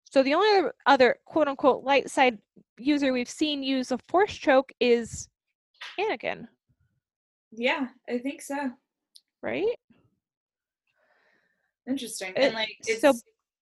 So 0.05 0.23
the 0.23 0.33
only 0.33 0.49
other, 0.57 0.73
other 0.87 1.15
quote 1.25 1.47
unquote 1.47 1.83
light 1.83 2.09
side 2.09 2.39
user 2.79 3.13
we've 3.13 3.29
seen 3.29 3.61
use 3.61 3.91
a 3.91 3.99
force 4.07 4.33
choke 4.33 4.71
is 4.79 5.27
Anakin, 5.99 6.47
Yeah, 7.51 7.87
I 8.09 8.17
think 8.17 8.41
so. 8.41 8.71
right? 9.43 9.67
Interesting. 11.89 12.33
It- 12.35 12.43
and 12.43 12.53
like, 12.53 12.75
it's 12.87 13.01
so 13.01 13.13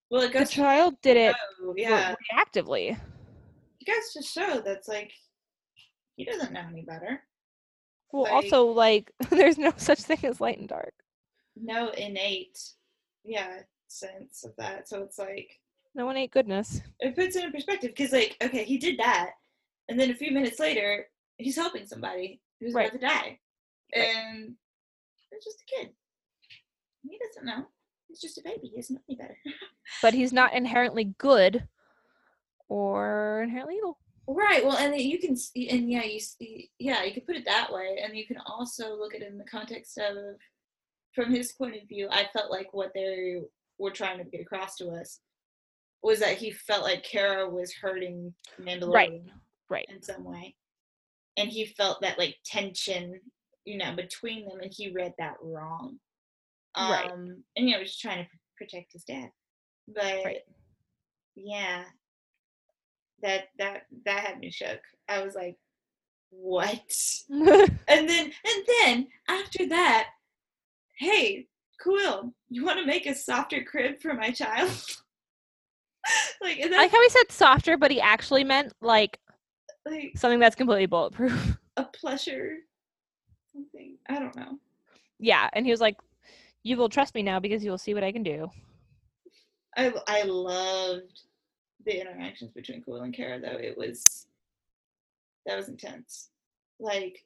well, 0.10 0.22
it 0.22 0.28
The 0.34 0.40
goes 0.40 0.50
to 0.52 0.56
child 0.56 0.96
did 1.02 1.18
it 1.18 1.36
yeah. 1.76 2.16
reactively. 2.34 2.98
It 3.80 3.86
goes 3.86 4.14
to 4.14 4.22
show 4.22 4.62
that's 4.62 4.88
like 4.88 5.12
he 6.16 6.26
doesn't 6.26 6.52
know 6.54 6.64
any 6.70 6.82
better. 6.84 7.22
Well, 8.12 8.24
Like- 8.24 8.34
also 8.34 8.66
like 8.68 9.12
there's 9.30 9.58
no 9.58 9.74
such 9.78 10.00
thing 10.02 10.20
as 10.24 10.40
light 10.42 10.60
and 10.60 10.68
dark. 10.68 10.94
No 11.56 11.90
innate, 11.90 12.58
yeah, 13.24 13.62
sense 13.88 14.44
of 14.46 14.54
that. 14.58 14.88
So 14.88 15.02
it's 15.04 15.18
like 15.18 15.50
No 15.96 16.06
one 16.06 16.18
ate 16.18 16.32
goodness. 16.32 16.82
it 17.00 17.16
puts 17.16 17.36
it 17.36 17.44
in 17.44 17.52
perspective 17.52 17.92
because 17.96 18.12
like 18.14 18.38
okay 18.42 18.64
he 18.64 18.78
did 18.78 18.98
that 19.00 19.32
and 19.90 20.00
then 20.00 20.12
a 20.12 20.16
few 20.16 20.32
minutes 20.32 20.60
later 20.60 21.08
he's 21.38 21.56
helping 21.56 21.86
somebody 21.88 22.42
who's 22.60 22.74
Right. 22.74 22.90
about 22.90 23.00
to 23.02 23.08
die 23.08 23.40
Right. 23.96 24.16
and 24.16 24.56
it's 25.32 25.46
just 25.46 25.62
a 25.62 25.66
kid 25.66 25.92
he 27.10 27.18
doesn't 27.18 27.46
know 27.46 27.66
he's 28.20 28.30
just 28.34 28.38
a 28.38 28.42
baby 28.44 28.68
he 28.74 28.76
doesn't 28.76 28.96
know 28.96 29.02
any 29.10 29.16
better 29.18 29.38
But 30.02 30.14
he's 30.14 30.34
not 30.34 30.54
inherently 30.54 31.14
good 31.18 31.68
or 32.70 33.42
inherently 33.44 33.76
evil. 33.78 33.98
right 34.28 34.64
well 34.66 34.78
and 34.78 34.96
you 35.00 35.20
can 35.20 35.36
see 35.36 35.70
and 35.70 35.90
yeah 35.92 36.04
you 36.04 36.20
see 36.20 36.70
yeah 36.80 37.04
you 37.04 37.14
could 37.14 37.26
put 37.26 37.36
it 37.38 37.46
that 37.46 37.72
way 37.72 38.00
and 38.04 38.16
you 38.16 38.26
can 38.26 38.38
also 38.46 38.96
look 38.96 39.16
at 39.16 39.22
it 39.22 39.28
in 39.32 39.38
the 39.38 39.46
context 39.46 39.98
of 39.98 40.36
from 41.16 41.32
his 41.34 41.54
point 41.54 41.76
of 41.82 41.88
view 41.88 42.08
i 42.12 42.26
felt 42.34 42.52
like 42.52 42.68
what 42.74 42.92
they 42.94 43.38
were 43.80 43.92
trying 43.92 44.18
to 44.18 44.24
get 44.26 44.42
across 44.42 44.76
to 44.76 44.90
us 44.90 45.20
was 46.04 46.20
that 46.20 46.38
he 46.38 46.52
felt 46.52 46.84
like 46.84 47.04
Cara 47.04 47.50
was 47.50 47.74
hurting 47.74 48.32
Mandalorian 48.62 48.94
right, 48.94 49.22
Right. 49.68 49.86
in 49.90 50.02
some 50.02 50.24
way. 50.24 50.56
And 51.38 51.50
he 51.50 51.66
felt 51.66 52.02
that 52.02 52.20
like 52.20 52.36
tension, 52.46 53.20
you 53.66 53.78
know, 53.80 53.96
between 53.96 54.48
them 54.48 54.60
and 54.62 54.72
he 54.72 54.92
read 54.92 55.14
that 55.18 55.36
wrong. 55.42 56.00
Um 56.78 56.92
Right. 56.92 57.12
and 57.56 57.70
you 57.70 57.76
know, 57.76 57.84
just 57.84 58.00
trying 58.02 58.24
to 58.24 58.30
protect 58.58 58.94
his 58.94 59.04
dad. 59.04 59.30
But 59.88 60.24
Right. 60.26 60.42
yeah. 61.36 61.84
That 63.22 63.46
that 63.58 63.84
that 64.06 64.26
had 64.26 64.40
me 64.40 64.52
shook. 64.52 64.80
I 65.10 65.24
was 65.24 65.34
like, 65.36 65.58
what? 66.30 66.82
And 67.30 68.10
then 68.10 68.26
and 68.46 68.64
then 68.82 69.08
after 69.28 69.68
that, 69.70 70.08
hey, 71.00 71.48
cool. 71.84 72.34
You 72.50 72.64
want 72.66 72.80
to 72.80 72.86
make 72.86 73.06
a 73.08 73.16
softer 73.16 73.64
crib 73.64 74.02
for 74.02 74.14
my 74.14 74.32
child? 74.32 74.70
like 76.42 76.58
is 76.60 76.72
I 76.72 76.78
like 76.78 76.92
how 76.92 77.02
he 77.02 77.10
said 77.10 77.32
softer, 77.32 77.76
but 77.78 77.92
he 77.92 78.00
actually 78.00 78.44
meant 78.44 78.74
like 78.82 79.20
like 79.86 80.12
something 80.16 80.40
that's 80.40 80.56
completely 80.56 80.86
bulletproof. 80.86 81.58
a 81.78 81.86
pleasure 81.86 82.58
something? 83.54 83.98
I 84.10 84.20
don't 84.20 84.36
know. 84.36 84.60
yeah, 85.20 85.50
and 85.54 85.66
he 85.66 85.72
was 85.72 85.82
like, 85.82 85.98
"You 86.68 86.78
will 86.78 86.90
trust 86.90 87.16
me 87.16 87.24
now 87.24 87.40
because 87.40 87.64
you 87.64 87.72
will 87.72 87.78
see 87.78 87.94
what 87.94 88.04
I 88.04 88.12
can 88.12 88.24
do." 88.24 88.52
I 89.78 89.94
I 90.08 90.24
loved 90.24 91.22
the 91.86 92.02
interactions 92.02 92.52
between 92.52 92.84
Kuiil 92.84 93.04
and 93.04 93.14
Cara 93.14 93.40
though. 93.40 93.58
It 93.58 93.78
was 93.78 94.28
that 95.46 95.56
was 95.56 95.70
intense. 95.70 96.30
Like 96.80 97.24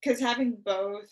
because 0.00 0.20
having 0.20 0.56
both 0.64 1.10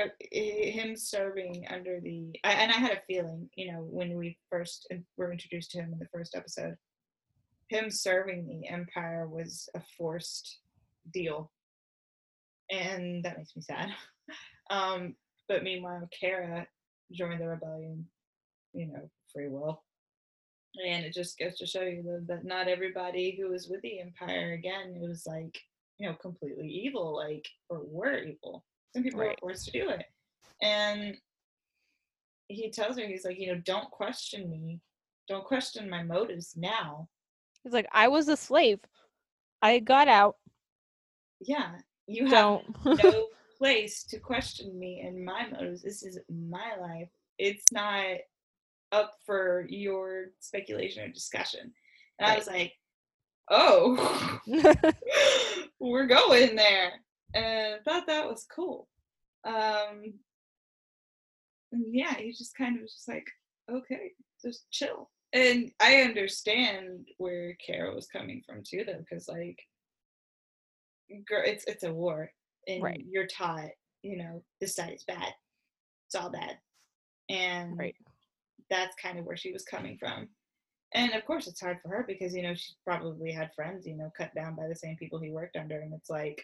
uh, 0.00 0.08
him 0.32 0.96
serving 0.96 1.66
under 1.70 2.00
the 2.00 2.30
I, 2.44 2.52
and 2.52 2.72
I 2.72 2.76
had 2.76 2.92
a 2.92 3.02
feeling, 3.06 3.48
you 3.56 3.70
know, 3.70 3.86
when 3.90 4.16
we 4.16 4.38
first 4.50 4.90
were 5.18 5.32
introduced 5.32 5.70
to 5.72 5.78
him 5.78 5.92
in 5.92 5.98
the 5.98 6.08
first 6.12 6.34
episode, 6.34 6.76
him 7.68 7.90
serving 7.90 8.46
the 8.46 8.68
Empire 8.68 9.28
was 9.28 9.68
a 9.76 9.82
forced 9.98 10.60
deal, 11.12 11.52
and 12.70 13.22
that 13.24 13.36
makes 13.36 13.54
me 13.54 13.62
sad. 13.62 13.90
um, 14.70 15.14
but 15.48 15.62
meanwhile, 15.62 16.08
Cara 16.18 16.66
joined 17.12 17.40
the 17.40 17.48
rebellion, 17.48 18.06
you 18.72 18.86
know, 18.86 19.08
free 19.32 19.48
will. 19.48 19.82
And 20.84 21.04
it 21.04 21.14
just 21.14 21.38
goes 21.38 21.56
to 21.58 21.66
show 21.66 21.82
you 21.82 22.02
that, 22.02 22.26
that 22.28 22.44
not 22.44 22.66
everybody 22.68 23.36
who 23.38 23.48
was 23.50 23.68
with 23.68 23.80
the 23.82 24.00
Empire, 24.00 24.52
again, 24.54 24.94
it 25.00 25.06
was 25.08 25.24
like, 25.26 25.56
you 25.98 26.08
know, 26.08 26.16
completely 26.16 26.66
evil, 26.68 27.14
like, 27.14 27.46
or 27.68 27.82
were 27.86 28.18
evil. 28.18 28.64
Some 28.92 29.04
people 29.04 29.20
Right. 29.20 29.38
were 29.42 29.48
forced 29.50 29.66
to 29.66 29.70
do 29.72 29.88
it. 29.90 30.04
And 30.62 31.16
he 32.48 32.70
tells 32.70 32.98
her, 32.98 33.06
he's 33.06 33.24
like, 33.24 33.38
you 33.38 33.52
know, 33.52 33.60
don't 33.64 33.90
question 33.90 34.50
me. 34.50 34.80
Don't 35.28 35.44
question 35.44 35.88
my 35.88 36.02
motives 36.02 36.54
now. 36.56 37.08
He's 37.62 37.72
like, 37.72 37.86
"I 37.92 38.08
was 38.08 38.28
a 38.28 38.36
slave. 38.36 38.78
I 39.62 39.78
got 39.78 40.06
out. 40.06 40.36
Yeah, 41.40 41.76
you 42.06 42.24
have 42.24 42.32
Don't." 42.32 42.84
no 42.84 43.28
place 43.58 44.04
to 44.04 44.18
question 44.18 44.78
me 44.78 45.00
and 45.00 45.24
my 45.24 45.46
motives. 45.48 45.82
This 45.82 46.02
is 46.02 46.18
my 46.28 46.76
life. 46.80 47.08
It's 47.38 47.72
not 47.72 48.04
up 48.92 49.12
for 49.26 49.66
your 49.68 50.26
speculation 50.40 51.02
or 51.02 51.08
discussion. 51.08 51.72
And 52.18 52.30
I 52.30 52.36
was 52.36 52.46
like, 52.46 52.72
oh, 53.50 54.40
we're 55.80 56.06
going 56.06 56.56
there. 56.56 56.92
And 57.34 57.74
I 57.74 57.78
thought 57.84 58.06
that 58.06 58.28
was 58.28 58.46
cool. 58.54 58.88
Um, 59.44 60.14
and 61.72 61.84
yeah, 61.92 62.14
he 62.14 62.32
just 62.32 62.56
kind 62.56 62.76
of 62.76 62.82
was 62.82 62.92
just 62.92 63.08
like, 63.08 63.26
okay, 63.70 64.12
just 64.42 64.70
chill. 64.70 65.10
And 65.32 65.72
I 65.80 66.02
understand 66.02 67.08
where 67.18 67.56
Cara 67.66 67.92
was 67.92 68.06
coming 68.06 68.42
from 68.46 68.62
too, 68.62 68.84
though, 68.86 68.98
because 68.98 69.28
like, 69.28 69.58
girl, 71.28 71.42
it's 71.44 71.64
it's 71.64 71.82
a 71.82 71.92
war, 71.92 72.30
and 72.68 72.82
Right. 72.82 73.04
you're 73.08 73.26
taught, 73.26 73.70
you 74.02 74.16
know, 74.16 74.42
this 74.60 74.74
side 74.76 74.92
is 74.92 75.04
bad. 75.04 75.32
It's 76.06 76.14
all 76.14 76.30
bad, 76.30 76.58
and 77.28 77.78
Right. 77.78 77.96
that's 78.70 78.94
kind 78.96 79.18
of 79.18 79.24
where 79.24 79.36
she 79.36 79.52
was 79.52 79.64
coming 79.64 79.96
from. 79.98 80.28
And 80.92 81.12
of 81.14 81.24
course, 81.24 81.48
it's 81.48 81.60
hard 81.60 81.78
for 81.82 81.88
her 81.88 82.04
because 82.06 82.34
you 82.34 82.42
know 82.42 82.54
she 82.54 82.72
probably 82.84 83.32
had 83.32 83.52
friends, 83.54 83.86
you 83.86 83.96
know, 83.96 84.10
cut 84.16 84.34
down 84.34 84.54
by 84.54 84.68
the 84.68 84.76
same 84.76 84.96
people 84.96 85.18
he 85.18 85.30
worked 85.30 85.56
under, 85.56 85.80
and 85.80 85.92
it's 85.94 86.10
like 86.10 86.42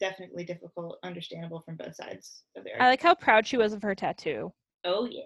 definitely 0.00 0.44
difficult, 0.44 0.98
understandable 1.02 1.60
from 1.60 1.76
both 1.76 1.94
sides 1.96 2.42
of 2.56 2.64
the 2.64 2.80
I 2.80 2.86
like 2.88 3.02
how 3.02 3.14
proud 3.14 3.46
she 3.46 3.56
was 3.56 3.72
of 3.72 3.82
her 3.82 3.94
tattoo. 3.94 4.52
oh 4.84 5.06
yeah, 5.10 5.22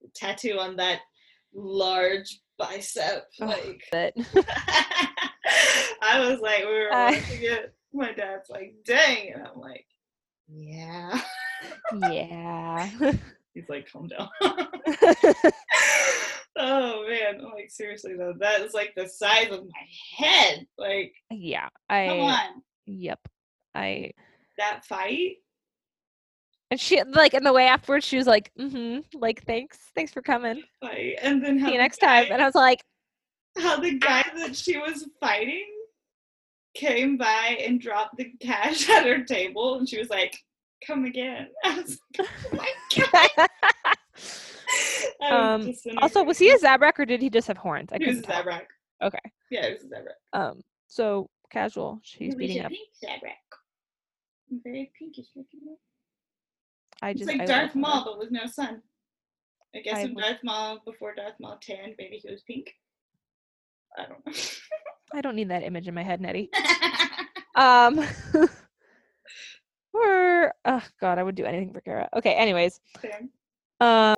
the 0.00 0.08
tattoo 0.14 0.58
on 0.58 0.76
that 0.76 1.00
large 1.52 2.40
bicep, 2.58 3.26
Ugh. 3.40 3.48
like. 3.48 3.82
I 6.06 6.20
was 6.28 6.40
like, 6.40 6.60
we 6.60 6.72
were 6.72 6.92
I- 6.92 7.12
watching 7.12 7.42
it. 7.42 7.74
My 7.94 8.12
dad's 8.12 8.50
like, 8.50 8.74
dang, 8.84 9.32
and 9.32 9.46
I'm 9.46 9.60
like, 9.60 9.86
yeah. 10.48 11.20
yeah. 12.00 12.90
He's 13.54 13.68
like, 13.68 13.90
calm 13.90 14.08
down. 14.08 14.28
oh 16.56 17.06
man, 17.08 17.40
I'm 17.40 17.52
like 17.52 17.70
seriously 17.70 18.14
though, 18.18 18.34
that 18.40 18.62
is 18.62 18.74
like 18.74 18.94
the 18.96 19.08
size 19.08 19.52
of 19.52 19.62
my 19.62 19.86
head. 20.16 20.66
Like, 20.76 21.14
yeah. 21.30 21.68
I, 21.88 22.06
come 22.08 22.18
I 22.18 22.20
on, 22.20 22.62
yep. 22.86 23.20
I 23.76 24.10
that 24.58 24.84
fight. 24.84 25.36
and 26.70 26.80
she 26.80 27.00
like 27.02 27.34
in 27.34 27.44
the 27.44 27.52
way 27.52 27.66
afterwards 27.66 28.04
she 28.04 28.16
was 28.16 28.26
like, 28.26 28.50
mm-hmm, 28.58 29.00
like 29.16 29.44
thanks, 29.46 29.78
thanks 29.94 30.12
for 30.12 30.20
coming. 30.20 30.62
Fight, 30.80 31.18
and 31.22 31.44
then 31.44 31.60
how 31.60 31.66
See 31.66 31.72
you 31.72 31.78
the 31.78 31.82
next 31.82 31.98
time. 31.98 32.26
And 32.30 32.42
I 32.42 32.46
was 32.46 32.56
like, 32.56 32.80
How 33.56 33.78
the 33.78 33.96
guy 33.98 34.24
that 34.36 34.56
she 34.56 34.78
was 34.78 35.06
fighting 35.20 35.64
came 36.74 37.16
by 37.16 37.58
and 37.60 37.80
dropped 37.80 38.16
the 38.16 38.32
cash 38.40 38.88
at 38.96 39.06
her 39.06 39.24
table, 39.24 39.78
and 39.78 39.88
she 39.88 39.98
was 39.98 40.10
like, 40.10 40.36
"Come 40.86 41.04
again." 41.04 41.48
I 41.64 41.80
was 41.80 41.98
like, 42.18 42.28
"Oh 42.52 42.56
my 42.56 43.28
god!" 43.38 43.48
Was 45.20 45.30
um, 45.30 45.72
in 45.86 45.98
also, 45.98 46.22
was 46.24 46.38
he 46.38 46.50
a 46.50 46.58
Zabrak 46.58 46.98
or 46.98 47.04
did 47.06 47.22
he 47.22 47.30
just 47.30 47.46
have 47.48 47.56
horns? 47.56 47.90
I 47.92 47.98
He 47.98 48.06
was 48.06 48.18
a 48.18 48.22
couldn't 48.22 48.34
tell. 48.34 48.44
Zabrak. 48.44 48.62
Okay. 49.02 49.18
Yeah, 49.50 49.66
he 49.68 49.72
was 49.74 49.84
a 49.84 49.86
Zabrak. 49.86 50.38
Um. 50.38 50.60
So 50.88 51.30
casual. 51.50 52.00
She's 52.02 52.34
beating 52.34 52.64
up. 52.64 52.70
pink 52.70 52.88
Zabrak. 53.02 54.60
Very 54.64 54.90
pinkish 54.98 55.26
looking. 55.36 55.60
I 57.02 57.10
It's 57.10 57.20
just 57.20 57.30
like 57.30 57.42
I 57.42 57.44
Darth. 57.46 57.74
Maul, 57.74 58.04
but 58.04 58.18
with 58.18 58.30
no 58.32 58.46
sun. 58.46 58.82
I 59.74 59.78
guess 59.80 59.96
I 59.98 60.04
would- 60.06 60.16
Darth 60.16 60.40
Maul 60.42 60.80
before 60.84 61.14
Darth 61.14 61.34
Maul 61.40 61.58
tanned, 61.60 61.94
maybe 61.98 62.16
he 62.22 62.30
was 62.30 62.42
pink. 62.42 62.72
I 63.96 64.06
don't 64.06 64.26
know. 64.26 64.32
I 65.12 65.20
don't 65.20 65.36
need 65.36 65.50
that 65.50 65.62
image 65.62 65.88
in 65.88 65.94
my 65.94 66.02
head, 66.02 66.20
Nettie. 66.20 66.50
Um. 67.54 68.00
or 69.92 70.52
oh 70.64 70.82
god, 71.00 71.18
I 71.18 71.22
would 71.22 71.34
do 71.36 71.44
anything 71.44 71.72
for 71.72 71.80
Cara. 71.80 72.08
Okay. 72.16 72.34
Anyways. 72.34 72.80
Um. 73.80 74.16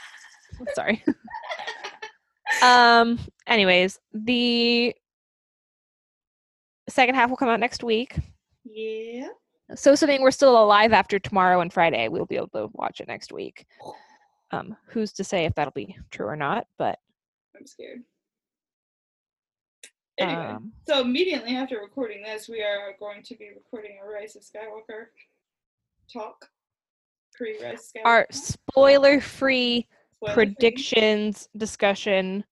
sorry. 0.74 1.02
um. 2.62 3.18
Anyways, 3.46 3.98
the 4.12 4.94
second 6.88 7.16
half 7.16 7.30
will 7.30 7.36
come 7.36 7.48
out 7.48 7.60
next 7.60 7.82
week. 7.82 8.16
Yeah. 8.64 9.28
So 9.74 9.92
assuming 9.92 10.22
we're 10.22 10.30
still 10.30 10.62
alive 10.62 10.92
after 10.92 11.18
tomorrow 11.18 11.60
and 11.60 11.72
Friday, 11.72 12.08
we'll 12.08 12.26
be 12.26 12.36
able 12.36 12.48
to 12.48 12.68
watch 12.72 13.00
it 13.00 13.08
next 13.08 13.32
week. 13.32 13.66
Um, 14.50 14.78
who's 14.86 15.12
to 15.12 15.24
say 15.24 15.44
if 15.44 15.54
that'll 15.56 15.74
be 15.74 15.94
true 16.10 16.24
or 16.24 16.34
not? 16.34 16.66
But 16.78 16.98
I'm 17.54 17.66
scared. 17.66 18.00
Anyway, 20.18 20.42
um, 20.46 20.72
so 20.88 21.00
immediately 21.00 21.54
after 21.56 21.78
recording 21.78 22.22
this, 22.22 22.48
we 22.48 22.62
are 22.62 22.94
going 22.98 23.22
to 23.22 23.36
be 23.36 23.50
recording 23.54 23.98
a 24.02 24.08
Rise 24.08 24.34
of 24.36 24.42
Skywalker 24.42 25.06
talk. 26.12 26.48
Pre 27.34 27.56
Rise 27.62 27.92
Skywalker. 27.94 28.04
our 28.04 28.26
spoiler-free 28.30 29.86
Spoiler-free. 30.20 30.34
predictions 30.34 31.48
discussion, 31.56 32.44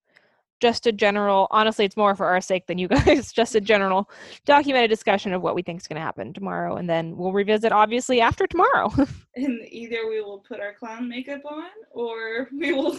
just 0.61 0.87
a 0.87 0.93
general. 0.93 1.49
Honestly, 1.51 1.85
it's 1.85 1.97
more 1.97 2.15
for 2.15 2.27
our 2.27 2.41
sake 2.41 2.67
than 2.67 2.79
you 2.79 2.87
guys. 2.89 3.33
Just 3.33 3.57
a 3.57 3.61
general 3.61 4.09
documented 4.45 4.89
discussion 4.91 5.33
of 5.33 5.43
what 5.43 5.55
we 5.57 5.63
think 5.63 5.81
is 5.81 5.89
going 5.89 5.97
to 5.97 6.03
happen 6.03 6.33
tomorrow, 6.33 6.77
and 6.77 6.89
then 6.89 7.17
we'll 7.17 7.33
revisit 7.33 7.73
obviously 7.73 8.21
after 8.21 8.47
tomorrow. 8.47 8.91
And 9.39 9.61
either 9.71 10.09
we 10.09 10.23
will 10.23 10.39
put 10.39 10.61
our 10.61 10.73
clown 10.73 11.11
makeup 11.11 11.43
on 11.45 11.69
or 11.91 12.49
we 12.59 12.73
will 12.73 12.97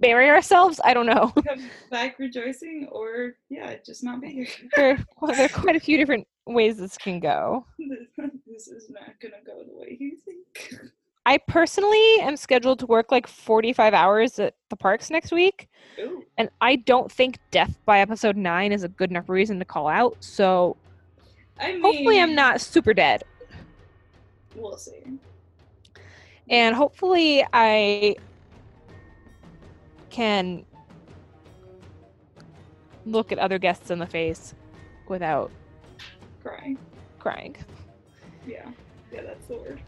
Bury 0.00 0.30
ourselves. 0.30 0.80
I 0.84 0.94
don't 0.94 1.06
know. 1.06 1.32
come 1.48 1.70
back 1.90 2.18
rejoicing 2.18 2.88
or, 2.92 3.34
yeah, 3.48 3.74
just 3.84 4.04
not 4.04 4.20
be 4.20 4.30
here. 4.30 4.46
there, 4.76 5.04
well, 5.20 5.34
there 5.34 5.46
are 5.46 5.48
quite 5.48 5.76
a 5.76 5.80
few 5.80 5.96
different 5.96 6.26
ways 6.46 6.76
this 6.76 6.96
can 6.96 7.20
go. 7.20 7.64
this 8.46 8.68
is 8.68 8.90
not 8.90 9.18
going 9.20 9.32
to 9.32 9.44
go 9.44 9.64
the 9.64 9.76
way 9.76 9.96
you 9.98 10.16
think. 10.24 10.82
I 11.26 11.36
personally 11.36 12.20
am 12.20 12.36
scheduled 12.36 12.78
to 12.78 12.86
work 12.86 13.12
like 13.12 13.26
45 13.26 13.92
hours 13.92 14.38
at 14.38 14.54
the 14.70 14.76
parks 14.76 15.10
next 15.10 15.30
week, 15.30 15.68
Ooh. 15.98 16.24
and 16.38 16.48
I 16.62 16.76
don't 16.76 17.12
think 17.12 17.38
death 17.50 17.78
by 17.84 18.00
episode 18.00 18.34
9 18.34 18.72
is 18.72 18.82
a 18.82 18.88
good 18.88 19.10
enough 19.10 19.28
reason 19.28 19.58
to 19.58 19.66
call 19.66 19.88
out. 19.88 20.16
So 20.20 20.78
I 21.60 21.72
mean, 21.72 21.82
hopefully, 21.82 22.20
I'm 22.20 22.34
not 22.34 22.62
super 22.62 22.94
dead. 22.94 23.24
We'll 24.54 24.78
see. 24.78 25.18
And 26.48 26.74
hopefully, 26.74 27.44
I 27.52 28.16
can 30.10 30.64
look 33.06 33.32
at 33.32 33.38
other 33.38 33.58
guests 33.58 33.90
in 33.90 33.98
the 33.98 34.06
face 34.06 34.54
without 35.08 35.50
Crying. 36.42 36.78
crying. 37.18 37.56
Yeah, 38.46 38.68
yeah, 39.12 39.22
that's 39.22 39.46
the 39.46 39.54
word. 39.56 39.80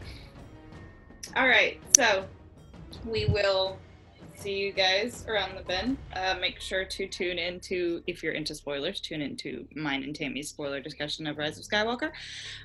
All 1.35 1.47
right, 1.47 1.79
so 1.95 2.25
we 3.05 3.25
will 3.25 3.77
see 4.35 4.57
you 4.57 4.71
guys 4.71 5.23
around 5.27 5.55
the 5.55 5.61
bend. 5.61 5.97
Uh, 6.15 6.35
make 6.41 6.59
sure 6.59 6.83
to 6.83 7.07
tune 7.07 7.37
into, 7.37 8.01
if 8.07 8.23
you're 8.23 8.33
into 8.33 8.55
spoilers, 8.55 8.99
tune 8.99 9.21
into 9.21 9.67
mine 9.75 10.03
and 10.03 10.15
Tammy's 10.15 10.49
spoiler 10.49 10.79
discussion 10.79 11.27
of 11.27 11.37
Rise 11.37 11.57
of 11.59 11.63
Skywalker, 11.65 12.11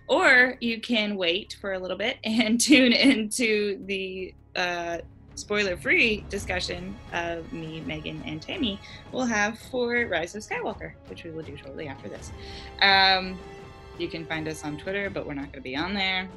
or 0.09 0.57
you 0.61 0.81
can 0.81 1.17
wait 1.17 1.57
for 1.61 1.75
a 1.75 1.79
little 1.79 1.99
bit 1.99 2.17
and 2.25 2.59
tune 2.61 2.93
into 2.93 3.85
the 3.85 4.35
uh, 4.57 4.99
spoiler-free 5.37 6.25
discussion 6.29 6.97
of 7.13 7.51
me, 7.53 7.81
Megan, 7.87 8.23
and 8.27 8.43
Tammy 8.43 8.81
will 9.13 9.25
have 9.27 9.59
for 9.71 10.07
Rise 10.07 10.35
of 10.35 10.43
Skywalker, 10.43 10.93
which 11.09 11.23
we 11.25 11.31
will 11.31 11.43
do 11.45 11.57
shortly 11.57 11.87
after 11.89 12.09
this. 12.09 12.33
Um, 12.83 13.39
you 13.99 14.09
can 14.09 14.27
find 14.27 14.49
us 14.49 14.65
on 14.65 14.77
Twitter, 14.77 15.09
but 15.09 15.27
we're 15.27 15.35
not 15.35 15.45
going 15.45 15.53
to 15.55 15.61
be 15.61 15.77
on 15.77 15.95
there. 15.95 16.29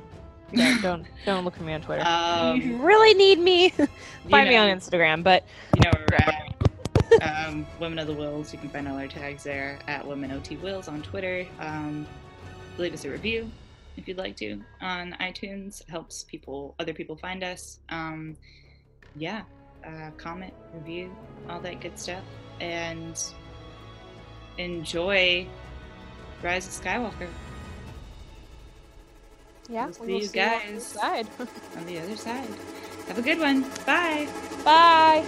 Yeah, 0.52 0.80
don't 0.82 1.06
don't 1.26 1.45
look 1.45 1.56
for 1.56 1.64
me 1.64 1.74
on 1.74 1.82
Twitter. 1.82 2.04
Um, 2.06 2.60
you 2.62 2.78
really 2.78 3.14
need 3.14 3.39
me. 3.39 3.74
you 3.78 3.88
Find 4.30 4.50
me 4.50 4.56
on 4.56 4.68
Instagram, 4.70 5.24
but 5.24 5.43
You 5.76 5.82
know 5.84 5.91
where 5.93 6.08
we're 6.10 7.22
at. 7.22 7.47
um, 7.47 7.68
Women 7.80 8.00
of 8.00 8.08
the 8.08 8.14
Wills. 8.14 8.52
You 8.52 8.60
can 8.60 8.70
find 8.70 8.88
all 8.88 8.97
our 8.97 9.08
tags 9.08 9.43
there 9.43 9.78
at 9.88 10.06
Women 10.06 10.32
OT 10.32 10.56
Wills 10.58 10.88
on 10.88 11.02
Twitter. 11.04 11.45
Um, 11.60 12.08
leave 12.80 12.93
us 12.93 13.06
a 13.06 13.10
review 13.12 13.52
if 13.95 14.08
you'd 14.08 14.18
like 14.18 14.36
to 14.38 14.60
on 14.82 15.16
iTunes. 15.20 15.88
Helps 15.88 16.24
people, 16.24 16.74
other 16.80 16.93
people 16.93 17.16
find 17.16 17.43
us. 17.43 17.80
Um, 17.89 18.36
yeah, 19.16 19.43
uh, 19.86 20.12
comment, 20.18 20.53
review, 20.74 21.16
all 21.49 21.60
that 21.62 21.82
good 21.82 21.97
stuff, 21.97 22.24
and 22.60 23.22
enjoy 24.57 25.47
Rise 26.41 26.68
of 26.68 26.84
Skywalker 26.86 27.30
yeah, 29.70 29.91
We'll 29.99 30.07
we 30.07 30.14
will 30.14 30.22
see 30.22 30.26
you 30.26 30.28
see 30.28 30.39
you 30.39 30.45
on 30.45 30.66
the 30.66 30.72
guys. 30.74 30.84
side. 30.84 31.28
on 31.78 31.86
the 31.86 31.99
other 31.99 32.18
side. 32.18 32.49
Have 33.07 33.20
a 33.20 33.22
good 33.22 33.39
one. 33.39 33.62
Bye. 33.86 34.28
Bye. 34.64 35.26